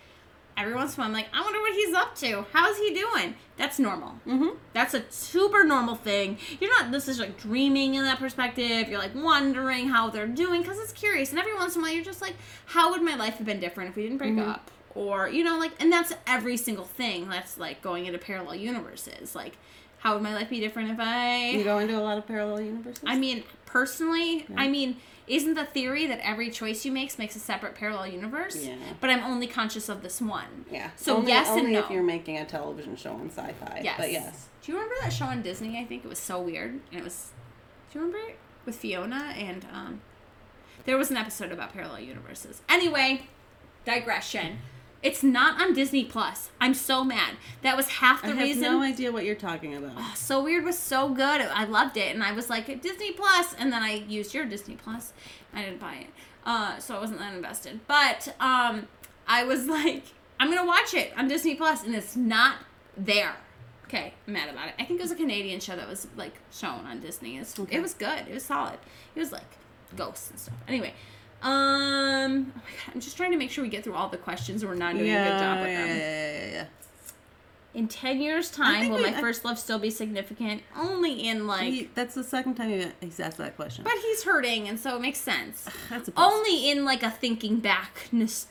Every 0.57 0.73
once 0.73 0.95
in 0.95 1.01
a 1.01 1.03
while, 1.03 1.07
I'm 1.09 1.13
like, 1.13 1.27
I 1.33 1.41
wonder 1.41 1.59
what 1.59 1.73
he's 1.73 1.93
up 1.93 2.15
to. 2.15 2.45
How's 2.53 2.77
he 2.77 2.93
doing? 2.93 3.35
That's 3.57 3.77
normal. 3.77 4.11
Mm-hmm. 4.25 4.55
That's 4.71 4.93
a 4.93 5.03
super 5.09 5.65
normal 5.65 5.95
thing. 5.95 6.37
You're 6.61 6.71
not 6.81 6.91
this 6.93 7.09
is 7.09 7.19
like 7.19 7.37
dreaming 7.37 7.95
in 7.95 8.03
that 8.03 8.19
perspective. 8.19 8.87
You're 8.87 8.99
like 8.99 9.13
wondering 9.13 9.89
how 9.89 10.09
they're 10.09 10.27
doing 10.27 10.61
because 10.61 10.79
it's 10.79 10.93
curious. 10.93 11.31
And 11.31 11.39
every 11.39 11.53
once 11.55 11.75
in 11.75 11.81
a 11.81 11.83
while, 11.83 11.93
you're 11.93 12.05
just 12.05 12.21
like, 12.21 12.35
how 12.67 12.91
would 12.91 13.01
my 13.01 13.15
life 13.15 13.33
have 13.35 13.45
been 13.45 13.59
different 13.59 13.89
if 13.89 13.95
we 13.97 14.03
didn't 14.03 14.17
break 14.17 14.37
up? 14.37 14.71
Or 14.93 15.27
you 15.27 15.43
know, 15.43 15.59
like, 15.59 15.73
and 15.81 15.91
that's 15.91 16.13
every 16.25 16.55
single 16.55 16.85
thing. 16.85 17.27
That's 17.27 17.57
like 17.57 17.81
going 17.81 18.05
into 18.05 18.17
parallel 18.17 18.55
universes. 18.55 19.35
Like, 19.35 19.57
how 20.05 20.13
would 20.13 20.21
my 20.21 20.35
life 20.35 20.51
be 20.51 20.59
different 20.59 20.91
if 20.91 20.99
I? 20.99 21.49
You 21.49 21.63
go 21.63 21.79
into 21.79 21.97
a 21.97 21.99
lot 21.99 22.19
of 22.19 22.27
parallel 22.27 22.61
universes. 22.61 23.03
I 23.07 23.17
mean, 23.17 23.43
personally, 23.65 24.45
I 24.55 24.67
mean, 24.67 24.97
isn't 25.25 25.55
the 25.55 25.65
theory 25.65 26.05
that 26.05 26.19
every 26.19 26.51
choice 26.51 26.85
you 26.85 26.91
make 26.91 27.17
makes 27.17 27.35
a 27.35 27.39
separate 27.39 27.73
parallel 27.73 28.09
universe? 28.09 28.55
Yeah. 28.55 28.75
But 29.01 29.09
I'm 29.09 29.23
only 29.23 29.47
conscious 29.47 29.89
of 29.89 30.03
this 30.03 30.21
one. 30.21 30.65
yeah. 30.69 30.91
So 30.95 31.17
only, 31.17 31.31
yes 31.31 31.47
and 31.49 31.61
only 31.61 31.71
no. 31.71 31.79
if 31.79 31.89
you're 31.89 32.03
making 32.03 32.37
a 32.37 32.45
television 32.45 32.95
show 32.95 33.13
on 33.13 33.31
Sci-Fi. 33.31 33.81
Yes. 33.83 33.95
But 33.97 34.11
yes. 34.11 34.47
Do 34.61 34.71
you 34.71 34.77
remember 34.77 34.93
that 35.01 35.11
show 35.11 35.25
on 35.25 35.41
Disney? 35.41 35.79
I 35.79 35.85
think 35.85 36.05
it 36.05 36.07
was 36.07 36.19
so 36.19 36.39
weird, 36.39 36.81
and 36.91 36.99
it 36.99 37.03
was. 37.03 37.31
Do 37.91 37.97
you 37.97 38.05
remember 38.05 38.29
it 38.29 38.37
with 38.63 38.75
Fiona 38.75 39.33
and 39.35 39.65
um? 39.73 40.01
There 40.85 40.99
was 40.99 41.09
an 41.09 41.17
episode 41.17 41.51
about 41.51 41.73
parallel 41.73 42.01
universes. 42.01 42.61
Anyway, 42.69 43.27
digression. 43.85 44.59
It's 45.05 45.21
not 45.21 45.61
on 45.61 45.73
Disney 45.73 46.03
Plus. 46.03 46.49
I'm 46.59 46.73
so 46.73 47.03
mad. 47.03 47.35
That 47.61 47.77
was 47.77 47.87
half 47.87 48.23
the 48.23 48.33
reason 48.33 48.63
I 48.63 48.67
have 48.69 48.79
no 48.79 48.81
idea 48.81 49.11
what 49.11 49.23
you're 49.23 49.35
talking 49.35 49.75
about. 49.75 50.17
so 50.17 50.43
weird 50.43 50.65
was 50.65 50.79
so 50.79 51.09
good. 51.09 51.41
I 51.41 51.65
loved 51.65 51.95
it, 51.95 52.15
and 52.15 52.23
I 52.23 52.31
was 52.31 52.49
like 52.49 52.81
Disney 52.81 53.11
Plus. 53.11 53.53
And 53.53 53.71
then 53.71 53.83
I 53.83 53.91
used 53.91 54.33
your 54.33 54.45
Disney 54.45 54.75
Plus. 54.75 55.13
I 55.53 55.61
didn't 55.61 55.79
buy 55.79 55.93
it, 55.95 56.07
uh, 56.43 56.79
so 56.79 56.95
I 56.95 56.99
wasn't 56.99 57.19
that 57.19 57.35
invested. 57.35 57.81
But 57.85 58.35
um, 58.39 58.87
I 59.27 59.43
was 59.43 59.67
like, 59.77 60.05
I'm 60.39 60.49
gonna 60.49 60.65
watch 60.65 60.95
it 60.95 61.13
on 61.15 61.27
Disney 61.27 61.53
Plus, 61.53 61.83
and 61.83 61.93
it's 61.93 62.15
not 62.15 62.55
there. 62.97 63.35
Okay, 63.85 64.15
I'm 64.25 64.33
mad 64.33 64.49
about 64.49 64.69
it. 64.69 64.73
I 64.79 64.85
think 64.85 64.99
it 64.99 65.03
was 65.03 65.11
a 65.11 65.15
Canadian 65.15 65.59
show 65.59 65.75
that 65.75 65.87
was 65.87 66.07
like 66.17 66.33
shown 66.51 66.83
on 66.87 66.99
Disney. 66.99 67.37
It's, 67.37 67.59
Okay. 67.59 67.77
It 67.77 67.81
was 67.81 67.93
good. 67.93 68.27
It 68.27 68.33
was 68.33 68.43
solid. 68.43 68.79
It 69.13 69.19
was 69.19 69.31
like 69.31 69.51
ghosts 69.95 70.31
and 70.31 70.39
stuff. 70.39 70.55
Anyway. 70.67 70.95
Um, 71.45 72.51
oh 72.57 72.59
God, 72.59 72.93
I'm 72.95 72.99
just 73.01 73.15
trying 73.17 73.31
to 73.31 73.37
make 73.37 73.51
sure 73.51 73.63
we 73.63 73.69
get 73.69 73.83
through 73.83 73.93
all 73.93 74.09
the 74.09 74.17
questions 74.17 74.63
and 74.63 74.69
we're 74.71 74.75
not 74.77 74.93
doing 74.97 75.09
a 75.11 75.13
good 75.23 75.39
job 75.39 75.59
with 75.59 75.69
yeah, 75.69 75.85
them. 75.87 75.97
yeah, 75.97 76.31
yeah, 76.45 76.51
yeah. 76.53 76.65
In 77.75 77.87
10 77.87 78.21
years' 78.21 78.49
time, 78.49 78.89
will 78.89 78.97
we- 78.97 79.03
my 79.11 79.17
I- 79.17 79.21
first 79.21 79.43
love 79.45 79.59
still 79.59 79.77
be 79.77 79.89
significant? 79.91 80.63
Only 80.75 81.27
in 81.27 81.45
like. 81.45 81.71
He- 81.73 81.89
that's 81.93 82.15
the 82.15 82.23
second 82.23 82.55
time 82.55 82.91
he's 83.01 83.19
asked 83.19 83.37
that 83.37 83.55
question. 83.57 83.83
but 83.83 83.93
he's 84.01 84.23
hurting, 84.23 84.67
and 84.67 84.79
so 84.79 84.95
it 84.95 85.01
makes 85.01 85.19
sense. 85.19 85.67
that's 85.89 86.07
a 86.07 86.11
plus. 86.11 86.33
Only 86.33 86.71
in 86.71 86.83
like 86.85 87.03
a 87.03 87.11
thinking 87.11 87.59
back. 87.59 88.07
nos- 88.11 88.47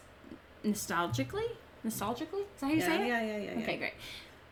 nostalgically, 0.64 1.50
nostalgically. 1.87 2.42
Is 2.54 2.61
that 2.61 2.66
how 2.66 2.68
you 2.68 2.78
Yeah, 2.78 2.87
say 2.87 2.94
it? 3.02 3.09
yeah, 3.09 3.22
yeah, 3.22 3.37
yeah, 3.38 3.52
yeah. 3.57 3.62
Okay, 3.62 3.76
great. 3.78 3.94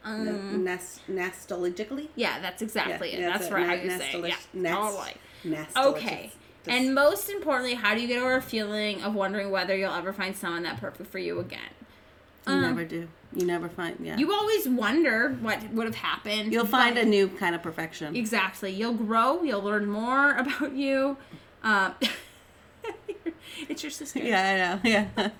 N- 0.05 0.28
Um, 0.28 0.64
Nest, 0.64 1.00
nostalgically. 1.09 2.09
yeah, 2.16 2.40
that's 2.40 2.61
exactly 2.62 3.11
Yeah, 3.12 3.16
it. 3.18 3.20
yeah, 3.20 3.31
That's 3.31 3.46
it. 3.46 3.52
right. 3.52 3.66
How 3.66 3.74
Na- 3.76 3.83
you 3.83 3.90
say 3.98 4.12
it. 4.12 4.28
Yeah, 4.28 4.37
nest- 4.55 5.74
totally. 5.74 5.96
Okay. 5.96 6.33
And 6.66 6.94
most 6.94 7.29
importantly, 7.29 7.75
how 7.75 7.94
do 7.94 8.01
you 8.01 8.07
get 8.09 8.20
over 8.20 8.37
a 8.37 8.42
feeling 8.42 9.03
of 9.03 9.14
wondering 9.14 9.51
whether 9.51 9.77
you'll 9.77 9.92
ever 9.94 10.12
find 10.12 10.37
someone 10.37 10.62
that 10.62 10.81
perfect 10.81 11.11
for 11.11 11.18
you 11.18 11.38
again? 11.40 11.61
you 12.46 12.53
Um, 12.55 12.61
never 12.62 12.85
do. 12.85 13.09
You 13.35 13.46
never 13.46 13.68
find. 13.68 13.96
Yeah. 14.01 14.16
You 14.16 14.33
always 14.33 14.68
wonder 14.68 15.31
what 15.40 15.62
would 15.72 15.87
have 15.87 15.94
happened. 15.96 16.53
You'll 16.53 16.66
find 16.66 16.98
a 16.98 17.05
new 17.05 17.29
kind 17.29 17.55
of 17.55 17.62
perfection. 17.62 18.14
Exactly. 18.14 18.70
You'll 18.72 18.94
grow. 18.94 19.42
You'll 19.42 19.62
learn 19.62 19.87
more 19.88 20.33
about 20.37 20.72
you. 20.72 21.16
Um, 21.62 21.94
it's 23.68 23.83
your 23.83 23.90
sister. 23.90 24.18
Yeah, 24.20 24.79
I 24.83 24.90
know. 24.90 24.90
Yeah. 24.90 25.31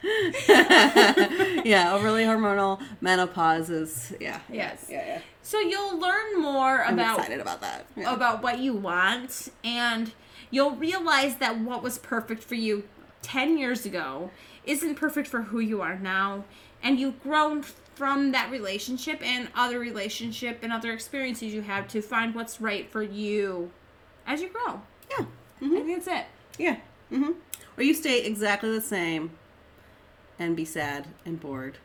yeah, 1.65 1.93
overly 1.95 2.25
hormonal 2.25 2.81
menopause 3.01 3.69
is 3.71 4.15
yeah. 4.21 4.41
yeah, 4.49 4.55
Yes. 4.55 4.87
Yeah, 4.89 5.07
yeah. 5.07 5.21
So 5.43 5.59
you'll 5.59 5.99
learn 5.99 6.41
more 6.41 6.85
I'm 6.85 6.95
about 6.95 7.19
excited 7.19 7.41
about 7.41 7.61
that. 7.63 7.87
Yeah. 7.97 8.15
about 8.15 8.43
what 8.43 8.59
you 8.59 8.75
want, 8.75 9.49
and 9.65 10.13
you'll 10.53 10.77
realize 10.77 11.37
that 11.39 11.59
what 11.59 11.83
was 11.83 11.99
perfect 11.99 12.45
for 12.45 12.55
you 12.55 12.85
ten 13.23 13.59
years 13.59 13.85
ago 13.85 14.31
isn't 14.65 14.95
perfect 14.95 15.27
for 15.27 15.43
who 15.43 15.59
you 15.59 15.81
are 15.83 15.99
now, 15.99 16.45
and 16.81 17.01
you've 17.01 17.21
grown 17.25 17.63
from 17.63 18.31
that 18.33 18.51
relationship 18.51 19.21
and 19.23 19.49
other 19.57 19.81
relationship 19.81 20.61
and 20.63 20.73
other 20.73 20.93
experiences 20.93 21.53
you 21.53 21.63
have 21.63 21.89
to 21.89 22.01
find 22.01 22.35
what's 22.35 22.61
right 22.61 22.89
for 22.91 23.03
you 23.03 23.73
as 24.27 24.41
you 24.41 24.49
grow. 24.49 24.81
yeah. 25.11 25.27
I 25.61 25.69
think 25.69 26.05
that's 26.05 26.21
it. 26.21 26.27
Yeah. 26.59 26.77
Mm-hmm. 27.13 27.33
Or 27.77 27.83
you 27.83 27.95
stay 27.95 28.25
exactly 28.25 28.71
the 28.71 28.81
same 28.81 29.31
and 30.39 30.57
be 30.57 30.65
sad 30.65 31.07
and 31.25 31.39
bored. 31.39 31.79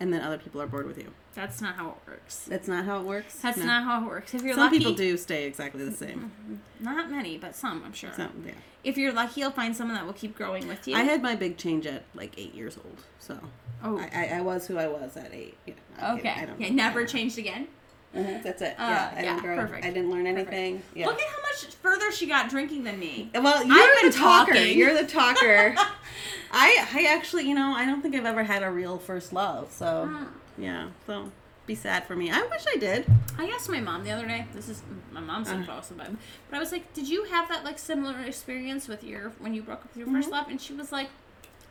And 0.00 0.12
then 0.12 0.22
other 0.22 0.38
people 0.38 0.62
are 0.62 0.66
bored 0.66 0.86
with 0.86 0.96
you. 0.96 1.12
That's 1.34 1.60
not 1.60 1.76
how 1.76 1.90
it 1.90 1.94
works. 2.10 2.44
That's 2.48 2.66
not 2.68 2.84
how 2.84 2.98
it 3.00 3.04
works. 3.04 3.34
That's 3.36 3.58
No. 3.58 3.66
not 3.66 3.84
how 3.84 4.02
it 4.02 4.06
works. 4.06 4.34
If 4.34 4.42
you're 4.42 4.54
Some 4.54 4.64
lucky, 4.64 4.78
people 4.78 4.94
do 4.94 5.16
stay 5.16 5.44
exactly 5.46 5.84
the 5.84 5.92
same. 5.92 6.32
not 6.80 7.10
many, 7.10 7.38
but 7.38 7.54
some, 7.54 7.82
I'm 7.84 7.92
sure. 7.92 8.10
So, 8.16 8.28
yeah. 8.44 8.52
If 8.82 8.96
you're 8.98 9.12
lucky, 9.12 9.40
you'll 9.42 9.50
find 9.52 9.76
someone 9.76 9.96
that 9.96 10.06
will 10.06 10.12
keep 10.14 10.36
growing 10.36 10.66
with 10.66 10.88
you. 10.88 10.96
I 10.96 11.02
had 11.02 11.22
my 11.22 11.34
big 11.36 11.56
change 11.56 11.86
at 11.86 12.04
like 12.14 12.34
eight 12.38 12.54
years 12.54 12.76
old. 12.76 13.02
So 13.18 13.38
oh, 13.84 13.98
I, 13.98 14.26
I, 14.32 14.38
I 14.38 14.40
was 14.40 14.66
who 14.66 14.78
I 14.78 14.88
was 14.88 15.16
at 15.16 15.32
eight. 15.32 15.56
Yeah, 15.66 15.74
I'm 16.00 16.18
okay. 16.18 16.28
kidding. 16.30 16.42
I 16.42 16.46
don't 16.46 16.60
Yeah, 16.60 16.70
never 16.72 17.00
I 17.02 17.04
changed 17.06 17.38
again. 17.38 17.68
Mhm, 18.16 18.42
That's 18.42 18.62
it. 18.62 18.74
Uh, 18.78 18.82
yeah, 18.88 19.12
I 19.14 19.22
yeah, 19.22 19.22
didn't 19.34 19.42
grow. 19.42 19.56
perfect. 19.58 19.84
I 19.84 19.90
didn't 19.90 20.10
learn 20.10 20.26
anything. 20.26 20.82
Yeah. 20.94 21.06
Look 21.06 21.20
at 21.20 21.28
how 21.28 21.42
much 21.42 21.74
further 21.74 22.10
she 22.10 22.26
got 22.26 22.48
drinking 22.48 22.84
than 22.84 22.98
me. 22.98 23.30
Well, 23.34 23.64
you're 23.66 24.00
been 24.00 24.10
the 24.10 24.16
talker. 24.16 24.54
talking. 24.54 24.78
You're 24.78 24.94
the 24.94 25.06
talker. 25.06 25.74
I 26.50 26.88
I 26.94 27.04
actually, 27.14 27.46
you 27.48 27.54
know, 27.54 27.74
I 27.74 27.84
don't 27.84 28.00
think 28.00 28.14
I've 28.14 28.24
ever 28.24 28.42
had 28.44 28.62
a 28.62 28.70
real 28.70 28.98
first 28.98 29.32
love. 29.32 29.70
So 29.72 30.08
Mm. 30.10 30.28
Yeah, 30.58 30.88
so 31.06 31.30
be 31.66 31.74
sad 31.74 32.06
for 32.06 32.16
me. 32.16 32.30
I 32.30 32.42
wish 32.42 32.64
I 32.74 32.76
did. 32.78 33.06
I 33.38 33.46
asked 33.54 33.68
my 33.68 33.80
mom 33.80 34.02
the 34.04 34.10
other 34.10 34.26
day. 34.26 34.46
This 34.54 34.68
is 34.68 34.82
my 35.12 35.20
mom's 35.20 35.48
Uh. 35.50 35.54
it, 35.56 36.16
but 36.50 36.56
I 36.56 36.58
was 36.58 36.72
like, 36.72 36.92
"Did 36.94 37.08
you 37.08 37.24
have 37.24 37.48
that 37.50 37.64
like 37.64 37.78
similar 37.78 38.18
experience 38.20 38.88
with 38.88 39.04
your 39.04 39.30
when 39.38 39.54
you 39.54 39.62
broke 39.62 39.80
up 39.80 39.88
with 39.88 39.96
your 39.96 40.06
Mm-hmm. 40.06 40.16
first 40.16 40.30
love?" 40.30 40.48
And 40.48 40.60
she 40.60 40.72
was 40.74 40.90
like, 40.92 41.08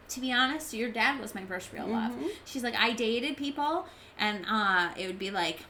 "To 0.09 0.19
be 0.21 0.31
honest, 0.31 0.73
your 0.73 0.89
dad 0.91 1.19
was 1.19 1.33
my 1.35 1.45
first 1.45 1.73
real 1.73 1.87
love." 1.87 2.11
Mm-hmm. 2.11 2.27
She's 2.45 2.63
like, 2.63 2.75
"I 2.75 2.93
dated 2.93 3.37
people, 3.37 3.87
and 4.19 4.45
uh, 4.49 4.89
it 4.97 5.07
would 5.07 5.19
be 5.19 5.31
like." 5.31 5.61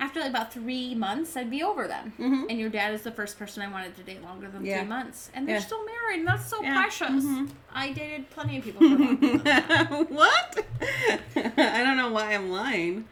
After 0.00 0.20
like 0.20 0.30
about 0.30 0.52
three 0.52 0.94
months, 0.94 1.36
I'd 1.36 1.50
be 1.50 1.62
over 1.62 1.88
them. 1.88 2.12
Mhm. 2.18 2.46
And 2.48 2.58
your 2.58 2.68
dad 2.70 2.94
is 2.94 3.02
the 3.02 3.10
first 3.10 3.38
person 3.38 3.62
I 3.62 3.68
wanted 3.68 3.96
to 3.96 4.02
date 4.02 4.22
longer 4.22 4.48
than 4.48 4.64
Yeah. 4.64 4.78
three 4.78 4.88
months, 4.88 5.30
and 5.34 5.46
they're 5.48 5.56
Yeah. 5.56 5.62
still 5.62 5.84
married. 5.84 6.20
And 6.20 6.28
that's 6.28 6.48
so 6.48 6.62
Yeah. 6.62 6.74
precious. 6.80 7.24
Mhm. 7.24 7.48
I 7.74 7.90
dated 7.92 8.30
plenty 8.30 8.58
of 8.58 8.64
people 8.64 8.80
for 8.88 8.94
what? 10.14 10.64
I 11.36 11.82
don't 11.84 11.96
know 11.96 12.10
why 12.12 12.34
I'm 12.34 12.50
lying. 12.50 13.06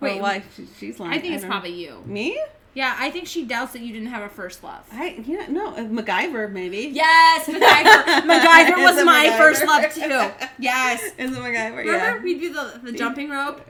Wait, 0.00 0.20
why 0.20 0.42
she's 0.80 0.98
lying? 0.98 1.12
I 1.12 1.18
think 1.20 1.34
it's 1.34 1.42
don't- 1.42 1.50
probably 1.50 1.74
you. 1.74 2.02
me. 2.06 2.38
Yeah, 2.74 2.96
I 2.98 3.10
think 3.10 3.28
she 3.28 3.44
doubts 3.44 3.74
that 3.74 3.82
you 3.82 3.92
didn't 3.92 4.08
have 4.08 4.22
a 4.22 4.30
first 4.30 4.64
love. 4.64 4.82
I 4.90 5.22
yeah 5.26 5.44
no 5.48 5.74
uh, 5.74 5.80
MacGyver 5.80 6.50
maybe. 6.50 6.90
Yes, 6.92 7.46
MacGyver. 7.46 8.22
MacGyver 8.26 8.82
was 8.82 9.04
my 9.04 9.26
MacGyver? 9.26 9.38
first 9.38 9.66
love 9.66 9.92
too. 9.94 10.46
Yes. 10.58 11.02
Is 11.18 11.36
it 11.36 11.38
MacGyver? 11.38 11.76
Remember 11.76 11.92
Yeah. 11.92 12.18
we'd 12.22 12.40
do 12.40 12.52
the, 12.52 12.80
the 12.82 12.92
jumping 12.92 13.28
rope? 13.30 13.60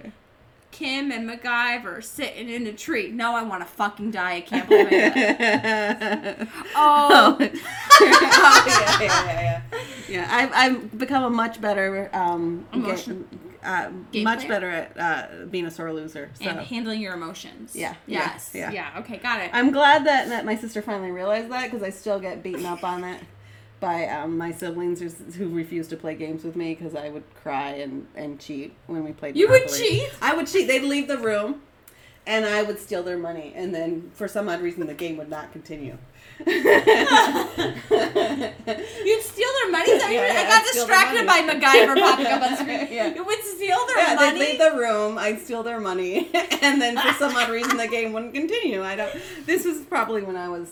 Kim 0.73 1.13
and 1.13 1.29
MacGyver 1.29 2.03
sitting 2.03 2.49
in 2.49 2.67
a 2.67 2.73
tree. 2.73 3.11
No, 3.13 3.37
I 3.37 3.43
want 3.45 3.61
to 3.63 3.67
fucking 3.67 4.11
die. 4.11 4.37
I 4.37 4.41
can't 4.41 4.69
believe 4.69 4.87
I 4.89 4.91
did 4.91 5.39
that. 5.39 6.49
Oh. 6.75 7.37
oh, 7.39 8.99
yeah, 9.01 9.03
yeah, 9.03 9.41
yeah, 9.41 9.61
yeah. 10.09 10.29
I've, 10.31 10.53
I've 10.53 10.99
become 10.99 11.23
a 11.25 11.31
much 11.31 11.61
better, 11.61 12.11
um, 12.13 12.67
Emotion- 12.73 13.29
uh, 13.63 13.91
much 14.15 14.41
player? 14.41 14.49
better 14.49 14.71
at 14.71 14.99
uh, 14.99 15.45
being 15.47 15.67
a 15.67 15.71
sore 15.71 15.93
loser. 15.93 16.31
So 16.41 16.49
And 16.49 16.61
handling 16.61 17.01
your 17.01 17.15
emotions. 17.15 17.77
Yeah, 17.77 17.95
yeah, 18.07 18.19
Yes. 18.33 18.51
yeah. 18.55 18.71
Yeah. 18.73 18.91
Okay, 19.01 19.19
got 19.19 19.41
it. 19.41 19.51
I'm 19.53 19.71
glad 19.71 20.05
that, 20.07 20.29
that 20.31 20.45
my 20.45 20.57
sister 20.57 20.83
finally 20.83 21.11
realized 21.13 21.51
that 21.51 21.71
because 21.71 21.83
I 21.85 21.91
still 21.91 22.19
get 22.19 22.43
beaten 22.43 22.67
up 22.67 22.83
on 22.83 23.05
it 23.05 23.21
by 23.83 24.07
um, 24.07 24.38
my 24.38 24.53
siblings 24.53 25.01
who, 25.35 25.49
refused 25.49 25.90
to 25.90 25.97
play 25.97 26.14
games 26.14 26.45
with 26.45 26.55
me 26.57 26.73
because 26.75 26.95
I 26.95 27.11
would 27.11 27.25
cry 27.35 27.71
and, 27.71 28.07
and 28.14 28.38
cheat 28.40 28.73
when 28.87 29.05
we 29.05 29.12
played. 29.12 29.37
You 29.37 29.49
would 29.51 29.68
cheat? 29.68 30.09
I 30.23 30.35
would 30.35 30.47
cheat. 30.47 30.68
They'd 30.68 30.85
leave 30.85 31.09
the 31.09 31.18
room, 31.18 31.62
and 32.25 32.47
I 32.47 32.62
would 32.62 32.79
steal 32.79 33.03
their 33.03 33.18
money, 33.18 33.53
and 33.57 33.75
then 33.75 34.11
for 34.14 34.29
some 34.29 34.49
odd 34.49 34.62
reason 34.62 34.87
the 34.87 34.95
game 34.95 35.16
would 35.16 35.29
not 35.29 35.53
continue. 35.53 35.99
You'd 36.47 36.57
steal 39.23 39.49
their 39.61 39.71
money? 39.71 39.92
Yeah, 39.92 40.11
yeah, 40.11 40.40
I 40.40 40.45
got 40.49 40.64
distracted 40.73 41.27
by. 41.27 41.40
MacGyver 41.42 41.99
popping 42.01 42.27
up 42.27 42.42
on 42.42 42.57
screen. 42.57 42.88
Yeah. 42.90 43.14
You 43.14 43.25
would 43.25 43.42
steal 43.42 43.79
their 43.87 43.97
Yeah, 43.99 44.14
they'd 44.16 44.33
money? 44.33 44.38
leave 44.40 44.59
the 44.59 44.73
room. 44.77 45.18
I'd 45.18 45.40
steal 45.40 45.62
their 45.62 45.81
money, 45.81 46.31
and 46.62 46.81
then 46.81 46.97
for 46.99 47.12
some 47.14 47.35
odd 47.37 47.51
reason, 47.51 47.77
the 47.77 47.88
game 47.88 48.12
wouldn't 48.12 48.35
continue. 48.35 48.83
I 48.83 48.95
don't. 48.97 49.12
This 49.45 49.64
was 49.64 49.81
probably 49.81 50.23
when 50.23 50.37
I 50.37 50.49
was 50.49 50.68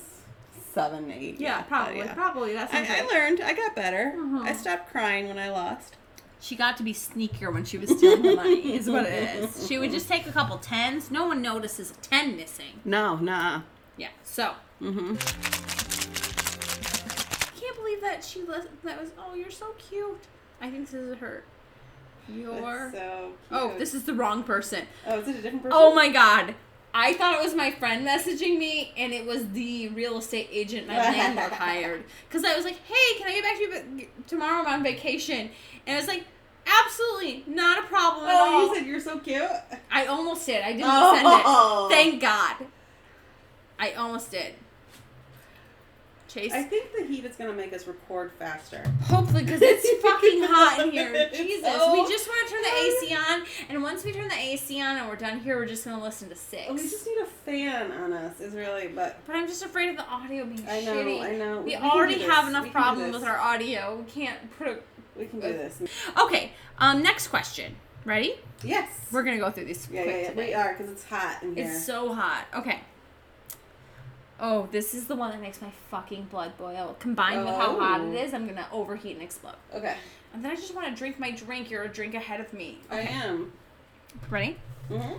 seven, 0.73 1.11
eight. 1.11 1.41
yeah, 1.41 1.59
but 1.61 1.69
probably. 1.69 1.99
yeah. 1.99 2.15
Probably. 2.15 2.53
That's 2.55 2.73
I, 2.73 2.87
I 3.01 3.03
learned. 3.07 3.41
I 3.41 3.53
got 3.55 3.75
better. 3.77 4.15
Mhm. 4.17 4.45
I 4.47 4.53
stopped 4.53 4.91
crying 4.91 5.29
when 5.29 5.39
I 5.39 5.51
lost. 5.51 5.97
She 6.43 6.57
got 6.57 6.77
to 6.79 6.83
be 6.83 6.95
sneakier 6.95 7.53
when 7.53 7.65
she 7.67 7.77
was 7.77 7.91
stealing 7.91 8.23
the 8.23 8.35
money, 8.37 8.75
is 8.75 8.89
what 8.89 9.05
it 9.05 9.37
is. 9.37 9.67
She 9.69 9.79
would 9.79 9.91
just 9.91 10.09
take 10.09 10.27
a 10.27 10.33
couple 10.33 10.57
tens. 10.59 11.11
No 11.11 11.27
one 11.27 11.43
notices 11.43 11.91
a 11.91 11.95
ten 11.95 12.37
missing. 12.37 12.81
No, 12.85 13.17
nah. 13.17 13.63
Yeah. 13.97 14.09
So 14.25 14.53
Mm-hmm. 14.81 15.17
I 17.51 17.61
can't 17.61 17.77
believe 17.77 18.01
that 18.01 18.25
she 18.25 18.43
was. 18.43 18.65
That 18.85 19.01
was. 19.01 19.11
Oh, 19.19 19.35
you're 19.35 19.51
so 19.51 19.75
cute. 19.79 20.19
I 20.61 20.71
think 20.71 20.87
this 20.87 20.95
is 20.95 21.19
her. 21.19 21.45
Your. 22.29 22.91
so 22.93 23.33
Oh, 23.51 23.77
this 23.79 23.93
is 23.93 24.05
the 24.05 24.15
wrong 24.15 24.43
person. 24.45 24.87
Oh, 25.07 25.19
is 25.21 25.29
it 25.29 25.37
a 25.37 25.43
different 25.43 25.63
person? 25.65 25.79
Oh 25.79 25.95
my 25.95 26.09
god. 26.09 26.55
I 26.93 27.13
thought 27.15 27.35
it 27.39 27.45
was 27.45 27.55
my 27.55 27.71
friend 27.71 28.07
messaging 28.07 28.59
me, 28.59 28.93
and 28.97 29.13
it 29.13 29.25
was 29.25 29.49
the 29.51 29.89
real 29.91 30.19
estate 30.19 30.49
agent 30.51 30.89
my 30.89 30.97
landlord 30.97 31.53
hired. 31.65 32.05
Because 32.29 32.45
I 32.45 32.57
was 32.57 32.65
like, 32.65 32.79
"Hey, 32.87 33.19
can 33.19 33.29
I 33.29 33.33
get 33.35 33.43
back 33.45 33.57
to 33.59 33.97
you 34.03 34.09
tomorrow? 34.27 34.63
I'm 34.67 34.75
on 34.75 34.83
vacation." 34.83 35.51
And 35.87 35.97
I 35.97 36.01
was 36.01 36.09
like, 36.09 36.25
"Absolutely, 36.67 37.45
not 37.47 37.79
a 37.79 37.87
problem 37.87 38.27
at 38.29 38.35
Oh, 38.35 38.39
all." 38.39 38.67
you 38.69 38.75
said 38.75 38.87
you're 38.87 39.01
so 39.01 39.19
cute. 39.19 39.43
I 39.91 40.07
almost 40.07 40.45
did. 40.47 40.63
I 40.65 40.73
didn't 40.73 40.85
Oh. 40.89 41.15
send 41.15 41.27
it. 41.27 41.43
Oh. 41.47 41.89
Thank 41.91 42.21
God. 42.21 42.57
I 43.79 43.93
almost 43.93 44.31
did. 44.33 44.55
Chase. 46.31 46.53
I 46.53 46.63
think 46.63 46.93
the 46.97 47.05
heat 47.05 47.25
is 47.25 47.35
gonna 47.35 47.53
make 47.53 47.73
us 47.73 47.87
record 47.89 48.31
faster. 48.39 48.85
Hopefully, 49.05 49.43
because 49.43 49.61
it's 49.63 50.03
fucking 50.03 50.43
hot 50.45 50.79
in 50.81 50.93
here. 50.93 51.29
Jesus. 51.35 51.75
so 51.75 51.93
we 51.93 52.09
just 52.09 52.29
want 52.29 52.47
to 52.47 52.55
turn 52.55 52.63
the 52.63 52.69
AC 52.69 53.17
on, 53.17 53.43
and 53.69 53.83
once 53.83 54.05
we 54.05 54.13
turn 54.13 54.29
the 54.29 54.39
AC 54.39 54.81
on 54.81 54.97
and 54.97 55.09
we're 55.09 55.17
done 55.17 55.41
here, 55.41 55.57
we're 55.57 55.67
just 55.67 55.85
going 55.85 55.97
to 55.97 56.03
listen 56.03 56.29
to 56.29 56.37
six. 56.37 56.67
Oh, 56.69 56.75
we 56.75 56.83
just 56.83 57.05
need 57.05 57.19
a 57.19 57.27
fan 57.27 57.91
on 57.91 58.13
us. 58.13 58.41
Is 58.41 58.55
really, 58.55 58.89
but 58.89 59.19
But 59.27 59.37
I'm 59.37 59.49
just 59.49 59.65
afraid 59.65 59.89
of 59.91 59.97
the 59.97 60.07
audio 60.07 60.45
being 60.45 60.65
I 60.69 60.83
know, 60.83 60.95
shitty. 60.95 61.21
I 61.21 61.37
know. 61.37 61.59
We, 61.63 61.71
We 61.71 61.77
already 61.77 62.21
have 62.21 62.49
enough 62.49 62.65
We 62.65 62.71
can 62.71 62.81
problem 62.81 63.13
with 63.13 63.25
our 63.25 63.39
audio. 63.39 64.05
We 64.05 64.11
can't 64.11 64.57
put 64.57 64.69
a. 64.69 64.79
we 65.17 65.27
can 65.27 65.41
do 65.41 65.49
this. 65.49 65.83
Okay. 66.17 66.53
Um. 66.79 67.03
Next 67.03 67.29
question. 67.29 67.75
Ready? 68.05 68.37
Yes. 68.63 68.89
We're 69.11 69.23
gonna 69.23 69.39
go 69.39 69.51
through 69.51 69.67
these 69.67 69.89
yeah, 69.91 70.05
yeah, 70.05 70.17
yeah. 70.17 70.29
today. 70.31 70.47
We 70.47 70.55
are 70.55 70.75
because 70.75 70.91
it's 70.91 71.05
hot 71.05 71.43
in 71.43 71.55
here. 71.55 71.67
It's 71.67 71.85
so 71.85 72.15
hot. 72.15 72.47
Okay. 72.55 72.81
Oh, 74.41 74.69
this 74.73 74.95
is 74.95 75.07
the 75.07 75.15
one 75.15 75.31
that 75.31 75.41
makes 75.41 75.61
my 75.61 75.71
fucking 75.91 76.25
blood 76.31 76.57
boil. 76.57 76.97
Combined 76.99 77.45
with 77.45 77.55
how 77.55 77.79
hot 77.79 78.01
it 78.01 78.33
Oh. 78.33 78.37
I'm 78.37 78.47
gonna 78.47 78.67
overheat 78.73 79.15
and 79.15 79.23
explode. 79.23 79.57
okay. 79.75 79.97
And 80.33 80.45
then 80.45 80.53
I 80.53 80.55
just 80.55 80.75
want 80.75 80.87
to 80.89 80.95
drink 80.95 81.19
my 81.19 81.33
drink. 81.33 81.71
You're 81.71 81.83
a 81.83 81.89
drink 81.89 82.15
ahead 82.15 82.41
of 82.41 82.53
me. 82.53 82.79
I 82.91 83.01
am. 83.01 83.53
Ready? 84.29 84.57
Mm-hmm. 84.89 85.19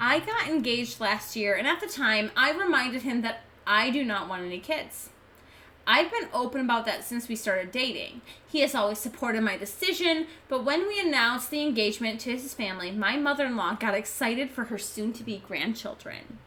I 0.00 0.20
got 0.20 0.48
engaged 0.48 0.98
last 0.98 1.36
year, 1.36 1.54
and 1.54 1.68
at 1.68 1.80
the 1.80 1.86
time, 1.86 2.30
I 2.34 2.52
reminded 2.52 3.02
him 3.02 3.20
that 3.20 3.40
I 3.66 3.90
do 3.90 4.02
not 4.02 4.28
want 4.28 4.42
any 4.42 4.58
kids. 4.58 5.10
I've 5.86 6.10
been 6.10 6.28
open 6.32 6.60
about 6.62 6.86
that 6.86 7.04
since 7.04 7.28
we 7.28 7.36
started 7.36 7.70
dating. 7.70 8.22
He 8.48 8.60
has 8.60 8.74
always 8.74 8.98
supported 8.98 9.42
my 9.42 9.56
decision, 9.58 10.26
but 10.48 10.64
when 10.64 10.86
we 10.88 11.00
announced 11.00 11.50
the 11.50 11.62
engagement 11.62 12.20
to 12.20 12.32
his 12.32 12.54
family, 12.54 12.90
my 12.90 13.16
mother 13.16 13.44
in 13.46 13.56
law 13.56 13.74
got 13.74 13.94
excited 13.94 14.50
for 14.50 14.64
her 14.64 14.78
soon 14.78 15.12
to 15.14 15.22
be 15.22 15.42
grandchildren. 15.46 16.38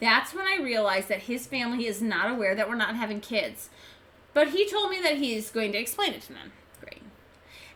That's 0.00 0.34
when 0.34 0.46
I 0.46 0.62
realized 0.62 1.08
that 1.08 1.22
his 1.22 1.46
family 1.46 1.86
is 1.86 2.00
not 2.00 2.30
aware 2.30 2.54
that 2.54 2.68
we're 2.68 2.74
not 2.74 2.96
having 2.96 3.20
kids. 3.20 3.68
But 4.32 4.48
he 4.48 4.68
told 4.68 4.90
me 4.90 5.00
that 5.02 5.18
he's 5.18 5.50
going 5.50 5.72
to 5.72 5.78
explain 5.78 6.14
it 6.14 6.22
to 6.22 6.32
them. 6.32 6.52
Great. 6.80 7.02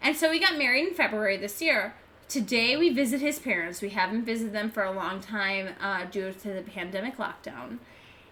And 0.00 0.16
so 0.16 0.30
we 0.30 0.38
got 0.40 0.56
married 0.56 0.88
in 0.88 0.94
February 0.94 1.36
this 1.36 1.60
year. 1.60 1.94
Today 2.28 2.76
we 2.76 2.88
visit 2.88 3.20
his 3.20 3.38
parents. 3.38 3.82
We 3.82 3.90
haven't 3.90 4.24
visited 4.24 4.52
them 4.52 4.70
for 4.70 4.82
a 4.82 4.92
long 4.92 5.20
time 5.20 5.74
uh, 5.80 6.04
due 6.06 6.32
to 6.32 6.52
the 6.52 6.62
pandemic 6.62 7.18
lockdown. 7.18 7.78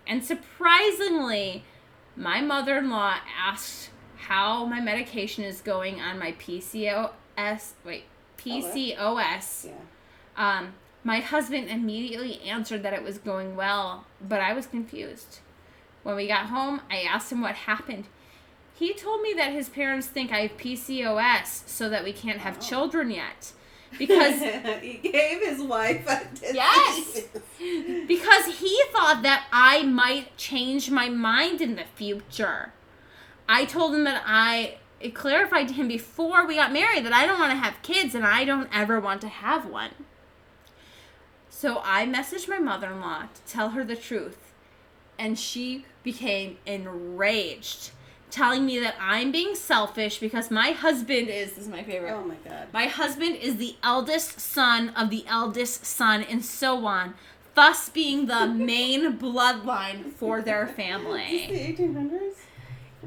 And 0.07 0.25
surprisingly, 0.25 1.65
my 2.17 2.41
mother 2.41 2.79
in 2.79 2.91
law 2.91 3.17
asked 3.39 3.91
how 4.17 4.65
my 4.65 4.81
medication 4.81 5.45
is 5.45 5.61
going 5.61 6.01
on 6.01 6.19
my 6.19 6.33
PCOS. 6.33 7.73
Wait, 7.85 8.05
PCOS. 8.39 9.67
Yeah. 9.67 9.73
Um, 10.37 10.75
my 11.05 11.21
husband 11.21 11.69
immediately 11.69 12.41
answered 12.43 12.83
that 12.83 12.93
it 12.93 13.03
was 13.03 13.19
going 13.19 13.57
well, 13.57 14.05
but 14.27 14.41
I 14.41 14.53
was 14.53 14.67
confused. 14.67 15.41
When 16.03 16.17
we 16.17 16.29
got 16.29 16.47
home, 16.47 16.81
I 16.91 17.01
asked 17.01 17.33
him 17.33 17.41
what 17.41 17.55
happened. 17.55 18.07
He 18.75 18.95
told 18.95 19.23
me 19.23 19.33
that 19.35 19.53
his 19.53 19.69
parents 19.69 20.07
think 20.07 20.33
I 20.33 20.41
have 20.41 20.57
PCOS 20.57 21.69
so 21.69 21.89
that 21.89 22.05
we 22.05 22.13
can't 22.13 22.39
have 22.39 22.59
oh. 22.59 22.61
children 22.61 23.11
yet. 23.11 23.53
Because 23.99 24.41
he 24.81 24.95
gave 25.03 25.41
his 25.43 25.61
wife 25.61 26.07
a 26.09 26.25
disease. 26.35 26.55
Yes. 26.55 27.23
because 28.09 28.59
he 28.59 28.83
thought 28.91 29.23
that 29.23 29.47
I 29.53 29.83
might 29.83 30.37
change 30.37 30.91
my 30.91 31.09
mind 31.09 31.61
in 31.61 31.77
the 31.77 31.85
future. 31.95 32.73
I 33.49 33.65
told 33.65 33.95
him 33.95 34.05
that 34.05 34.23
I 34.25 34.79
it 34.99 35.15
clarified 35.15 35.69
to 35.69 35.75
him 35.75 35.89
before 35.89 36.47
we 36.47 36.55
got 36.55 36.73
married 36.73 37.05
that 37.05 37.13
I 37.13 37.27
don't 37.27 37.41
want 37.41 37.51
to 37.51 37.57
have 37.57 37.83
kids 37.83 38.15
and 38.15 38.25
I 38.25 38.45
don't 38.45 38.69
ever 38.73 39.01
want 39.01 39.21
to 39.23 39.29
have 39.29 39.67
one. 39.67 39.91
So 41.63 41.81
I 41.85 42.07
messaged 42.07 42.49
my 42.49 42.59
mother 42.59 42.89
in 42.89 43.01
law 43.01 43.21
to 43.33 43.41
tell 43.53 43.69
her 43.69 43.85
the 43.85 43.95
truth, 43.95 44.53
and 45.17 45.39
she 45.39 45.85
became 46.03 46.57
enraged, 46.67 47.93
telling 48.33 48.67
me 48.67 48.81
that 48.81 48.97
I'm 48.99 49.31
being 49.31 49.55
selfish 49.55 50.19
because 50.19 50.51
my 50.51 50.73
husband 50.73 51.29
is 51.29 51.53
this 51.53 51.67
is 51.67 51.69
my 51.69 51.85
favorite. 51.85 52.15
Oh 52.15 52.25
my 52.25 52.35
god. 52.45 52.67
My 52.73 52.87
husband 52.87 53.37
is 53.37 53.59
the 53.59 53.77
eldest 53.81 54.41
son 54.41 54.89
of 54.97 55.11
the 55.11 55.25
eldest 55.29 55.87
son, 55.87 56.25
and 56.25 56.45
so 56.45 56.85
on, 56.85 57.15
thus 57.55 57.89
being 57.89 58.27
the 58.27 58.45
main 58.49 59.17
bloodline 59.17 60.11
for 60.11 60.43
their 60.43 60.67
Is 60.67 60.75
family. 60.75 61.47
the 61.49 61.85
1800s? 61.85 62.33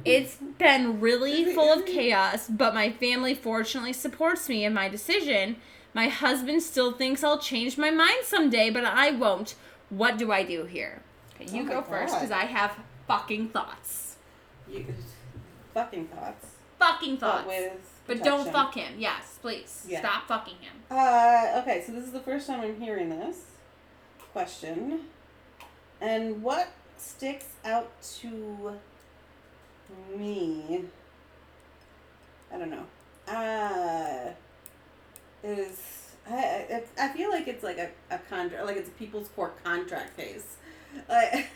It's 0.06 0.38
been 0.58 1.02
really 1.02 1.54
full 1.54 1.74
of 1.74 1.86
chaos, 1.86 2.48
but 2.48 2.74
my 2.74 2.90
family 2.90 3.36
fortunately 3.36 3.92
supports 3.92 4.48
me 4.48 4.64
in 4.64 4.74
my 4.74 4.88
decision. 4.88 5.58
My 5.96 6.10
husband 6.10 6.62
still 6.62 6.92
thinks 6.92 7.24
I'll 7.24 7.40
change 7.40 7.78
my 7.78 7.90
mind 7.90 8.26
someday, 8.26 8.70
but 8.70 8.84
I 8.84 9.12
won't. 9.12 9.56
What 9.90 10.18
do 10.18 10.30
I 10.30 10.44
do 10.44 10.66
here? 10.66 11.02
Okay, 11.34 11.50
you 11.56 11.64
Oh 11.64 11.68
go 11.70 11.82
first 11.82 12.14
because 12.14 12.32
I 12.32 12.44
have 12.44 12.78
fucking 13.08 13.50
thoughts. 13.50 14.18
You, 14.70 14.86
fucking 15.74 16.08
thoughts. 16.08 16.48
Fucking 16.78 17.16
But 17.16 17.20
thoughts. 17.20 17.48
with 17.48 17.72
But 18.08 18.24
don't 18.24 18.52
fuck 18.52 18.76
him. 18.76 18.96
Yes, 18.98 19.40
please. 19.42 19.86
Yeah. 19.88 20.00
Stop 20.00 20.28
fucking 20.28 20.58
him. 20.60 20.74
Uh, 20.92 21.62
okay, 21.62 21.82
so 21.86 21.94
this 21.94 22.04
is 22.04 22.12
the 22.12 22.20
first 22.20 22.48
time 22.48 22.60
I'm 22.60 22.80
hearing 22.80 23.10
this 23.10 23.46
question. 24.34 25.00
And 26.02 26.44
what 26.44 26.68
sticks 26.98 27.48
out 27.64 27.90
to 28.20 28.74
me? 30.18 30.84
I 32.54 32.58
don't 32.58 32.70
know. 32.70 32.86
Uh, 33.28 33.32
is 35.46 36.16
I 36.30 36.84
I, 37.00 37.06
I 37.06 37.10
feel 37.10 37.30
like 37.30 37.48
it's 37.48 37.64
like 37.64 37.78
a, 37.78 37.90
a 38.12 38.18
contract, 38.18 38.66
like 38.66 38.78
it's 38.78 38.90
a 38.90 38.94
people's 38.94 39.30
court 39.30 39.64
contract 39.64 40.18
case. 40.18 40.58
Like, 41.10 41.50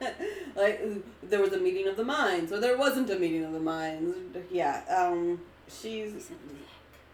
like 0.56 0.82
there 1.22 1.40
was 1.40 1.52
a 1.52 1.58
meeting 1.58 1.88
of 1.88 1.96
the 1.96 2.04
minds, 2.04 2.52
or 2.52 2.60
there 2.60 2.76
wasn't 2.76 3.10
a 3.10 3.18
meeting 3.18 3.44
of 3.44 3.52
the 3.52 3.60
minds. 3.60 4.16
Yeah. 4.50 4.82
Um. 4.88 5.40
She's 5.68 6.30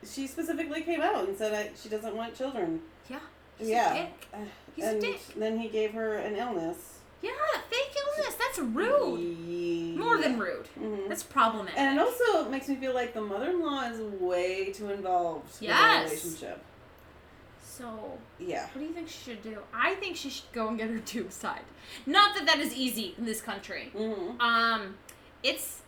she 0.08 0.26
specifically 0.26 0.82
came 0.82 1.00
out 1.00 1.28
and 1.28 1.36
said 1.36 1.52
I, 1.52 1.70
she 1.76 1.88
doesn't 1.88 2.16
want 2.16 2.34
children. 2.36 2.80
Yeah. 3.08 3.18
He's 3.58 3.68
a 3.68 3.70
yeah. 3.70 3.94
dick. 3.94 4.28
Uh, 4.78 4.84
and 4.84 5.02
then 5.36 5.58
he 5.58 5.70
gave 5.70 5.94
her 5.94 6.16
an 6.16 6.36
illness. 6.36 6.95
Yeah, 7.22 7.30
fake 7.70 7.94
illness. 8.18 8.34
That's 8.34 8.58
rude. 8.58 9.96
More 9.98 10.18
than 10.18 10.38
rude. 10.38 10.66
hmm 10.68 11.08
That's 11.08 11.22
problematic. 11.22 11.78
And 11.78 11.98
it 11.98 12.02
also 12.02 12.48
makes 12.50 12.68
me 12.68 12.76
feel 12.76 12.94
like 12.94 13.14
the 13.14 13.20
mother-in-law 13.20 13.82
is 13.90 14.00
way 14.20 14.72
too 14.72 14.90
involved 14.90 15.56
Yes. 15.60 16.10
with 16.10 16.20
the 16.22 16.26
relationship. 16.46 16.64
so, 17.62 18.18
Yeah. 18.38 18.66
what 18.66 18.80
do 18.80 18.86
you 18.86 18.92
think 18.92 19.08
she 19.08 19.18
should 19.24 19.42
do? 19.42 19.58
I 19.74 19.94
think 19.96 20.16
she 20.16 20.30
should 20.30 20.50
go 20.52 20.68
and 20.68 20.78
get 20.78 20.88
her 20.90 20.98
tubes 21.12 21.38
tied. 21.38 21.62
Not 22.06 22.34
that 22.36 22.46
that 22.46 22.58
is 22.58 22.74
easy 22.74 23.14
in 23.18 23.24
this 23.24 23.40
country. 23.40 23.90
hmm 23.96 24.40
Um, 24.40 24.96
it's 25.42 25.82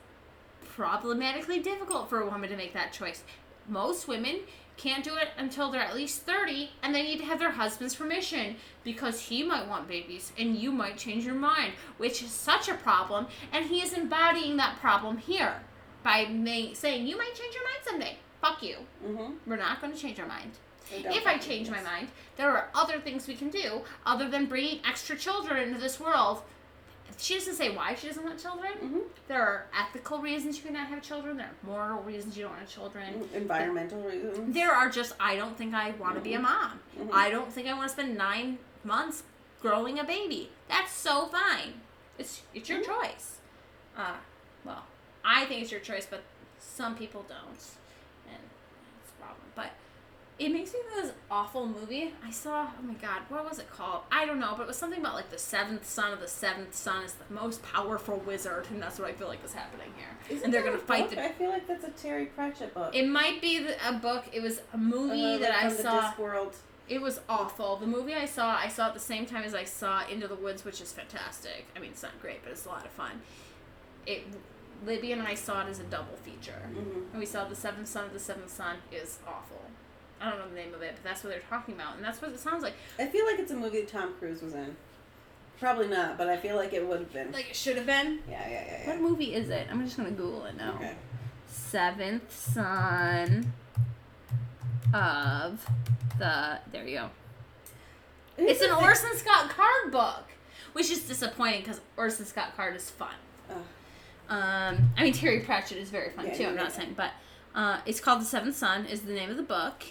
problematically 0.76 1.61
difficult 1.61 2.09
for 2.09 2.20
a 2.20 2.24
woman 2.26 2.49
to 2.51 2.57
make 2.57 2.72
that 2.74 2.93
choice. 2.93 3.22
Most 3.68 4.09
women 4.09 4.41
can't 4.79 5.05
do 5.05 5.16
it 5.16 5.29
until 5.37 5.70
they're 5.70 5.83
at 5.83 5.95
least 5.97 6.22
30 6.22 6.70
and 6.83 6.95
they 6.95 7.03
need 7.03 7.18
to 7.18 7.24
have 7.24 7.39
their 7.39 7.51
husband's 7.51 7.95
permission 7.95 8.57
because 8.85 9.20
he 9.20 9.43
might 9.43 9.68
want 9.68 9.89
babies 9.89 10.33
and 10.39 10.57
you 10.57 10.70
might 10.72 10.97
change 10.97 11.24
your 11.26 11.35
mind, 11.35 11.72
which 11.99 12.22
is 12.22 12.31
such 12.31 12.68
a 12.68 12.74
problem. 12.74 13.26
And 13.53 13.66
he 13.66 13.83
is 13.83 13.93
embodying 13.93 14.57
that 14.57 14.79
problem 14.79 15.18
here 15.18 15.61
by 16.03 16.26
ma- 16.31 16.72
saying, 16.74 17.07
You 17.07 17.18
might 17.18 17.35
change 17.35 17.55
your 17.55 17.64
mind 17.64 17.85
someday. 17.85 18.16
Fuck 18.41 18.62
you. 18.62 18.76
hmm 19.05 19.33
We're 19.47 19.57
not 19.57 19.81
going 19.81 19.93
to 19.93 19.99
change 19.99 20.18
our 20.20 20.26
mind. 20.26 20.53
If 21.12 21.26
I 21.26 21.37
change 21.37 21.68
my 21.68 21.83
mind, 21.83 22.09
there 22.37 22.51
are 22.51 22.68
other 22.74 22.99
things 22.99 23.26
we 23.29 23.35
can 23.35 23.51
do 23.51 23.83
other 24.07 24.29
than 24.31 24.47
bringing 24.47 24.81
extra 24.89 25.16
children 25.16 25.68
into 25.68 25.79
this 25.81 26.01
world. 26.01 26.43
She 27.16 27.34
doesn't 27.34 27.54
say 27.54 27.74
why 27.74 27.94
she 27.94 28.06
doesn't 28.06 28.22
want 28.24 28.40
children. 28.40 28.72
Mhm. 28.80 29.00
There 29.26 29.42
are 29.42 29.66
ethical 29.76 30.18
reasons 30.18 30.56
you 30.59 30.64
cannot 30.64 30.86
have 30.88 31.02
children. 31.02 31.36
There 31.38 31.46
are 31.46 31.54
moral 31.66 32.02
reasons 32.02 32.36
you 32.36 32.44
don't 32.44 32.56
want 32.56 32.68
children. 32.68 33.28
Environmental 33.34 34.00
reasons. 34.02 34.54
There 34.54 34.70
are 34.72 34.88
just 34.88 35.14
I 35.18 35.36
don't 35.36 35.56
think 35.56 35.74
I 35.74 35.90
want 35.92 36.14
to 36.16 36.20
be 36.20 36.34
a 36.34 36.38
mom. 36.40 36.80
Mhm. 36.98 37.11
I 37.12 37.30
don't 37.30 37.52
think 37.52 37.66
I 37.66 37.72
want 37.74 37.88
to 37.88 37.92
spend 37.92 38.16
nine 38.16 38.59
months 38.84 39.22
growing 39.61 39.98
a 39.98 40.04
baby. 40.04 40.52
That's 40.68 40.92
so 40.92 41.26
fine. 41.26 41.80
It's 42.18 42.42
it's 42.54 42.68
your 42.68 42.82
choice. 42.82 43.38
Uh, 43.96 44.14
well, 44.64 44.84
I 45.24 45.44
think 45.46 45.62
it's 45.62 45.72
your 45.72 45.80
choice, 45.80 46.06
but 46.06 46.22
some 46.61 46.94
people 46.96 47.24
don't, 47.28 47.48
and 48.28 48.42
it's 49.02 49.11
a 49.16 49.20
problem. 49.22 49.46
But 49.56 49.70
it 50.39 50.53
makes 50.53 50.72
me 50.72 50.78
think 50.80 50.99
of 50.99 51.03
this 51.09 51.12
awful 51.30 51.66
movie 51.66 52.14
I 52.24 52.30
saw. 52.30 52.68
Oh 52.78 52.82
my 52.82 52.95
god, 52.95 53.22
what 53.28 53.45
was 53.49 53.59
it 53.59 53.68
called? 53.70 54.03
I 54.12 54.24
don't 54.24 54.39
know, 54.39 54.55
but 54.57 54.62
it 54.62 54.66
was 54.68 54.76
something 54.76 55.01
about 55.01 55.14
like 55.14 55.30
the 55.30 55.39
seventh 55.39 55.84
son 55.89 56.12
of 56.12 56.20
the 56.20 56.28
seventh 56.28 56.74
son 56.74 57.03
is 57.05 57.14
the 57.14 57.34
most 57.34 57.62
powerful 57.62 58.18
wizard, 58.26 58.66
and 58.70 58.80
that's 58.82 58.99
what 58.99 59.09
I 59.09 59.12
feel 59.12 59.26
like 59.28 59.45
is 59.45 59.53
happening 59.55 59.93
here. 59.97 60.07
Isn't 60.36 60.45
and 60.45 60.55
they're 60.55 60.62
that 60.62 60.68
gonna 60.70 60.78
fight 60.82 61.07
book? 61.09 61.16
the. 61.16 61.24
I 61.24 61.32
feel 61.32 61.51
like 61.51 61.66
that's 61.66 61.84
a 61.84 61.91
Terry 61.91 62.26
Pratchett 62.26 62.72
book. 62.74 62.95
It 62.95 63.09
might 63.09 63.41
be 63.41 63.59
the, 63.64 63.76
a 63.89 63.93
book. 63.95 64.26
It 64.32 64.43
was 64.43 64.61
a 64.72 64.78
movie 64.78 65.34
Uh, 65.34 65.39
that 65.39 65.51
like 65.51 65.64
I 65.64 65.68
the 65.70 65.82
saw. 65.82 66.12
Discworld. 66.12 66.55
It 66.89 67.03
was 67.03 67.20
awful. 67.28 67.76
The 67.76 67.86
movie 67.86 68.14
I 68.14 68.24
saw, 68.24 68.57
I 68.57 68.68
saw 68.68 68.86
at 68.86 68.95
the 68.95 69.01
same 69.01 69.26
time 69.26 69.43
as 69.45 69.55
I 69.55 69.64
saw 69.64 70.07
Into 70.09 70.26
the 70.26 70.34
Woods, 70.36 70.64
which 70.64 70.80
is 70.80 70.91
fantastic. 70.91 71.66
I 71.76 71.80
mean, 71.80 71.91
it's 71.91 72.03
not 72.03 72.18
great, 72.22 72.43
but 72.43 72.51
it's 72.53 72.64
a 72.64 72.68
lot 72.70 72.84
of 72.86 72.91
fun. 72.93 73.20
It, 74.07 74.22
Libby 74.86 75.12
and 75.12 75.20
I 75.20 75.34
saw 75.34 75.66
it 75.66 75.68
as 75.68 75.80
a 75.80 75.82
double 75.82 76.16
feature, 76.22 76.62
Mhm. 76.72 77.11
and 77.11 77.18
we 77.18 77.26
saw 77.26 77.45
The 77.45 77.57
Seventh 77.57 77.89
Son 77.89 78.07
of 78.07 78.12
the 78.14 78.18
Seventh 78.20 78.49
Son 78.51 78.76
is 78.91 79.18
awful. 79.26 79.61
I 80.21 80.31
don't 80.31 80.39
know 80.41 80.49
the 80.49 80.55
name 80.55 80.75
of 80.75 80.83
it, 80.83 80.93
but 80.95 81.05
that's 81.05 81.23
what 81.23 81.31
they're 81.31 81.43
talking 81.49 81.75
about, 81.75 81.97
and 81.97 82.05
that's 82.05 82.21
what 82.21 82.31
it 82.33 82.41
sounds 82.41 82.62
like. 82.62 82.75
I 82.99 83.07
feel 83.07 83.25
like 83.27 83.39
it's 83.39 83.53
a 83.53 83.57
movie 83.57 83.81
that 83.81 83.89
Tom 83.89 84.14
Cruise 84.19 84.43
was 84.43 84.55
in. 84.55 84.77
Probably 85.61 85.89
not, 85.89 86.16
but 86.19 86.29
I 86.29 86.37
feel 86.37 86.57
like 86.57 86.73
it 86.73 86.87
would 86.87 87.01
have 87.01 87.12
been. 87.12 87.33
Like 87.33 87.51
it 87.51 87.57
should 87.57 87.77
have 87.77 87.87
been. 87.87 88.21
yeah, 88.31 88.49
yeah, 88.49 88.64
yeah, 88.66 88.89
What 88.89 89.01
movie 89.01 89.35
is 89.35 89.49
it? 89.51 89.66
I'm 89.71 89.85
just 89.85 89.97
gonna 89.97 90.11
Google 90.11 90.45
it 90.47 90.57
now. 90.57 90.75
Okay. 90.77 90.95
Seventh 91.49 92.33
Son 92.37 93.53
of 94.95 95.66
the. 96.19 96.59
There 96.73 96.87
you 96.87 96.99
go. 96.99 97.11
It's 98.37 98.62
an 98.62 98.71
Orson 98.71 99.16
Scott 99.16 99.51
Card 99.51 99.91
book, 99.93 100.25
which 100.73 100.91
is 100.91 101.03
disappointing 101.09 101.61
because 101.62 101.81
Orson 101.97 102.25
Scott 102.25 102.55
Card 102.57 102.77
is 102.77 102.89
fun. 102.91 103.14
Ugh. 103.51 103.57
Um, 104.29 104.91
I 104.97 105.03
mean 105.05 105.12
Terry 105.12 105.41
Pratchett 105.41 105.79
is 105.79 105.91
very 105.91 106.11
fun 106.11 106.27
Yeah, 106.27 106.35
too. 106.35 106.43
yeah, 106.45 106.49
I'm 106.51 106.57
not 106.57 106.73
saying, 106.73 106.95
but 106.97 107.12
uh, 107.55 107.81
it's 107.87 107.99
called 107.99 108.21
The 108.21 108.27
Seventh 108.27 108.55
Son 108.57 108.85
is 108.87 109.01
the 109.03 109.12
name 109.12 109.31
of 109.31 109.37
the 109.37 109.43
book. 109.43 109.85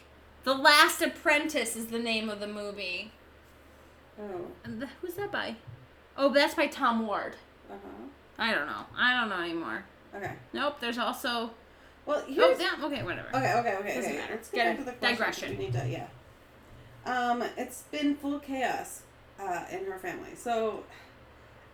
The 0.48 0.54
Last 0.54 1.02
Apprentice 1.02 1.76
is 1.76 1.88
the 1.88 2.00
name 2.00 2.30
of 2.30 2.39
the 2.39 2.48
movie. 2.48 3.12
Oh. 4.18 4.45
And 4.64 4.82
the, 4.82 4.88
who's 5.02 5.16
that 5.16 5.30
by? 5.30 5.58
Oh, 6.16 6.32
that's 6.32 6.56
by 6.56 6.68
Tom 6.68 7.06
Ward. 7.06 7.36
Uh 7.70 7.74
huh. 7.74 8.06
I 8.38 8.54
don't 8.56 8.66
know. 8.66 8.86
I 8.98 9.20
don't 9.20 9.28
know 9.28 9.41
anymore. 9.43 9.84
Okay. 10.16 10.32
Nope. 10.54 10.78
There's 10.80 10.98
also. 10.98 11.52
Well, 12.06 12.24
Oh, 12.26 12.32
here's. 12.34 12.62
yeah. 12.62 12.76
Okay. 12.82 13.04
Whatever. 13.04 13.28
Okay, 13.36 13.54
okay, 13.60 13.76
okay, 13.76 13.95
Doesn't 13.95 14.04
okay. 14.12 14.20
matter. 14.20 14.34
Let's 14.36 14.50
get 14.50 14.78
Get 14.78 14.86
back 14.86 14.95
to 14.95 15.02
the. 15.02 15.08
Digression. 15.08 15.58
Need 15.58 15.74
to, 15.74 15.86
yeah. 15.86 16.08
Um, 17.06 17.43
it's 17.58 17.82
been 17.91 18.16
full 18.16 18.39
chaos 18.39 19.02
uh, 19.41 19.66
in 19.70 19.84
her 19.84 20.00
family. 20.00 20.34
So 20.38 20.86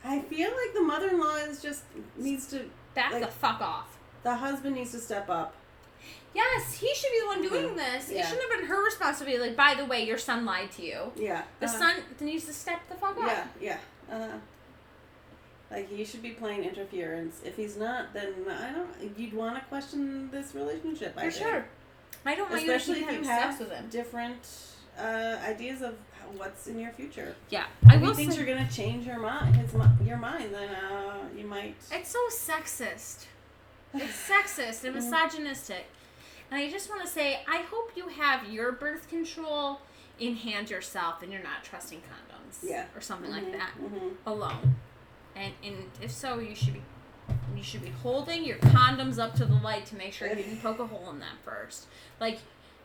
I 0.03 0.21
feel 0.21 0.49
like 0.49 0.73
the 0.73 0.81
mother-in-law 0.81 1.35
is 1.47 1.61
just 1.61 1.83
needs 2.17 2.47
to. 2.47 2.67
Back 2.95 3.11
like- 3.11 3.21
the 3.21 3.27
fuck 3.27 3.61
off. 3.61 3.99
The 4.23 4.35
husband 4.35 4.77
needs 4.77 4.93
to 4.93 4.99
step 4.99 5.29
up. 5.29 5.53
Yes, 6.33 6.73
he 6.73 6.93
should 6.95 7.11
be 7.11 7.19
the 7.21 7.27
one 7.27 7.41
doing 7.41 7.75
this. 7.75 8.09
It 8.09 8.25
shouldn't 8.25 8.41
have 8.51 8.59
been 8.59 8.67
her 8.67 8.83
responsibility. 8.83 9.39
Like, 9.41 9.55
by 9.55 9.75
the 9.75 9.85
way, 9.85 10.03
your 10.05 10.17
son 10.17 10.45
lied 10.45 10.71
to 10.73 10.83
you. 10.83 11.11
Yeah. 11.15 11.43
The 11.59 11.67
uh, 11.67 11.69
son 11.69 11.95
needs 12.19 12.45
to 12.45 12.53
step 12.53 12.81
the 12.89 12.95
fuck 12.95 13.17
up. 13.17 13.47
Yeah, 13.61 13.77
yeah. 14.09 14.15
Uh, 14.15 14.37
like 15.71 15.89
he 15.89 16.05
should 16.05 16.21
be 16.21 16.31
playing 16.31 16.63
interference. 16.63 17.41
If 17.43 17.55
he's 17.57 17.77
not, 17.77 18.13
then 18.13 18.33
I 18.49 18.71
don't. 18.71 19.17
You'd 19.17 19.33
want 19.33 19.55
to 19.57 19.61
question 19.65 20.29
this 20.31 20.53
relationship. 20.55 21.13
I 21.17 21.25
For 21.25 21.31
think. 21.31 21.45
sure. 21.45 21.65
I 22.25 22.35
don't 22.35 22.49
want 22.49 22.61
Especially 22.61 22.99
you 22.99 23.05
to 23.05 23.11
if 23.11 23.15
keep 23.17 23.23
you 23.25 23.29
having 23.29 23.43
have 23.43 23.53
sex 23.57 23.69
with 23.69 23.77
him. 23.77 23.89
different 23.89 24.47
uh, 24.97 25.37
ideas 25.45 25.81
of 25.81 25.95
what's 26.37 26.67
in 26.67 26.79
your 26.79 26.91
future. 26.91 27.35
Yeah, 27.49 27.65
I 27.87 27.95
If 27.95 28.01
he 28.01 28.07
will 28.07 28.13
thinks 28.13 28.37
you're 28.37 28.45
gonna 28.45 28.69
change 28.71 29.05
your 29.05 29.19
mind, 29.19 29.55
his 29.55 29.73
your 30.05 30.17
mind, 30.17 30.53
then 30.53 30.69
uh, 30.69 31.15
you 31.37 31.45
might. 31.45 31.75
it's 31.91 32.09
so 32.09 32.19
sexist. 32.29 33.25
It's 33.93 34.29
sexist 34.29 34.83
and 34.83 34.95
misogynistic. 34.95 35.85
And 36.53 36.61
I 36.61 36.69
just 36.69 36.87
want 36.87 37.01
to 37.01 37.07
say, 37.07 37.39
I 37.47 37.63
hope 37.71 37.93
you 37.95 38.09
have 38.09 38.47
your 38.47 38.71
birth 38.73 39.09
control 39.09 39.81
in 40.19 40.35
hand 40.35 40.69
yourself 40.69 41.23
and 41.23 41.31
you're 41.31 41.41
not 41.41 41.63
trusting 41.63 41.97
condoms. 42.01 42.59
Yeah. 42.61 42.85
Or 42.95 43.01
something 43.01 43.31
like 43.31 43.51
that. 43.53 43.71
hmm 43.71 44.09
alone. 44.27 44.75
And 45.35 45.53
and 45.63 45.89
if 45.99 46.11
so, 46.11 46.37
you 46.37 46.53
should 46.53 46.73
be 46.75 46.83
you 47.57 47.63
should 47.63 47.81
be 47.81 47.89
holding 47.89 48.45
your 48.45 48.57
condoms 48.57 49.17
up 49.17 49.33
to 49.35 49.45
the 49.45 49.55
light 49.55 49.87
to 49.87 49.95
make 49.95 50.13
sure 50.13 50.27
you 50.27 50.35
didn't 50.35 50.61
poke 50.61 50.77
a 50.77 50.85
hole 50.85 51.09
in 51.09 51.17
them 51.19 51.37
first. 51.43 51.87
Like 52.19 52.37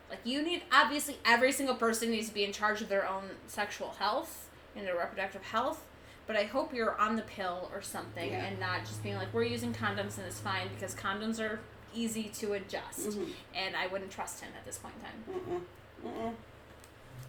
like 0.08 0.20
you 0.24 0.40
need 0.40 0.62
obviously 0.72 1.18
every 1.26 1.52
single 1.52 1.74
person 1.74 2.10
needs 2.10 2.28
to 2.28 2.34
be 2.34 2.44
in 2.44 2.52
charge 2.52 2.80
of 2.80 2.88
their 2.88 3.06
own 3.06 3.24
sexual 3.48 3.90
health 3.98 4.48
and 4.74 4.86
their 4.86 4.96
reproductive 4.96 5.42
health. 5.42 5.84
But 6.26 6.36
I 6.36 6.44
hope 6.44 6.72
you're 6.72 6.98
on 6.98 7.16
the 7.16 7.22
pill 7.22 7.70
or 7.74 7.82
something 7.82 8.30
Yeah. 8.30 8.46
and 8.46 8.58
not 8.58 8.86
just 8.86 9.02
being 9.02 9.16
like, 9.16 9.34
we're 9.34 9.42
using 9.42 9.74
condoms 9.74 10.16
and 10.16 10.26
it's 10.26 10.40
fine 10.40 10.68
because 10.74 10.94
condoms 10.94 11.38
are 11.38 11.60
easy 11.94 12.24
to 12.40 12.52
adjust. 12.54 13.08
Mhm. 13.10 13.32
And 13.54 13.76
I 13.76 13.86
wouldn't 13.86 14.10
trust 14.10 14.40
him 14.42 14.50
at 14.56 14.64
this 14.64 14.78
point 14.78 14.94
in 14.96 15.02
time. 15.34 15.40
Mm-mm. 16.04 16.08
Mm-mm. 16.10 16.34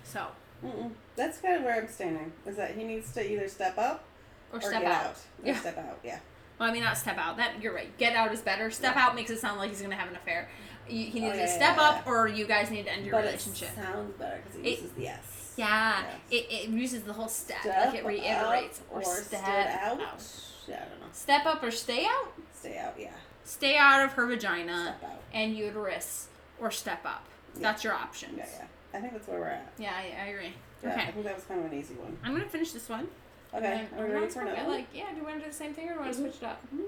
So, 0.04 0.28
Mm-mm. 0.66 0.92
That's 1.16 1.38
kind 1.40 1.56
of 1.56 1.64
where 1.64 1.76
I'm 1.76 1.88
standing. 1.88 2.32
Is 2.46 2.58
that 2.58 2.76
he 2.76 2.84
needs 2.84 3.12
to 3.14 3.32
either 3.32 3.48
step 3.48 3.78
up 3.78 4.04
or 4.52 4.58
or, 4.58 4.62
step 4.62 4.82
get 4.82 4.92
out. 4.92 5.06
out. 5.06 5.18
Yeah. 5.44 5.60
step 5.60 5.78
out. 5.78 6.00
Yeah. 6.04 6.20
Well, 6.60 6.70
I 6.70 6.74
mean, 6.74 6.84
not 6.84 6.98
step 6.98 7.18
out. 7.18 7.38
That 7.38 7.62
you're 7.62 7.74
right. 7.74 7.96
Get 7.98 8.14
out 8.16 8.34
is 8.34 8.42
better. 8.42 8.70
Step 8.72 8.96
Yeah. 8.96 9.06
out 9.08 9.16
makes 9.16 9.30
it 9.32 9.40
sound 9.40 9.60
like 9.60 9.70
he's 9.70 9.82
gonna 9.82 9.96
have 9.96 10.10
an 10.10 10.16
affair. 10.18 10.50
You, 10.90 11.06
he 11.06 11.20
needs 11.20 11.34
Oh, 11.34 11.38
yeah, 11.38 11.46
to 11.46 11.48
step 11.52 11.78
yeah, 11.78 11.84
up, 11.84 12.08
or 12.08 12.28
you 12.28 12.46
guys 12.46 12.72
need 12.72 12.84
to 12.86 12.92
end 12.92 13.06
your 13.06 13.14
but 13.14 13.24
relationship. 13.26 13.70
it 13.70 13.76
sounds 13.76 14.12
better 14.18 14.42
because 14.44 14.60
it 14.60 14.66
It- 14.66 14.80
uses 14.82 14.92
the 14.94 15.08
S. 15.08 15.54
yeah, 15.56 16.02
Yes. 16.02 16.20
it, 16.32 16.52
it 16.52 16.70
uses 16.70 17.04
the 17.04 17.14
whole 17.14 17.28
step, 17.30 17.62
Step 17.62 17.86
like 17.86 17.96
it 17.96 18.06
reiterates, 18.06 18.82
or, 18.90 19.00
or 19.02 19.04
step 19.04 19.26
step 19.26 19.44
out. 19.48 20.02
out. 20.02 20.24
Yeah, 20.68 20.76
I 20.76 20.90
don't 20.90 21.00
know. 21.00 21.06
Step 21.14 21.46
up 21.46 21.62
or 21.64 21.72
stay 21.72 22.06
out. 22.06 22.34
Stay 22.56 22.78
out. 22.80 22.96
Yeah. 23.00 23.12
Stay 23.50 23.76
out 23.78 24.06
of 24.06 24.12
her 24.14 24.28
vagina 24.28 24.96
and 25.34 25.56
uterus, 25.58 26.28
or 26.62 26.70
step 26.70 27.04
up. 27.04 27.24
Yeah. 27.56 27.62
That's 27.64 27.84
your 27.84 27.94
options. 27.94 28.38
Yeah, 28.38 28.46
yeah. 28.60 28.66
I 28.98 29.02
think 29.02 29.14
that's 29.14 29.28
where 29.28 29.40
we're 29.40 29.48
at. 29.48 29.74
Yeah, 29.80 29.92
I, 29.92 30.24
I 30.24 30.26
agree. 30.28 30.54
Yeah, 30.84 30.94
I 30.96 31.12
think 31.12 31.26
that 31.26 31.34
was 31.34 31.46
kind 31.46 31.60
of 31.66 31.72
an 31.72 31.78
easy 31.78 31.96
one. 31.96 32.16
I'm 32.24 32.34
gonna 32.34 32.46
finish 32.48 32.74
this 32.74 32.88
one. 32.88 33.08
Okay. 33.52 33.88
And 33.92 34.00
Are 34.00 34.06
we 34.08 34.14
ready 34.14 34.28
for 34.28 34.34
sure. 34.34 34.42
another 34.44 34.70
Like, 34.70 34.86
yeah. 34.94 35.10
Do 35.10 35.18
you 35.18 35.24
want 35.24 35.38
to 35.38 35.42
do 35.42 35.48
the 35.50 35.56
same 35.56 35.74
thing, 35.74 35.86
or 35.86 35.94
do 35.94 35.94
you 35.96 36.00
want 36.02 36.14
to 36.14 36.20
Mhm. 36.20 36.22
switch 36.30 36.36
it 36.36 36.44
up? 36.46 36.62
Mhm. 36.74 36.84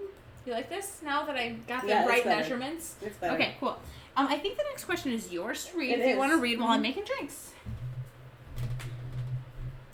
You 0.46 0.54
like 0.54 0.70
this? 0.70 1.00
Now 1.04 1.26
that 1.26 1.36
I 1.36 1.50
got 1.68 1.82
the 1.82 1.88
Yeah, 1.90 2.06
right 2.06 2.24
measurements. 2.24 2.96
Okay, 3.24 3.56
cool. 3.60 3.80
Um, 4.16 4.28
I 4.28 4.38
think 4.38 4.56
the 4.58 4.64
next 4.70 4.86
question 4.86 5.12
is 5.14 5.32
yours 5.34 5.66
to 5.66 5.78
read 5.80 5.90
It 5.94 6.00
if 6.02 6.08
you 6.10 6.18
want 6.18 6.32
to 6.32 6.38
read 6.38 6.60
while 6.60 6.70
I'm 6.70 6.80
Mhm. 6.80 6.84
making 6.84 7.06
drinks. 7.06 7.54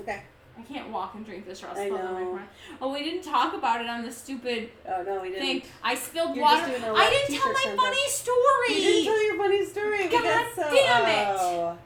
Okay. 0.01 0.21
I 0.57 0.61
can't 0.63 0.89
walk 0.89 1.13
and 1.15 1.23
drink 1.25 1.45
this 1.45 1.63
or 1.63 1.67
I 1.67 1.85
spill 1.85 1.97
know. 1.99 2.33
my 2.33 2.41
Oh, 2.81 2.91
we 2.91 3.03
didn't 3.03 3.21
talk 3.23 3.53
about 3.53 3.79
it 3.81 3.87
on 3.87 4.03
the 4.03 4.11
stupid 4.11 4.69
Oh 4.87 5.03
no, 5.03 5.21
we 5.21 5.29
didn't. 5.29 5.45
thing. 5.45 5.61
I 5.83 5.93
spilled 5.95 6.35
You're 6.35 6.43
water. 6.45 6.67
just 6.67 6.81
doing 6.81 6.83
a 6.83 6.93
I 6.93 7.09
didn't 7.09 7.39
tell 7.39 7.53
t-shirt 7.53 7.77
my 7.77 7.83
funny 7.83 8.09
story. 8.09 8.69
You 8.69 8.81
didn't 8.81 9.05
tell 9.05 9.23
your 9.25 9.37
funny 9.37 9.65
story. 9.65 10.03
We 10.05 10.09
God 10.09 10.23
got 10.23 10.55
so. 10.55 10.61
damn 10.75 11.05
it. 11.07 11.37
Oh. 11.39 11.77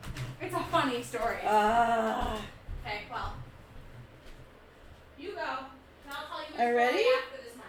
It's 0.42 0.56
a 0.56 0.60
funny 0.72 1.04
story. 1.04 1.38
Ah. 1.46 2.40
okay, 2.86 3.02
well, 3.12 3.34
you 5.20 5.32
go. 5.32 5.42
And 5.42 6.10
I'll 6.10 6.28
tell 6.28 6.66
you 6.66 6.66
Are 6.66 6.72
you 6.72 6.78
ready? 6.78 7.04
after 7.24 7.44
this 7.44 7.56
one. 7.56 7.68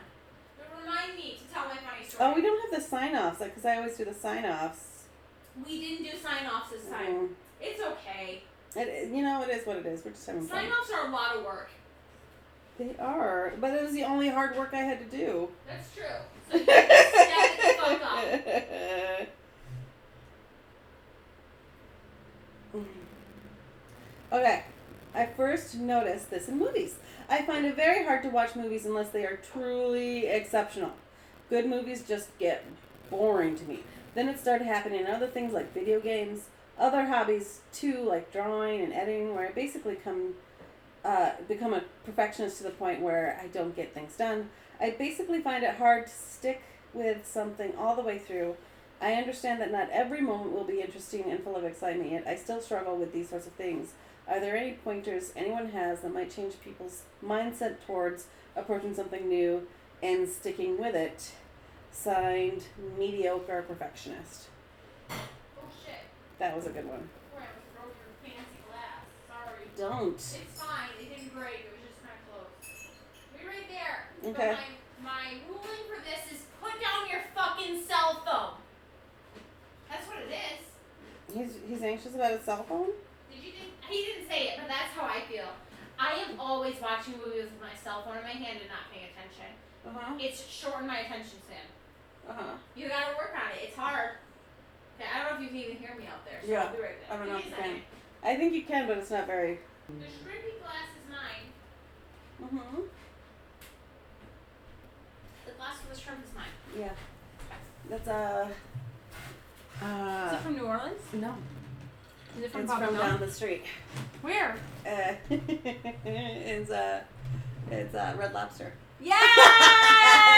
But 0.57 0.81
remind 0.81 1.17
me 1.17 1.39
to 1.47 1.53
tell 1.55 1.65
my 1.69 1.75
funny 1.77 2.09
story. 2.09 2.25
oh, 2.31 2.35
we 2.35 2.43
don't 2.43 2.71
have 2.73 2.81
the 2.83 2.87
sign 2.89 3.15
offs, 3.17 3.41
like, 3.41 3.51
because 3.51 3.67
I 3.67 3.77
always 3.77 3.97
do 3.97 4.05
the 4.05 4.15
sign 4.15 4.45
offs. 4.47 5.03
We 5.67 5.81
didn't 5.81 6.05
do 6.05 6.17
sign 6.19 6.47
offs 6.47 6.71
this 6.71 6.89
time. 6.89 7.31
It's 7.61 7.81
okay. 7.81 8.43
It, 8.75 9.11
you 9.13 9.23
know, 9.23 9.43
it 9.43 9.51
is 9.51 9.67
what 9.67 9.77
it 9.77 9.87
is. 9.87 10.05
We're 10.05 10.13
just 10.13 10.27
having 10.27 10.43
fun. 10.43 10.63
Sign 10.63 10.73
offs 10.73 10.91
are 10.91 11.07
a 11.09 11.11
lot 11.11 11.37
of 11.37 11.45
work. 11.45 11.71
They 12.79 12.97
are, 12.99 13.53
but 13.61 13.75
it 13.75 13.83
was 13.83 13.93
the 13.93 14.05
only 14.05 14.29
hard 14.29 14.57
work 14.57 14.71
I 14.73 14.79
had 14.79 14.99
to 14.99 15.17
do. 15.17 15.49
That's 15.67 15.95
true. 15.95 16.05
So 16.51 16.57
you 16.57 16.65
just 16.67 17.13
the 17.13 17.75
fuck 17.79 18.03
up. 18.03 18.25
okay, 24.33 24.65
I 25.15 25.27
first 25.37 25.75
noticed 25.77 26.31
this 26.31 26.49
in 26.49 26.59
movies. 26.59 26.97
I 27.29 27.43
find 27.43 27.67
it 27.67 27.77
very 27.77 28.05
hard 28.05 28.23
to 28.23 28.31
watch 28.31 28.57
movies 28.57 28.87
unless 28.87 29.11
they 29.11 29.25
are 29.25 29.37
truly 29.37 30.27
exceptional. 30.27 30.93
Good 31.51 31.69
movies 31.69 32.03
just 32.07 32.37
get 32.39 32.65
boring 33.11 33.57
to 33.57 33.65
me. 33.65 33.81
Then 34.15 34.29
it 34.29 34.41
started 34.41 34.67
happening 34.67 35.01
in 35.01 35.07
other 35.07 35.27
things 35.27 35.53
like 35.53 35.73
video 35.75 36.01
games, 36.01 36.47
other 36.83 37.07
hobbies 37.07 37.61
too, 37.73 38.03
like 38.03 38.33
drawing 38.33 38.81
and 38.83 38.93
editing, 38.93 39.35
where 39.35 39.49
I 39.49 39.53
basically 39.53 39.95
come 39.95 40.35
uh, 41.05 41.31
become 41.49 41.73
a 41.73 41.83
perfectionist 42.05 42.59
to 42.59 42.65
the 42.65 42.71
point 42.71 43.01
where 43.01 43.41
I 43.43 43.47
don't 43.47 43.75
get 43.75 43.95
things 43.95 44.17
done. 44.17 44.51
I 44.81 44.91
basically 44.91 45.41
find 45.41 45.65
it 45.65 45.77
hard 45.77 46.07
to 46.07 46.13
stick 46.13 46.63
with 46.93 47.27
something 47.27 47.75
all 47.77 47.97
the 47.97 48.03
way 48.03 48.19
through. 48.19 48.57
I 49.01 49.15
understand 49.15 49.61
that 49.61 49.73
not 49.73 49.91
every 49.91 50.21
moment 50.21 50.53
will 50.53 50.65
be 50.65 50.81
interesting 50.81 51.25
and 51.31 51.43
full 51.43 51.57
of 51.57 51.65
excitement, 51.65 52.11
yet 52.11 52.27
I 52.27 52.37
still 52.37 52.61
struggle 52.61 52.97
with 52.97 53.13
these 53.13 53.31
sorts 53.31 53.47
of 53.47 53.53
things. 53.55 53.93
Are 54.29 54.39
there 54.39 54.57
any 54.57 54.73
pointers 54.73 55.33
anyone 55.35 55.71
has 55.71 56.01
that 56.01 56.15
might 56.15 56.35
change 56.35 56.55
people's 56.63 57.03
mindset 57.25 57.85
towards 57.87 58.27
approaching 58.55 58.95
something 58.95 59.29
new 59.29 59.67
and 60.03 60.29
sticking 60.29 60.79
with 60.79 60.95
it? 60.95 61.33
Signed, 61.91 62.65
mediocre 62.97 63.63
perfectionist. 63.63 64.47
Shit. 66.43 66.51
That 66.51 66.57
was 66.57 66.67
a 66.67 66.75
good 66.75 66.91
one. 66.91 67.07
Where 67.31 67.47
I 67.47 67.55
broke 67.71 67.95
your 68.03 68.11
fancy 68.19 68.59
glass. 68.67 69.07
Sorry. 69.31 69.71
Don't. 69.79 70.19
It's 70.19 70.59
fine. 70.59 70.91
It 70.99 71.15
didn't 71.15 71.31
break. 71.31 71.71
It 71.71 71.71
was 71.71 71.87
just 71.87 72.03
kind 72.03 72.19
of 72.19 72.27
close. 72.27 72.51
We're 73.31 73.47
right 73.47 73.71
there. 73.71 74.11
Okay. 74.27 74.59
But 74.59 75.07
my, 75.07 75.39
my 75.39 75.39
ruling 75.47 75.87
for 75.87 76.03
this 76.03 76.35
is 76.35 76.43
put 76.59 76.75
down 76.83 77.07
your 77.07 77.23
fucking 77.31 77.87
cell 77.87 78.27
phone. 78.27 78.59
That's 79.87 80.03
what 80.11 80.19
it 80.27 80.35
is. 80.35 80.67
He's, 81.31 81.63
he's 81.63 81.83
anxious 81.87 82.15
about 82.19 82.35
his 82.35 82.43
cell 82.43 82.67
phone? 82.67 82.91
Did 83.31 83.39
you 83.47 83.55
think 83.55 83.79
he 83.87 84.03
didn't 84.03 84.27
say 84.27 84.51
it, 84.53 84.59
but 84.59 84.67
that's 84.67 84.91
how 84.99 85.07
I 85.07 85.23
feel. 85.31 85.47
I 85.95 86.27
am 86.27 86.41
always 86.43 86.75
watching 86.83 87.23
movies 87.23 87.55
with 87.55 87.63
my 87.63 87.73
cell 87.79 88.03
phone 88.03 88.19
in 88.19 88.27
my 88.27 88.35
hand 88.35 88.59
and 88.59 88.67
not 88.67 88.91
paying 88.91 89.15
attention. 89.15 89.55
Uh 89.87 89.95
huh. 89.95 90.19
It's 90.19 90.43
shortened 90.43 90.91
my 90.91 91.07
attention 91.07 91.39
span. 91.47 91.71
Uh 92.27 92.35
huh. 92.35 92.55
You 92.75 92.91
gotta 92.91 93.15
work 93.15 93.31
on 93.39 93.55
it. 93.55 93.71
It's 93.71 93.79
hard. 93.79 94.19
Okay, 95.03 95.11
I 95.13 95.23
don't 95.29 95.31
know 95.33 95.37
if 95.37 95.43
you 95.43 95.49
can 95.49 95.71
even 95.71 95.77
hear 95.83 95.95
me 95.99 96.05
out 96.07 96.25
there. 96.25 96.39
So 96.45 96.49
Yeah, 96.51 96.65
I'll 96.65 96.73
be 96.77 96.83
right 96.83 97.09
back. 97.09 97.11
I 97.11 97.17
don't 97.19 97.29
know 97.29 97.37
Give 97.39 97.47
if 97.47 97.47
a 97.47 97.51
you 97.51 97.57
can. 97.57 97.65
second. 97.65 97.83
I 98.25 98.37
think 98.37 98.55
you 98.55 98.63
can, 98.63 98.87
but 98.87 98.99
it's 98.99 99.11
not 99.11 99.27
very. 99.27 99.59
The 99.89 99.95
shrimpy 100.05 100.61
glass 100.63 100.89
is 100.95 101.11
mine. 101.11 101.51
Mm-hmm. 102.43 102.81
The 105.47 105.53
glass 105.53 105.77
with 105.89 105.97
the 105.97 106.01
shrimp 106.01 106.21
is 106.25 106.35
mine. 106.35 106.45
Yeah. 106.79 106.93
That's 107.91 108.09
uh. 108.09 108.49
Is 109.81 109.83
Uh, 109.83 110.31
it 110.35 110.41
from 110.43 110.55
New 110.55 110.63
Orleans? 110.67 111.01
no, 111.15 111.35
Is 112.39 112.45
it 112.45 112.53
from 112.53 112.61
it's 112.63 112.73
from 112.73 112.81
Papa 112.83 112.93
down 112.97 113.19
the 113.19 113.31
street. 113.31 113.65
Where? 114.21 114.55
Uh, 114.87 115.15
it's 116.05 116.71
uh, 116.71 117.03
it's 117.69 117.95
uh, 117.95 118.15
Red 118.17 118.33
Lobster. 118.33 118.73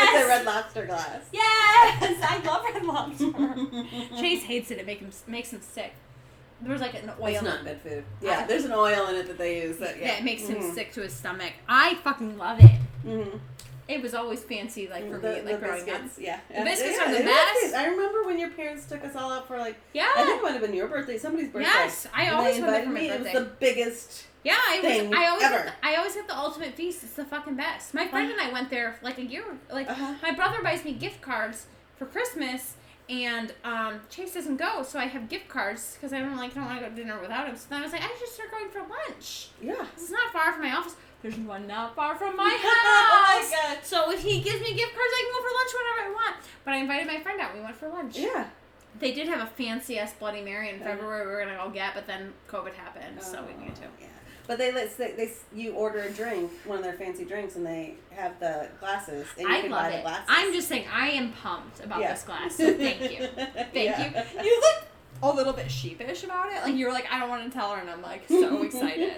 Yes! 0.05 0.15
it's 0.17 0.25
a 0.25 0.29
Red 0.29 0.45
Lobster 0.47 0.87
glass. 0.87 1.21
Yes! 1.33 2.19
I 2.23 2.39
love 2.45 2.65
Red 2.65 2.85
Lobster. 2.85 4.17
Chase 4.21 4.43
hates 4.43 4.71
it. 4.71 4.79
It 4.79 4.87
make 4.87 4.99
him, 5.01 5.11
makes 5.27 5.53
him 5.53 5.61
sick. 5.61 5.93
There's 6.61 6.81
like 6.81 6.95
an 6.95 7.11
oil. 7.21 7.29
It's 7.35 7.43
not 7.43 7.65
good 7.65 7.81
food. 7.81 8.05
Yeah, 8.23 8.41
I- 8.41 8.47
there's 8.47 8.65
an 8.65 8.73
oil 8.73 9.07
in 9.09 9.17
it 9.17 9.27
that 9.27 9.39
they 9.39 9.63
use. 9.63 9.77
That 9.79 9.99
yeah. 9.99 10.07
yeah, 10.07 10.19
it 10.19 10.25
makes 10.25 10.43
him 10.47 10.57
Mhm. 10.63 10.75
sick 10.75 10.93
to 10.95 11.03
his 11.03 11.13
stomach. 11.13 11.53
I 11.69 11.95
fucking 11.97 12.39
love 12.39 12.59
it. 12.61 12.71
Mhm. 13.05 13.41
It 13.87 14.01
was 14.01 14.15
always 14.15 14.43
fancy, 14.43 14.89
like 14.89 15.07
for 15.11 15.19
the, 15.19 15.29
me, 15.29 15.35
like 15.43 15.61
the 15.61 15.67
growing 15.67 15.81
up. 15.83 15.87
biscuits, 16.03 16.19
yeah. 16.19 16.41
The 16.49 16.65
biscuits 16.65 16.97
Yeah, 16.99 17.05
are 17.05 17.19
the 17.19 17.25
best. 17.25 17.53
biscuits. 17.55 17.75
I 17.75 17.87
remember 17.89 18.25
when 18.25 18.39
your 18.39 18.49
parents 18.49 18.87
took 18.87 19.05
us 19.05 19.15
all 19.15 19.31
out 19.31 19.47
for 19.47 19.59
like. 19.59 19.77
Yeah. 19.93 20.09
I 20.17 20.25
think 20.25 20.39
it 20.39 20.43
might 20.43 20.53
have 20.53 20.63
been 20.63 20.73
your 20.73 20.89
birthday, 20.89 21.19
somebody's 21.19 21.49
birthday. 21.51 21.69
Yes, 21.69 22.07
I 22.15 22.23
and 22.25 22.37
always 22.37 22.57
they 22.57 22.63
went 22.63 22.85
invited 22.85 22.87
for 22.87 22.93
my 22.95 23.01
me. 23.01 23.09
birthday. 23.09 23.31
It 23.31 23.35
was 23.35 23.45
the 23.45 23.51
biggest. 23.61 24.25
Yeah, 24.45 24.57
I 24.59 24.81
was. 24.83 25.17
I 25.19 25.27
always. 25.29 25.43
ever. 25.45 25.57
Had 25.59 25.67
the, 25.67 25.73
I 25.83 25.97
always 25.97 26.15
had 26.15 26.29
the 26.29 26.37
ultimate 26.37 26.75
feast. 26.75 27.03
It's 27.03 27.15
the 27.15 27.25
fucking 27.25 27.57
best. 27.57 27.95
My 27.95 28.07
friend 28.07 28.31
and 28.31 28.41
I 28.41 28.53
went 28.53 28.71
there 28.71 28.97
like 29.03 29.19
a 29.19 29.25
year. 29.25 29.45
Like 29.73 29.89
Uh-huh. 29.91 30.15
my 30.23 30.33
brother 30.33 30.63
buys 30.63 30.85
me 30.85 30.93
gift 30.93 31.21
cards 31.23 31.67
for 31.97 32.05
Christmas, 32.07 32.75
and 33.09 33.53
um, 33.65 34.01
Chase 34.11 34.35
doesn't 34.35 34.57
go, 34.57 34.83
so 34.83 34.99
I 34.99 35.07
have 35.07 35.29
gift 35.29 35.49
cards 35.49 35.95
because 35.95 36.13
I 36.13 36.21
don't 36.21 36.37
like 36.37 36.55
don't 36.55 36.65
want 36.67 36.79
to 36.81 36.85
go 36.85 36.91
to 36.91 36.95
dinner 36.97 37.19
without 37.21 37.47
him. 37.49 37.57
So 37.57 37.67
then 37.71 37.81
I 37.81 37.85
was 37.85 37.93
like, 37.93 38.03
I 38.03 38.15
should 38.19 38.29
start 38.29 38.51
going 38.51 38.69
for 38.69 38.81
lunch. 38.81 39.49
Yeah. 39.63 39.87
It's 39.95 40.11
not 40.11 40.33
far 40.33 40.53
from 40.53 40.63
my 40.63 40.73
office. 40.73 40.95
There's 41.23 41.37
one 41.39 41.67
not 41.67 41.97
far 41.97 42.15
from 42.17 42.37
my 42.37 42.45
house. 42.51 42.61
Oh 42.63 43.51
my 43.51 43.75
god. 43.75 43.79
So 43.85 44.11
if 44.13 44.23
he 44.23 44.41
gives 44.43 44.61
me 44.61 44.75
gift 44.75 44.93
cards, 44.95 45.13
I 45.15 45.23
can 45.25 45.33
go 45.33 45.41
for 45.49 45.55
lunch 45.55 45.73
whenever 45.79 46.11
I 46.11 46.13
want. 46.23 46.37
But 46.67 46.75
I 46.75 46.77
invited 46.79 47.07
my 47.07 47.21
friend 47.21 47.41
out. 47.41 47.55
We 47.55 47.61
went 47.63 47.77
for 47.77 47.89
lunch. 47.89 48.19
Yeah. 48.19 48.49
They 49.01 49.13
did 49.13 49.27
have 49.29 49.41
a 49.41 49.47
fancy 49.47 49.99
ass 49.99 50.13
Bloody 50.13 50.43
Mary 50.43 50.69
in 50.71 50.79
February. 50.81 51.27
We 51.27 51.33
were 51.33 51.45
gonna 51.45 51.57
go 51.57 51.71
get, 51.71 51.95
but 51.95 52.07
then 52.07 52.33
COVID 52.49 52.75
happened, 52.75 53.23
so 53.23 53.41
we 53.43 53.49
didn't 53.55 53.67
get 53.69 53.75
to. 53.77 53.83
Yeah. 54.01 54.07
But 54.47 54.59
they 54.59 54.73
let 54.73 54.97
they, 54.99 55.13
they 55.13 55.33
you 55.55 55.73
order 55.73 56.01
a 56.01 56.11
drink, 56.11 56.51
one 56.67 56.77
of 56.79 56.85
their 56.85 56.93
fancy 56.95 57.25
drinks, 57.25 57.57
and 57.57 57.65
they 57.65 57.95
have 58.11 58.39
the 58.41 58.69
glasses, 58.79 59.27
and 59.39 59.49
you 59.49 59.55
I 59.55 59.61
can 59.63 59.71
love 59.71 59.83
buy 59.85 59.91
the 59.91 59.99
it. 59.99 60.03
glasses. 60.03 60.25
I'm 60.29 60.53
just 60.53 60.69
saying, 60.69 60.85
I 60.93 61.09
am 61.11 61.33
pumped 61.33 61.83
about 61.83 62.01
Yeah. 62.01 62.13
this 62.13 62.23
glass. 62.25 62.55
So 62.57 62.73
thank 62.77 63.01
you. 63.11 63.27
Thank 63.27 63.75
Yeah. 63.75 64.23
you. 64.37 64.45
You 64.45 64.61
look 64.61 64.85
a 65.23 65.35
little 65.35 65.55
bit 65.55 65.71
sheepish 65.71 66.25
about 66.25 66.53
it. 66.53 66.63
Like 66.63 66.75
you 66.75 66.85
were 66.87 66.93
like, 66.93 67.07
I 67.11 67.19
don't 67.21 67.31
want 67.31 67.45
to 67.45 67.51
tell 67.51 67.71
her, 67.73 67.81
and 67.81 67.89
I'm 67.89 68.03
like 68.03 68.25
so 68.29 68.63
excited, 68.65 69.15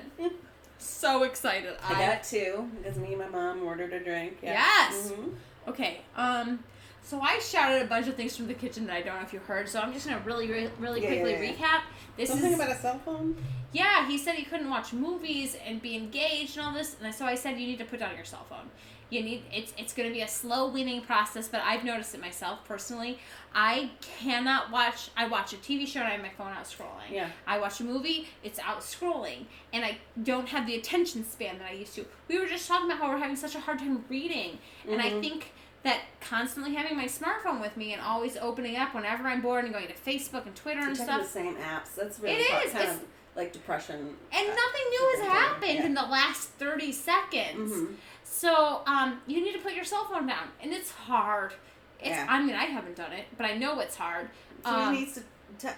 so 0.79 1.25
excited. 1.25 1.75
I 1.83 1.95
got 2.07 2.23
two 2.23 2.71
because 2.79 2.97
me 2.99 3.15
and 3.15 3.19
my 3.19 3.29
mom 3.29 3.63
ordered 3.65 3.93
a 3.93 4.01
drink. 4.01 4.39
Yeah. 4.43 4.53
Yes. 4.53 5.11
Mhm. 5.11 5.35
Okay. 5.69 6.01
Um. 6.15 6.61
So 7.07 7.21
I 7.21 7.39
shouted 7.39 7.83
a 7.83 7.85
bunch 7.87 8.09
of 8.09 8.17
things 8.17 8.37
from 8.37 8.49
the 8.49 8.55
kitchen 8.55 8.85
that 8.89 8.97
I 8.97 9.01
don't 9.03 9.15
know 9.15 9.23
if 9.23 9.33
you 9.33 9.39
heard. 9.39 9.69
So 9.69 9.79
I'm 9.79 9.93
just 9.93 10.09
gonna 10.09 10.21
really, 10.25 10.49
really, 10.49 10.69
really 10.81 11.01
Yeah, 11.01 11.09
quickly 11.11 11.33
yeah, 11.35 11.41
yeah. 11.43 11.53
recap. 11.53 11.81
This 12.17 12.31
Something 12.31 12.51
is 12.51 12.59
about 12.59 12.71
a 12.73 12.75
cell 12.81 12.99
phone. 13.05 13.37
yeah. 13.73 14.09
He 14.09 14.19
said 14.19 14.35
he 14.35 14.43
couldn't 14.45 14.69
watch 14.69 14.93
movies 14.93 15.57
and 15.65 15.81
be 15.81 15.95
engaged 15.95 16.57
and 16.59 16.67
all 16.67 16.73
this, 16.75 16.97
and 17.01 17.15
so 17.15 17.25
I 17.25 17.37
said 17.37 17.61
you 17.61 17.67
need 17.69 17.79
to 17.79 17.85
put 17.85 18.01
down 18.01 18.17
your 18.17 18.25
cell 18.25 18.45
phone. 18.49 18.69
You 19.09 19.23
need 19.23 19.45
it's 19.53 19.73
it's 19.79 19.93
gonna 19.93 20.11
be 20.11 20.23
a 20.23 20.27
slow 20.27 20.69
weaning 20.69 21.01
process, 21.01 21.47
but 21.47 21.61
I've 21.61 21.85
noticed 21.85 22.13
it 22.17 22.21
myself 22.21 22.65
personally. 22.67 23.21
I 23.55 23.91
cannot 24.01 24.73
watch. 24.73 25.11
I 25.17 25.29
watch 25.29 25.53
a 25.53 25.59
TV 25.59 25.87
show 25.87 26.01
and 26.01 26.09
I 26.09 26.13
have 26.13 26.23
my 26.23 26.31
phone 26.31 26.49
out 26.49 26.65
scrolling. 26.65 27.09
Yeah. 27.13 27.29
I 27.47 27.61
watch 27.61 27.79
a 27.79 27.85
movie, 27.85 28.27
it's 28.43 28.59
out 28.59 28.81
scrolling, 28.81 29.45
and 29.73 29.85
I 29.85 29.99
don't 30.25 30.49
have 30.49 30.67
the 30.67 30.75
attention 30.75 31.25
span 31.25 31.59
that 31.61 31.69
I 31.71 31.75
used 31.75 31.95
to. 31.95 32.05
We 32.27 32.41
were 32.41 32.47
just 32.47 32.67
talking 32.67 32.87
about 32.91 32.99
how 32.99 33.11
we're 33.13 33.19
having 33.19 33.37
such 33.37 33.55
a 33.55 33.61
hard 33.61 33.79
time 33.79 34.05
reading, 34.09 34.59
and 34.91 35.01
I 35.01 35.11
Mhm. 35.11 35.21
think 35.21 35.53
that 35.87 36.01
constantly 36.21 36.75
having 36.75 36.97
my 36.97 37.07
smartphone 37.07 37.61
with 37.61 37.77
me 37.77 37.93
and 37.93 38.03
always 38.03 38.37
opening 38.37 38.77
up 38.77 38.95
whenever 38.95 39.27
I'm 39.29 39.41
bored 39.41 39.65
and 39.65 39.73
going 39.73 39.87
to 39.89 39.95
Facebook 39.95 40.47
and 40.47 40.55
Twitter 40.55 40.81
and 40.81 40.97
stuff. 40.97 41.23
the 41.23 41.29
same 41.29 41.55
apps. 41.57 41.95
That's 41.97 42.19
really 42.21 42.37
It 42.37 42.65
is, 42.67 42.73
kind 42.73 42.89
of 42.91 43.01
like 43.35 43.53
depression. 43.53 43.97
And 44.33 44.49
uh, 44.49 44.55
nothing 44.55 44.85
new 44.91 45.13
has 45.17 45.25
Yeah. 45.25 45.33
happened 45.33 45.79
in 45.85 45.95
the 45.95 46.03
last 46.03 46.49
30 46.59 46.93
seconds. 46.93 47.73
Mhm. 47.73 47.95
So, 48.25 48.83
um, 48.87 49.21
you 49.27 49.41
need 49.43 49.53
to 49.53 49.59
put 49.61 49.75
your 49.75 49.85
cell 49.85 50.05
phone 50.07 50.27
down. 50.27 50.49
And 50.61 50.73
it's 50.73 50.91
hard. 50.91 51.55
It's, 52.01 52.09
Yeah. 52.11 52.27
I 52.29 52.43
mean, 52.43 52.55
I 52.55 52.65
haven't 52.65 52.97
done 52.97 53.13
it, 53.13 53.27
but 53.37 53.47
I 53.47 53.57
know 53.57 53.79
it's 53.81 53.97
hard. 53.97 54.31
So 54.65 54.71
Um, 54.71 54.95
he 54.95 55.01
needs 55.01 55.15
to. 55.15 55.23
Te- 55.59 55.75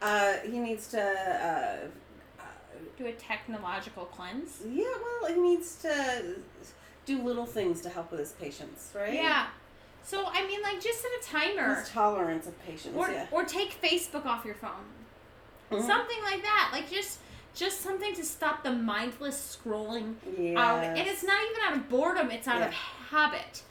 uh, 0.00 0.34
he 0.44 0.58
needs 0.58 0.88
to. 0.88 1.00
Uh, 1.02 1.88
uh, 2.40 2.42
do 2.96 3.06
a 3.06 3.12
technological 3.12 4.04
cleanse. 4.06 4.60
yeah, 4.66 4.84
well, 5.20 5.32
he 5.34 5.40
needs 5.40 5.76
to 5.82 6.36
do 7.16 7.22
little 7.22 7.46
things 7.46 7.80
to 7.82 7.88
help 7.88 8.10
with 8.10 8.20
his 8.20 8.32
patience, 8.32 8.92
right? 8.94 9.14
Yeah. 9.14 9.46
So, 10.02 10.26
I 10.32 10.46
mean, 10.46 10.62
like, 10.62 10.80
just 10.80 11.00
set 11.02 11.10
a 11.20 11.22
timer. 11.22 11.74
His 11.74 11.88
tolerance 11.88 12.46
of 12.46 12.58
patience. 12.64 12.94
Or, 12.96 13.10
yeah. 13.10 13.26
or 13.30 13.44
take 13.44 13.80
Facebook 13.80 14.24
off 14.26 14.44
your 14.44 14.54
phone. 14.54 14.70
Mhm. 15.70 15.86
Something 15.86 16.22
like 16.22 16.42
that. 16.42 16.70
Like, 16.72 16.90
just 16.90 17.18
just 17.52 17.80
something 17.80 18.14
to 18.14 18.24
stop 18.24 18.62
the 18.62 18.70
mindless 18.70 19.58
scrolling 19.60 20.14
Yes. 20.38 20.56
out. 20.56 20.84
And 20.84 20.98
it's 20.98 21.24
not 21.24 21.42
even 21.50 21.56
out 21.64 21.76
of 21.76 21.88
boredom, 21.88 22.30
it's 22.30 22.46
out 22.46 22.62
of 22.62 22.72
habit. 22.72 23.62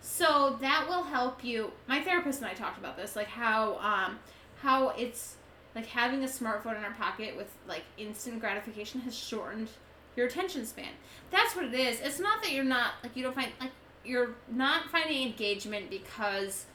So 0.00 0.56
that 0.62 0.86
will 0.88 1.04
help 1.04 1.44
you. 1.44 1.72
My 1.86 2.00
therapist 2.00 2.40
and 2.40 2.50
I 2.50 2.54
talked 2.54 2.78
about 2.78 2.96
this, 2.96 3.14
like 3.14 3.28
how 3.28 3.76
um 3.78 4.18
how 4.62 4.88
it's 4.90 5.36
like 5.74 5.86
having 5.86 6.24
a 6.24 6.26
smartphone 6.26 6.76
in 6.78 6.84
our 6.84 6.94
pocket 6.94 7.36
with 7.36 7.50
like 7.68 7.82
instant 7.98 8.40
gratification 8.40 9.00
has 9.02 9.14
shortened 9.14 9.68
your 10.16 10.26
attention 10.26 10.66
span. 10.66 10.88
That's 11.30 11.54
what 11.56 11.64
it 11.66 11.74
is. 11.74 12.00
It's 12.00 12.20
not 12.20 12.42
that 12.42 12.52
you're 12.52 12.64
not 12.64 12.92
like 13.02 13.16
you 13.16 13.22
don't 13.22 13.34
find 13.34 13.50
like 13.60 13.70
you're 14.04 14.34
not 14.50 14.90
finding 14.90 15.22
engagement 15.26 15.88
because 15.90 16.66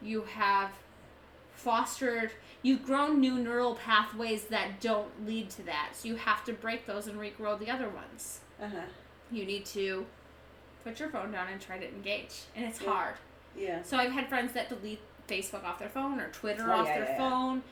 you 0.00 0.22
have 0.22 0.70
fostered 1.52 2.30
you've 2.62 2.84
grown 2.84 3.20
new 3.20 3.36
neural 3.38 3.74
pathways 3.74 4.44
that 4.44 4.80
don't 4.80 5.26
lead 5.26 5.50
to 5.50 5.62
that. 5.64 5.90
So 5.92 6.08
you 6.08 6.16
have 6.16 6.44
to 6.44 6.52
break 6.52 6.86
those 6.86 7.06
and 7.06 7.18
regrow 7.18 7.58
the 7.58 7.70
other 7.70 7.88
ones 7.88 8.40
Uh-huh. 8.62 8.76
you 9.30 9.44
need 9.44 9.64
to 9.66 10.06
put 10.84 10.98
your 11.00 11.08
phone 11.08 11.32
down 11.32 11.48
and 11.48 11.60
try 11.60 11.78
to 11.78 11.86
engage. 11.88 12.42
And 12.56 12.64
it's 12.64 12.80
Yeah. 12.80 12.90
hard. 12.92 13.14
Yeah. 13.56 13.82
So 13.82 13.96
I've 13.96 14.12
had 14.12 14.28
friends 14.28 14.52
that 14.54 14.68
delete 14.68 15.00
Facebook 15.28 15.64
off 15.64 15.78
their 15.78 15.88
phone 15.88 16.20
or 16.20 16.28
Twitter 16.30 16.72
Oh, 16.72 16.80
off 16.80 16.86
yeah, 16.86 17.00
their 17.00 17.08
yeah, 17.10 17.18
phone. 17.18 17.62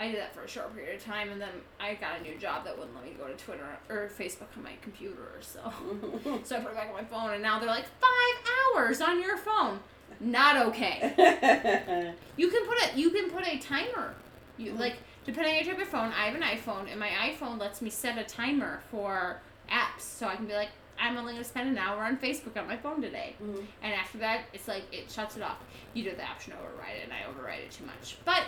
I 0.00 0.08
did 0.08 0.16
that 0.20 0.34
for 0.34 0.42
a 0.42 0.48
short 0.48 0.74
period 0.74 0.96
of 0.96 1.04
time, 1.04 1.30
and 1.30 1.40
then 1.40 1.50
I 1.78 1.94
got 1.94 2.18
a 2.18 2.22
new 2.22 2.36
job 2.36 2.64
that 2.64 2.76
wouldn't 2.76 2.94
let 2.96 3.04
me 3.04 3.12
go 3.18 3.28
to 3.28 3.34
Twitter 3.34 3.66
or 3.88 4.10
Facebook 4.18 4.48
on 4.56 4.64
my 4.64 4.72
computer. 4.82 5.32
So, 5.40 5.60
so 6.44 6.56
I 6.56 6.60
put 6.60 6.72
it 6.72 6.74
back 6.74 6.88
on 6.88 6.94
my 6.94 7.04
phone, 7.04 7.32
and 7.32 7.42
now 7.42 7.58
they're 7.60 7.68
like 7.68 7.86
five 8.00 8.52
hours 8.76 9.00
on 9.00 9.20
your 9.22 9.36
phone. 9.36 9.78
Not 10.20 10.56
okay. 10.68 12.12
You 12.36 12.48
can 12.48 12.66
put 12.66 12.78
a 12.82 12.98
you 12.98 13.10
can 13.10 13.30
put 13.30 13.46
a 13.46 13.58
timer. 13.58 14.14
You 14.56 14.72
Mhm. 14.72 14.78
like 14.80 14.96
depending 15.24 15.56
on 15.58 15.64
your 15.64 15.74
type 15.74 15.82
of 15.82 15.88
phone. 15.88 16.12
I 16.12 16.26
have 16.26 16.34
an 16.34 16.42
iPhone, 16.42 16.90
and 16.90 16.98
my 16.98 17.08
iPhone 17.08 17.58
lets 17.58 17.80
me 17.80 17.90
set 17.90 18.18
a 18.18 18.24
timer 18.24 18.82
for 18.90 19.40
apps, 19.70 20.00
so 20.00 20.26
I 20.26 20.36
can 20.36 20.46
be 20.46 20.54
like, 20.54 20.68
I'm 20.98 21.16
only 21.16 21.32
gonna 21.32 21.44
spend 21.44 21.68
an 21.68 21.78
hour 21.78 22.02
on 22.04 22.16
Facebook 22.18 22.56
on 22.60 22.66
my 22.68 22.76
phone 22.76 23.00
today, 23.00 23.36
Mhm. 23.42 23.64
and 23.82 23.94
after 23.94 24.18
that, 24.18 24.42
it's 24.52 24.68
like 24.68 24.84
it 24.92 25.10
shuts 25.10 25.36
it 25.36 25.42
off. 25.42 25.58
You 25.94 26.04
do 26.04 26.14
the 26.16 26.24
option 26.24 26.52
override 26.52 26.96
it, 26.96 27.04
and 27.04 27.12
I 27.12 27.24
override 27.28 27.60
it 27.60 27.70
too 27.72 27.84
much. 27.86 28.16
But 28.24 28.42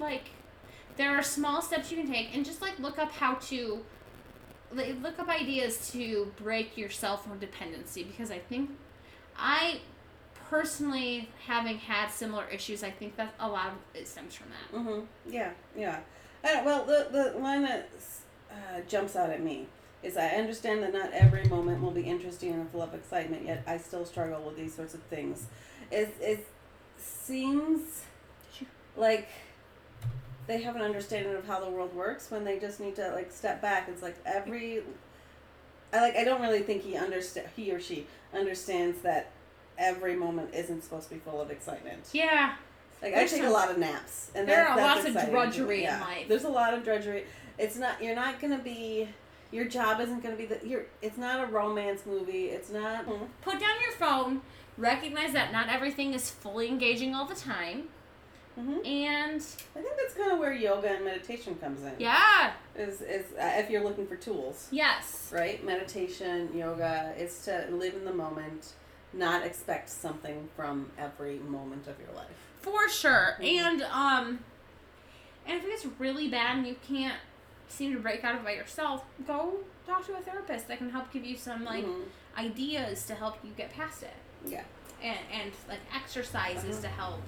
like, 0.00 0.24
there 0.96 1.10
are 1.16 1.22
small 1.22 1.60
steps 1.62 1.90
you 1.90 1.98
can 1.98 2.10
take, 2.10 2.34
and 2.34 2.44
just 2.44 2.60
like 2.62 2.78
look 2.78 2.98
up 2.98 3.12
how 3.12 3.34
to. 3.34 3.84
like, 4.72 4.96
Look 5.02 5.18
up 5.18 5.28
ideas 5.28 5.90
to 5.92 6.32
break 6.42 6.76
your 6.76 6.90
cell 6.90 7.16
phone 7.16 7.38
dependency 7.38 8.02
because 8.04 8.30
I 8.30 8.38
think 8.38 8.70
I 9.36 9.80
personally 10.50 11.28
having 11.46 11.76
had 11.76 12.08
similar 12.08 12.46
issues 12.48 12.84
i 12.84 12.90
think 12.90 13.16
that 13.16 13.34
a 13.40 13.48
lot 13.48 13.66
of 13.66 13.74
it 13.94 14.06
stems 14.06 14.32
from 14.32 14.46
that 14.50 14.78
hmm 14.78 15.00
Yeah, 15.28 15.50
yeah. 15.76 15.98
I 16.44 16.62
well, 16.62 16.84
the 16.84 17.08
the 17.10 17.36
line 17.40 17.62
that 17.62 17.88
uh, 18.50 18.80
jumps 18.86 19.16
out 19.16 19.30
at 19.30 19.42
me 19.42 19.66
is 20.04 20.16
I 20.16 20.28
understand 20.28 20.84
that 20.84 20.92
not 20.92 21.10
every 21.12 21.42
moment 21.48 21.82
will 21.82 21.90
be 21.90 22.02
interesting 22.02 22.52
and 22.52 22.70
full 22.70 22.82
of 22.82 22.94
excitement. 22.94 23.44
Yet 23.44 23.64
I 23.66 23.78
still 23.78 24.04
struggle 24.04 24.40
with 24.42 24.56
these 24.56 24.72
sorts 24.72 24.94
of 24.94 25.02
things. 25.04 25.46
It 25.90 26.14
it 26.20 26.46
seems 26.96 28.02
like 28.96 29.28
they 30.46 30.62
have 30.62 30.76
an 30.76 30.82
understanding 30.82 31.34
of 31.34 31.46
how 31.46 31.60
the 31.64 31.70
world 31.70 31.94
works 31.94 32.30
when 32.30 32.44
they 32.44 32.58
just 32.58 32.80
need 32.80 32.96
to 32.96 33.10
like 33.10 33.32
step 33.32 33.60
back. 33.60 33.88
It's 33.88 34.02
like 34.02 34.16
every. 34.24 34.82
I 35.92 36.00
like. 36.00 36.16
I 36.16 36.24
don't 36.24 36.40
really 36.40 36.60
think 36.62 36.82
he 36.82 36.96
understand. 36.96 37.48
He 37.56 37.70
or 37.72 37.80
she 37.80 38.06
understands 38.34 39.02
that 39.02 39.30
every 39.78 40.16
moment 40.16 40.54
isn't 40.54 40.82
supposed 40.82 41.08
to 41.08 41.14
be 41.14 41.20
full 41.20 41.40
of 41.40 41.50
excitement. 41.50 42.08
yeah 42.12 42.54
Like 43.02 43.14
There's 43.14 43.32
I 43.32 43.36
take 43.36 43.44
some- 43.44 43.52
a 43.52 43.54
lot 43.54 43.70
of 43.70 43.78
naps, 43.78 44.30
and 44.34 44.48
there 44.48 44.56
that's, 44.56 44.70
are 44.70 44.76
that's 44.76 44.94
lots 44.96 45.00
of 45.08 45.14
exciting. 45.16 45.30
drudgery 45.34 45.84
in 45.84 46.00
life. 46.00 46.28
There's 46.28 46.44
a 46.44 46.48
lot 46.48 46.74
of 46.74 46.82
drudgery. 46.84 47.24
It's 47.58 47.76
not. 47.76 48.02
You're 48.02 48.16
not 48.16 48.40
gonna 48.40 48.58
be. 48.58 49.08
Your 49.52 49.64
job 49.66 50.00
isn't 50.00 50.22
gonna 50.22 50.36
be 50.36 50.46
the. 50.46 50.58
You're. 50.64 50.86
It's 51.02 51.18
not 51.18 51.42
a 51.42 51.46
romance 51.46 52.02
movie. 52.06 52.46
It's 52.46 52.70
not. 52.70 53.06
Mm-hmm. 53.06 53.24
put 53.42 53.54
down 53.60 53.80
your 53.82 53.92
phone 53.98 54.40
recognize 54.78 55.32
that 55.32 55.52
not 55.52 55.70
everything 55.70 56.12
is 56.12 56.28
fully 56.28 56.68
engaging 56.68 57.14
all 57.14 57.24
the 57.24 57.34
time 57.34 57.88
hmm 58.56 58.84
and 58.86 59.40
I 59.76 59.80
think 59.82 59.96
that's 60.00 60.14
kind 60.14 60.32
of 60.32 60.38
where 60.38 60.52
yoga 60.52 60.88
and 60.88 61.04
meditation 61.04 61.54
comes 61.56 61.82
in. 61.82 61.92
yeah 61.98 62.52
Is 62.74 63.00
is 63.02 63.26
uh, 63.38 63.52
if 63.56 63.70
you're 63.70 63.84
looking 63.84 64.06
for 64.06 64.16
tools, 64.16 64.68
yes 64.70 65.30
right? 65.32 65.62
Meditation, 65.64 66.50
yoga. 66.56 67.12
It's 67.16 67.44
to 67.44 67.66
live 67.70 67.94
in 67.94 68.04
the 68.04 68.12
moment, 68.14 68.72
not 69.12 69.44
expect 69.44 69.88
something 69.90 70.48
from 70.56 70.90
every 70.98 71.38
moment 71.40 71.86
of 71.86 71.98
your 72.00 72.12
life. 72.16 72.36
for 72.62 72.88
sure 72.88 73.36
Mhm. 73.40 73.60
and 73.60 73.82
um 73.82 74.38
and 75.46 75.58
if 75.58 75.64
it 75.64 75.68
gets 75.70 75.86
really 76.00 76.28
bad 76.28 76.56
and 76.58 76.66
you 76.66 76.76
can't 76.88 77.18
seem 77.68 77.92
to 77.92 78.00
break 78.00 78.24
out 78.24 78.34
of 78.34 78.40
it 78.40 78.44
by 78.44 78.52
yourself 78.52 79.04
go 79.26 79.58
talk 79.86 80.04
to 80.06 80.14
a 80.16 80.20
therapist 80.20 80.66
that 80.68 80.78
can 80.78 80.90
help 80.90 81.12
give 81.12 81.24
you 81.24 81.36
some 81.36 81.64
like 81.64 81.84
Mhm. 81.84 82.04
ideas 82.38 83.04
to 83.06 83.14
help 83.14 83.36
you 83.44 83.50
get 83.56 83.70
past 83.72 84.02
it 84.02 84.14
Yeah. 84.44 84.64
and, 85.02 85.18
and 85.32 85.52
like 85.68 85.80
exercises 85.94 86.78
Uh-huh. 86.78 86.82
to 86.82 86.88
help 86.88 87.20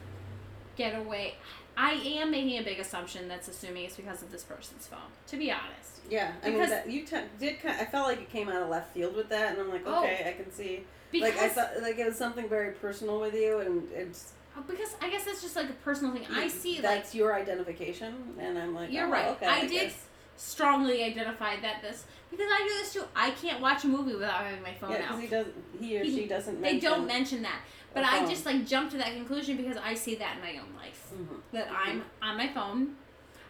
get 0.79 0.99
away. 0.99 1.35
I 1.77 1.93
am 1.93 2.31
making 2.31 2.59
a 2.59 2.63
big 2.63 2.79
assumption 2.81 3.29
that's 3.29 3.49
assuming 3.49 3.85
it's 3.85 3.97
because 3.97 4.23
of 4.23 4.33
this 4.33 4.43
person's 4.45 4.87
phone. 4.87 4.99
To 5.29 5.37
be 5.37 5.51
honest, 5.53 6.01
Yeah, 6.11 6.33
I 6.43 6.51
Because- 6.51 6.61
mean, 6.61 6.71
that, 6.71 6.91
you 6.91 7.05
t- 7.05 7.17
did. 7.39 7.61
Kind 7.61 7.75
of, 7.79 7.87
I 7.87 7.91
felt 7.91 8.09
like 8.09 8.19
it 8.23 8.31
came 8.31 8.49
out 8.49 8.63
of 8.63 8.71
left 8.71 8.95
field 8.95 9.15
with 9.15 9.29
that, 9.29 9.53
and 9.53 9.61
I'm 9.61 9.71
like, 9.71 9.83
Oh. 9.85 9.99
okay, 10.05 10.25
I 10.27 10.43
can 10.43 10.51
see. 10.51 10.85
because 11.13 11.35
like 11.35 11.43
I 11.43 11.49
thought, 11.51 11.83
like 11.83 11.99
it 11.99 12.07
was 12.07 12.17
something 12.17 12.49
very 12.49 12.73
personal 12.73 13.21
with 13.21 13.35
you, 13.35 13.59
and 13.61 13.87
it's 13.93 14.33
oh, 14.57 14.63
because 14.67 14.95
I 15.03 15.11
guess 15.11 15.25
that's 15.25 15.43
just 15.43 15.55
like 15.55 15.69
a 15.69 15.75
personal 15.85 16.13
thing. 16.15 16.27
I 16.33 16.49
see 16.49 16.75
like 16.77 16.83
that's 16.83 17.15
your 17.15 17.35
identification, 17.35 18.35
and 18.39 18.59
I'm 18.59 18.75
like, 18.75 18.91
You're 18.91 19.07
oh, 19.07 19.11
right. 19.11 19.29
Okay, 19.29 19.47
I 19.47 19.57
I, 19.59 19.61
did 19.67 19.71
guess. 19.89 20.05
strongly 20.39 21.05
identify 21.05 21.57
that 21.61 21.83
this 21.83 22.05
because 22.31 22.49
I 22.51 22.59
do 22.67 22.75
this 22.83 22.93
too. 22.95 23.05
I 23.15 23.31
can't 23.33 23.61
watch 23.61 23.85
a 23.85 23.89
movie 23.89 24.15
without 24.15 24.41
having 24.45 24.63
my 24.63 24.73
phone 24.75 24.93
Yeah, 24.93 25.13
out. 25.13 25.21
he 25.21 25.27
doesn't. 25.27 25.55
He 25.81 25.99
or 26.01 26.05
He- 26.05 26.15
she 26.17 26.27
doesn't. 26.27 26.61
They 26.63 26.73
mention, 26.73 26.91
don't 26.91 27.07
mention 27.07 27.43
that, 27.43 27.61
but 28.03 28.05
I 28.13 28.27
just 28.27 28.47
like 28.47 28.67
jump 28.67 28.91
to 28.93 28.99
that 28.99 29.13
conclusion 29.15 29.57
because 29.57 29.77
I 29.77 29.95
see 29.95 30.15
that 30.17 30.37
in 30.37 30.43
my 30.43 30.53
own 30.61 30.75
life. 30.77 31.11
Mhm. 31.13 31.41
that 31.53 31.71
I'm 31.71 32.05
on 32.23 32.37
my 32.37 32.49
phone. 32.49 32.97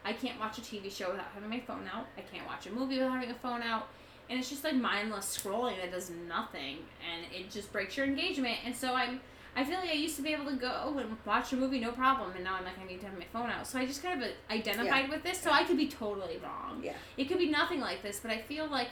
I 0.04 0.12
can't 0.12 0.38
watch 0.40 0.58
a 0.58 0.60
TV 0.62 0.88
show 0.90 1.10
without 1.10 1.26
having 1.34 1.50
my 1.50 1.60
phone 1.60 1.88
out. 1.92 2.06
I 2.16 2.22
can't 2.22 2.46
watch 2.46 2.66
a 2.66 2.70
movie 2.72 2.96
without 2.98 3.12
having 3.12 3.30
a 3.30 3.34
phone 3.34 3.62
out. 3.62 3.88
And 4.30 4.38
it's 4.38 4.48
just 4.50 4.62
like 4.64 4.74
mindless 4.74 5.38
scrolling 5.38 5.76
that 5.80 5.90
does 5.90 6.10
nothing 6.10 6.78
and 7.02 7.24
it 7.32 7.50
just 7.50 7.72
breaks 7.72 7.96
your 7.96 8.06
engagement. 8.06 8.58
And 8.64 8.74
so 8.76 8.94
I'm 8.94 9.20
I 9.56 9.64
feel 9.64 9.78
like 9.80 9.88
I 9.88 9.94
used 9.94 10.14
to 10.16 10.22
be 10.22 10.32
able 10.32 10.44
to 10.44 10.56
go 10.56 10.94
and 10.98 11.16
watch 11.24 11.52
a 11.52 11.56
movie 11.56 11.80
no 11.80 11.90
problem 11.90 12.32
and 12.36 12.44
now 12.44 12.54
I'm 12.54 12.64
like 12.64 12.78
I 12.78 12.86
need 12.86 13.00
to 13.00 13.06
have 13.06 13.18
my 13.18 13.24
phone 13.32 13.50
out. 13.50 13.66
So 13.66 13.78
I 13.78 13.86
just 13.86 14.02
kind 14.02 14.22
of 14.22 14.30
identified 14.50 15.08
with 15.08 15.22
this. 15.24 15.40
So 15.40 15.50
I 15.50 15.64
could 15.64 15.76
be 15.76 15.88
totally 15.88 16.38
wrong. 16.38 16.80
Yeah. 16.82 16.94
It 17.16 17.24
could 17.28 17.38
be 17.38 17.48
nothing 17.48 17.80
like 17.80 18.02
this, 18.02 18.20
but 18.20 18.30
I 18.30 18.38
feel 18.38 18.66
like 18.68 18.90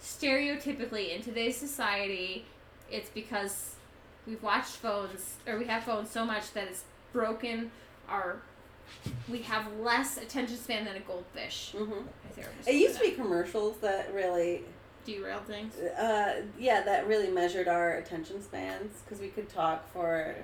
stereotypically 0.00 1.14
in 1.14 1.22
today's 1.22 1.56
society 1.56 2.44
it's 2.90 3.10
because 3.10 3.74
we've 4.28 4.42
watched 4.42 4.76
phones 4.76 5.36
or 5.46 5.58
we 5.58 5.64
have 5.64 5.82
phones 5.84 6.10
so 6.10 6.24
much 6.24 6.52
that 6.52 6.68
it's 6.68 6.84
broken 7.12 7.70
are 8.08 8.36
we 9.28 9.38
have 9.42 9.66
less 9.80 10.16
attention 10.18 10.56
span 10.56 10.84
than 10.84 10.96
a 10.96 11.00
goldfish. 11.00 11.74
hmm 11.76 11.92
It 12.66 12.74
used 12.74 12.96
to 12.96 13.00
be 13.02 13.10
commercials 13.12 13.78
that 13.78 14.12
really, 14.14 14.62
derailed 15.04 15.44
things. 15.46 15.74
uh, 15.76 16.42
yeah, 16.58 16.82
that 16.82 17.06
really 17.06 17.28
measured 17.30 17.68
our 17.68 17.94
attention 17.96 18.42
spans 18.42 19.00
because 19.02 19.20
we 19.20 19.28
could 19.28 19.48
talk 19.48 19.90
for 19.92 20.34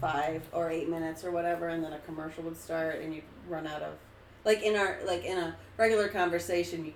five 0.00 0.42
or 0.52 0.70
eight 0.70 0.88
minutes 0.88 1.24
or 1.24 1.30
whatever, 1.30 1.68
and 1.68 1.82
then 1.84 1.92
a 1.92 1.98
commercial 2.00 2.42
would 2.44 2.56
start, 2.58 3.00
and 3.00 3.14
you'd 3.14 3.24
run 3.48 3.66
out 3.66 3.82
of, 3.82 3.94
like 4.44 4.62
in 4.62 4.76
our 4.76 4.98
like 5.06 5.24
in 5.24 5.38
a 5.38 5.54
regular 5.78 6.08
conversation, 6.08 6.84
you 6.84 6.92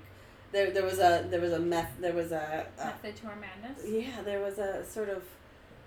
there 0.52 0.70
there 0.70 0.84
was 0.84 0.98
a 0.98 1.26
there 1.30 1.40
was 1.40 1.52
a 1.52 1.58
meth 1.58 1.92
there 2.00 2.12
was 2.14 2.32
a, 2.32 2.66
a 2.78 2.84
Method 2.86 3.16
to 3.16 3.26
our 3.28 3.36
madness. 3.36 3.82
yeah 3.86 4.22
there 4.24 4.40
was 4.40 4.58
a 4.58 4.84
sort 4.84 5.08
of 5.08 5.22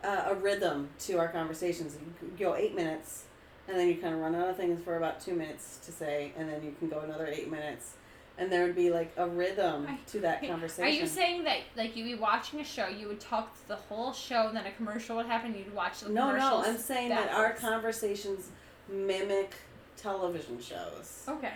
uh, 0.04 0.26
a 0.28 0.36
rhythm 0.36 0.90
to 1.00 1.18
our 1.18 1.28
conversations. 1.28 1.96
You 2.00 2.14
could 2.20 2.38
go 2.38 2.56
eight 2.56 2.76
minutes, 2.76 3.26
and 3.68 3.78
then 3.78 3.88
you 3.88 3.96
kind 3.96 4.14
of 4.14 4.22
run 4.22 4.36
out 4.36 4.50
of 4.50 4.58
things 4.58 4.82
for 4.84 4.98
about 4.98 5.20
two 5.20 5.34
minutes 5.34 5.80
to 5.86 5.92
say, 5.92 6.32
and 6.38 6.50
then 6.50 6.64
you 6.64 6.74
can 6.80 6.90
go 6.90 7.00
another 7.00 7.28
eight 7.28 7.50
minutes, 7.52 7.94
and 8.38 8.52
there 8.52 8.64
would 8.66 8.76
be 8.76 8.90
like 8.90 9.12
a 9.18 9.28
rhythm 9.28 9.88
to 10.08 10.20
that 10.22 10.46
conversation. 10.46 10.86
Are 10.86 10.90
you 10.90 11.06
saying 11.08 11.44
that 11.44 11.60
like 11.76 11.96
you'd 11.96 12.06
be 12.06 12.16
watching 12.16 12.60
a 12.60 12.64
show, 12.64 12.88
you 12.88 13.08
would 13.08 13.20
talk 13.20 13.56
the 13.68 13.76
whole 13.76 14.14
show, 14.14 14.48
and 14.48 14.56
then 14.56 14.66
a 14.66 14.72
commercial 14.72 15.18
would 15.18 15.26
happen, 15.26 15.56
you'd 15.56 15.74
watch 15.74 16.02
the 16.02 16.10
no, 16.10 16.36
no. 16.36 16.64
I'm 16.66 16.78
saying 16.78 17.10
that 17.10 17.32
our 17.32 17.54
conversations 17.54 18.50
mimic 18.88 19.54
television 19.98 20.60
shows. 20.62 21.24
Okay. 21.28 21.54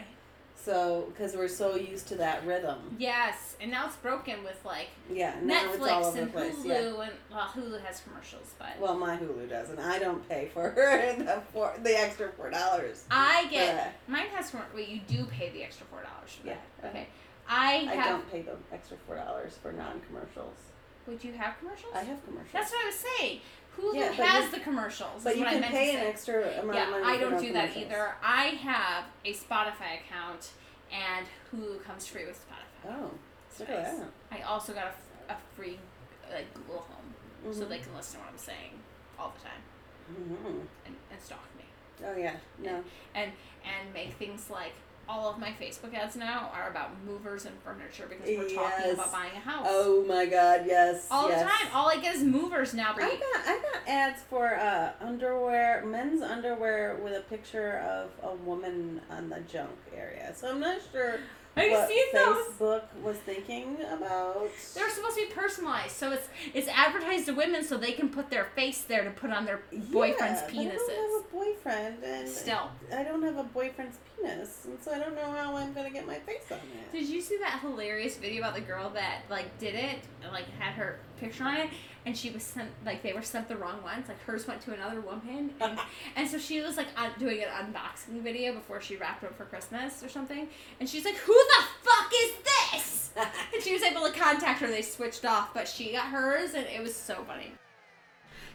So, 0.64 1.12
because 1.12 1.36
we're 1.36 1.50
so 1.50 1.76
used 1.76 2.08
to 2.08 2.16
that 2.16 2.46
rhythm. 2.46 2.96
Yes, 2.98 3.58
and 3.60 3.70
now 3.70 3.86
it's 3.88 3.98
broken 3.98 4.44
with 4.46 4.64
like 4.64 4.88
Yeah, 5.12 5.36
now 5.44 5.74
it's 5.74 5.84
all 5.86 6.14
Netflix 6.14 6.18
and. 6.22 6.32
Hulu, 6.34 6.66
Yeah. 6.66 6.76
and 6.78 7.14
well, 7.32 7.48
Hulu 7.54 7.82
has 7.84 8.00
commercials, 8.02 8.54
but 8.58 8.80
Well, 8.80 8.96
my 8.96 9.18
Hulu 9.18 9.50
does, 9.50 9.72
and 9.72 9.80
I 9.82 10.00
don't 10.00 10.28
pay 10.30 10.50
for 10.54 10.70
the 11.18 11.42
four, 11.52 11.74
the 11.84 12.00
extra 12.00 12.30
four 12.32 12.50
dollars. 12.50 13.04
I 13.12 13.48
get 13.52 14.00
mine 14.08 14.28
has 14.34 14.52
commer- 14.52 14.74
Wait, 14.74 14.88
you 14.88 15.02
do 15.06 15.26
pay 15.26 15.50
the 15.50 15.64
extra 15.64 15.86
four 15.88 16.02
dollars 16.02 16.32
for 16.40 16.48
Yeah. 16.48 16.56
that? 16.82 16.90
Okay. 16.92 17.08
I 17.48 17.74
I 17.92 17.96
have. 17.96 18.10
don't 18.10 18.32
pay 18.32 18.42
the 18.44 18.56
extra 18.72 18.96
four 19.06 19.18
dollars 19.18 19.58
for 19.62 19.74
non-commercials. 19.74 20.56
Would 21.08 21.22
you 21.26 21.34
have 21.34 21.60
commercials? 21.60 21.92
I 21.94 22.04
have 22.04 22.24
commercials. 22.24 22.54
That's 22.54 22.72
what 22.72 22.84
I 22.84 22.86
was 22.86 22.96
saying. 23.20 23.42
Hulu 23.78 23.96
Yeah, 23.96 24.12
has 24.12 24.46
you- 24.46 24.52
the 24.52 24.60
commercials. 24.60 25.24
but 25.24 25.36
you 25.38 25.44
can 25.46 25.64
pay 25.64 25.96
an 25.96 26.06
extra 26.08 26.60
amount 26.60 26.76
Yeah, 26.78 26.84
of 26.86 26.90
money. 27.02 27.04
I 27.06 27.18
don't 27.20 27.40
do 27.40 27.54
that 27.54 27.76
either. 27.76 28.16
I 28.24 28.46
have 28.48 29.06
a 29.26 29.34
Spotify 29.34 30.00
account, 30.02 30.52
and 30.92 31.26
Hulu 31.52 31.84
comes 31.84 32.06
free 32.08 32.26
with 32.26 32.40
Spotify. 32.48 32.92
Oh, 33.00 33.12
look 33.60 33.70
Nice. 33.70 33.78
at 33.88 33.98
that. 34.00 34.10
I 34.32 34.42
also 34.44 34.74
got 34.74 34.96
a, 35.28 35.34
a 35.34 35.38
free 35.56 35.80
like 36.32 36.54
Google 36.54 36.80
Home, 36.90 37.54
so 37.54 37.66
Mhm. 37.66 37.70
they 37.70 37.80
can 37.80 37.96
listen 37.96 38.20
to 38.20 38.26
what 38.26 38.32
I'm 38.34 38.38
saying 38.40 38.80
all 39.20 39.34
the 39.38 39.44
time 39.44 39.62
Mhm. 40.12 40.68
and, 40.86 40.96
and 41.12 41.22
stalk 41.22 41.44
me 41.58 41.64
Oh 42.06 42.16
yeah, 42.16 42.38
no. 42.60 42.84
and 43.14 43.32
and 43.64 43.94
make 43.94 44.14
things 44.14 44.50
like 44.50 44.74
all 45.08 45.30
of 45.30 45.38
my 45.40 45.50
Facebook 45.62 45.94
ads 45.94 46.16
now 46.16 46.50
are 46.54 46.70
about 46.70 46.92
movers 47.06 47.46
and 47.46 47.56
furniture 47.64 48.06
because 48.10 48.26
we're 48.26 48.50
talking 48.50 48.92
about 48.92 49.12
buying 49.12 49.32
a 49.36 49.40
house 49.40 49.66
Oh 49.70 50.06
my 50.08 50.26
God, 50.26 50.64
yes. 50.66 51.08
all 51.12 51.30
yes. 51.30 51.42
the 51.42 51.50
time. 51.50 51.76
All 51.76 51.90
I 51.90 51.98
get 51.98 52.16
is 52.16 52.24
movers 52.24 52.74
now. 52.74 52.94
I 52.96 53.00
got 53.00 53.46
I 53.46 53.62
got 53.74 53.88
ads 53.88 54.22
for 54.30 54.56
uh, 54.56 54.92
underwear, 55.02 55.84
men's 55.86 56.22
underwear 56.22 56.98
with 57.04 57.14
a 57.18 57.22
picture 57.22 57.80
of 57.80 58.12
a 58.24 58.36
woman 58.36 59.02
on 59.10 59.30
the 59.30 59.40
junk 59.42 59.72
area. 59.96 60.34
So 60.36 60.50
I'm 60.50 60.60
not 60.60 60.80
sure 60.92 61.20
Have 61.56 61.66
you 61.66 61.72
what 61.72 61.88
seen 61.88 62.04
those? 62.14 62.38
Facebook 62.48 62.82
was 63.04 63.18
thinking 63.18 63.78
about. 63.92 64.50
They're 64.74 64.90
supposed 64.90 65.16
to 65.18 65.28
be 65.28 65.34
personalized, 65.34 65.92
so 65.96 66.12
it's 66.12 66.28
it's 66.54 66.68
advertised 66.68 67.28
to 67.28 67.34
women 67.34 67.64
so 67.64 67.78
they 67.78 67.92
can 67.92 68.10
put 68.10 68.30
their 68.32 68.46
face 68.56 68.82
there 68.82 69.04
to 69.04 69.12
put 69.12 69.30
on 69.30 69.46
their 69.46 69.62
boyfriend's 69.92 70.42
yeah, 70.42 70.48
but 70.48 70.56
I 70.60 70.64
don't 70.64 70.72
penises. 70.72 70.90
have 70.90 71.22
a 71.22 71.24
boyfriend, 71.32 72.04
and 72.04 72.28
Still, 72.30 72.72
I 72.96 73.04
don't 73.04 73.22
have 73.24 73.38
a 73.38 73.44
boyfriend's 73.44 73.98
penis, 74.18 74.62
and 74.66 74.78
so 74.82 74.92
I 74.94 74.98
don't 74.98 75.16
know 75.16 75.32
how 75.32 75.56
I'm 75.56 75.74
gonna 75.74 75.92
get 75.92 76.08
my 76.08 76.16
face 76.20 76.52
on 76.52 76.58
it. 76.58 76.92
did 76.92 77.08
you 77.08 77.22
see 77.22 77.38
that 77.38 77.60
hilarious 77.62 78.18
video 78.18 78.40
about 78.42 78.56
the 78.56 78.62
girl 78.62 78.90
that 78.92 79.22
like 79.30 79.58
did 79.60 79.76
it 79.76 80.00
and 80.24 80.32
like 80.32 80.50
had 80.60 80.74
her 80.74 81.00
picture 81.24 81.44
on 81.44 81.56
it, 81.56 81.70
and 82.06 82.18
she 82.18 82.30
was 82.30 82.44
sent 82.44 82.70
like 82.86 83.02
they 83.02 83.14
were 83.14 83.22
sent 83.22 83.48
the 83.48 83.56
wrong 83.56 83.82
ones, 83.82 84.08
like 84.08 84.20
hers 84.22 84.48
went 84.48 84.62
to 84.62 84.74
another 84.74 85.02
woman, 85.02 85.52
and, 85.62 85.80
and 86.16 86.28
so 86.30 86.38
she 86.38 86.62
was 86.62 86.78
like 86.78 86.88
un- 86.98 87.12
doing 87.18 87.42
an 87.42 87.50
unboxing 87.50 88.22
video 88.22 88.54
before 88.54 88.82
she 88.82 88.96
wrapped 88.98 89.24
up 89.24 89.36
for 89.38 89.46
Christmas 89.46 90.04
or 90.04 90.10
something, 90.10 90.48
and 90.80 90.90
she's 90.90 91.06
like, 91.06 91.16
"Who 91.16 91.34
the 91.34 91.64
fuck 91.82 92.12
is 92.24 92.32
this?" 92.44 93.12
and 93.54 93.64
she 93.64 93.74
was 93.74 93.82
able 93.84 94.02
to 94.02 94.12
contact 94.12 94.60
her. 94.60 94.66
And 94.66 94.76
they 94.76 94.82
switched 94.82 95.26
off, 95.26 95.54
but 95.54 95.68
she 95.68 95.92
got 95.94 96.06
hers, 96.06 96.54
and 96.54 96.66
it 96.68 96.82
was 96.82 96.96
so 96.96 97.24
funny. 97.28 97.52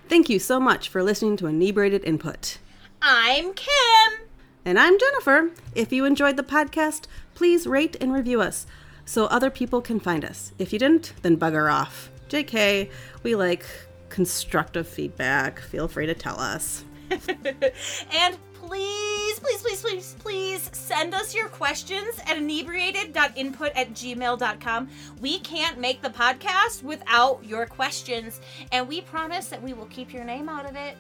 Thank 0.09 0.29
you 0.29 0.39
so 0.39 0.59
much 0.59 0.89
for 0.89 1.03
listening 1.03 1.37
to 1.39 1.47
Inebriated 1.47 2.05
Input. 2.05 2.59
I'm 3.03 3.53
Kim. 3.53 4.27
And 4.65 4.79
I'm 4.79 4.99
Jennifer. 4.99 5.51
If 5.75 5.93
you 5.93 6.05
enjoyed 6.05 6.37
the 6.37 6.43
podcast, 6.43 7.07
please 7.35 7.67
rate 7.67 7.97
and 8.01 8.13
review 8.13 8.41
us 8.41 8.67
so 9.05 9.27
other 9.27 9.51
people 9.51 9.81
can 9.81 10.01
find 10.01 10.25
us. 10.25 10.53
If 10.59 10.73
you 10.73 10.79
didn't, 10.79 11.15
then 11.23 11.37
bugger 11.37 11.73
off. 11.73 12.11
JK, 12.29 12.91
we 13.23 13.35
like 13.35 13.65
constructive 14.09 14.89
feedback. 14.89 15.61
Feel 15.61 15.89
free 15.89 16.07
to 16.07 16.15
tell 16.15 16.39
us. 16.39 16.85
and 17.11 18.39
please, 18.55 19.41
please, 19.41 19.63
please, 19.63 19.81
please, 19.83 20.17
please 20.19 20.71
send 20.73 21.15
us 21.15 21.35
your 21.35 21.49
questions 21.49 22.19
at 22.27 22.37
inebriated.input 22.37 23.73
at 23.75 23.93
gmail.com. 23.93 24.89
We 25.21 25.39
can't 25.41 25.79
make 25.79 26.03
the 26.03 26.11
podcast 26.11 26.83
without 26.83 27.45
your 27.45 27.67
questions, 27.67 28.41
and 28.73 28.87
we 28.87 29.01
promise 29.01 29.49
that 29.49 29.63
we 29.63 29.73
will 29.73 29.87
keep 29.87 30.13
your 30.13 30.25
name 30.25 30.49
out 30.49 30.69
of 30.69 30.77
it. 30.77 30.97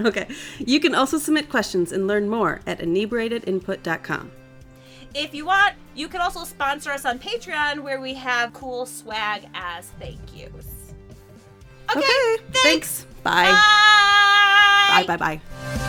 okay. 0.00 0.28
You 0.58 0.78
can 0.78 0.94
also 0.94 1.18
submit 1.18 1.48
questions 1.48 1.90
and 1.90 2.06
learn 2.06 2.28
more 2.28 2.60
at 2.66 2.78
inebriatedinput.com. 2.78 4.30
If 5.14 5.34
you 5.34 5.44
want, 5.46 5.74
you 5.94 6.08
can 6.08 6.20
also 6.20 6.44
sponsor 6.44 6.90
us 6.90 7.04
on 7.04 7.18
Patreon 7.18 7.80
where 7.80 8.00
we 8.00 8.14
have 8.14 8.52
cool 8.54 8.86
swag 8.86 9.46
as 9.54 9.90
thank 10.00 10.18
yous. 10.34 10.66
Okay, 11.90 12.00
Okay. 12.00 12.42
Thanks. 12.62 13.06
Bye. 13.22 13.44
Bye. 13.44 15.04
Bye 15.06 15.16
bye 15.16 15.40
bye. 15.76 15.88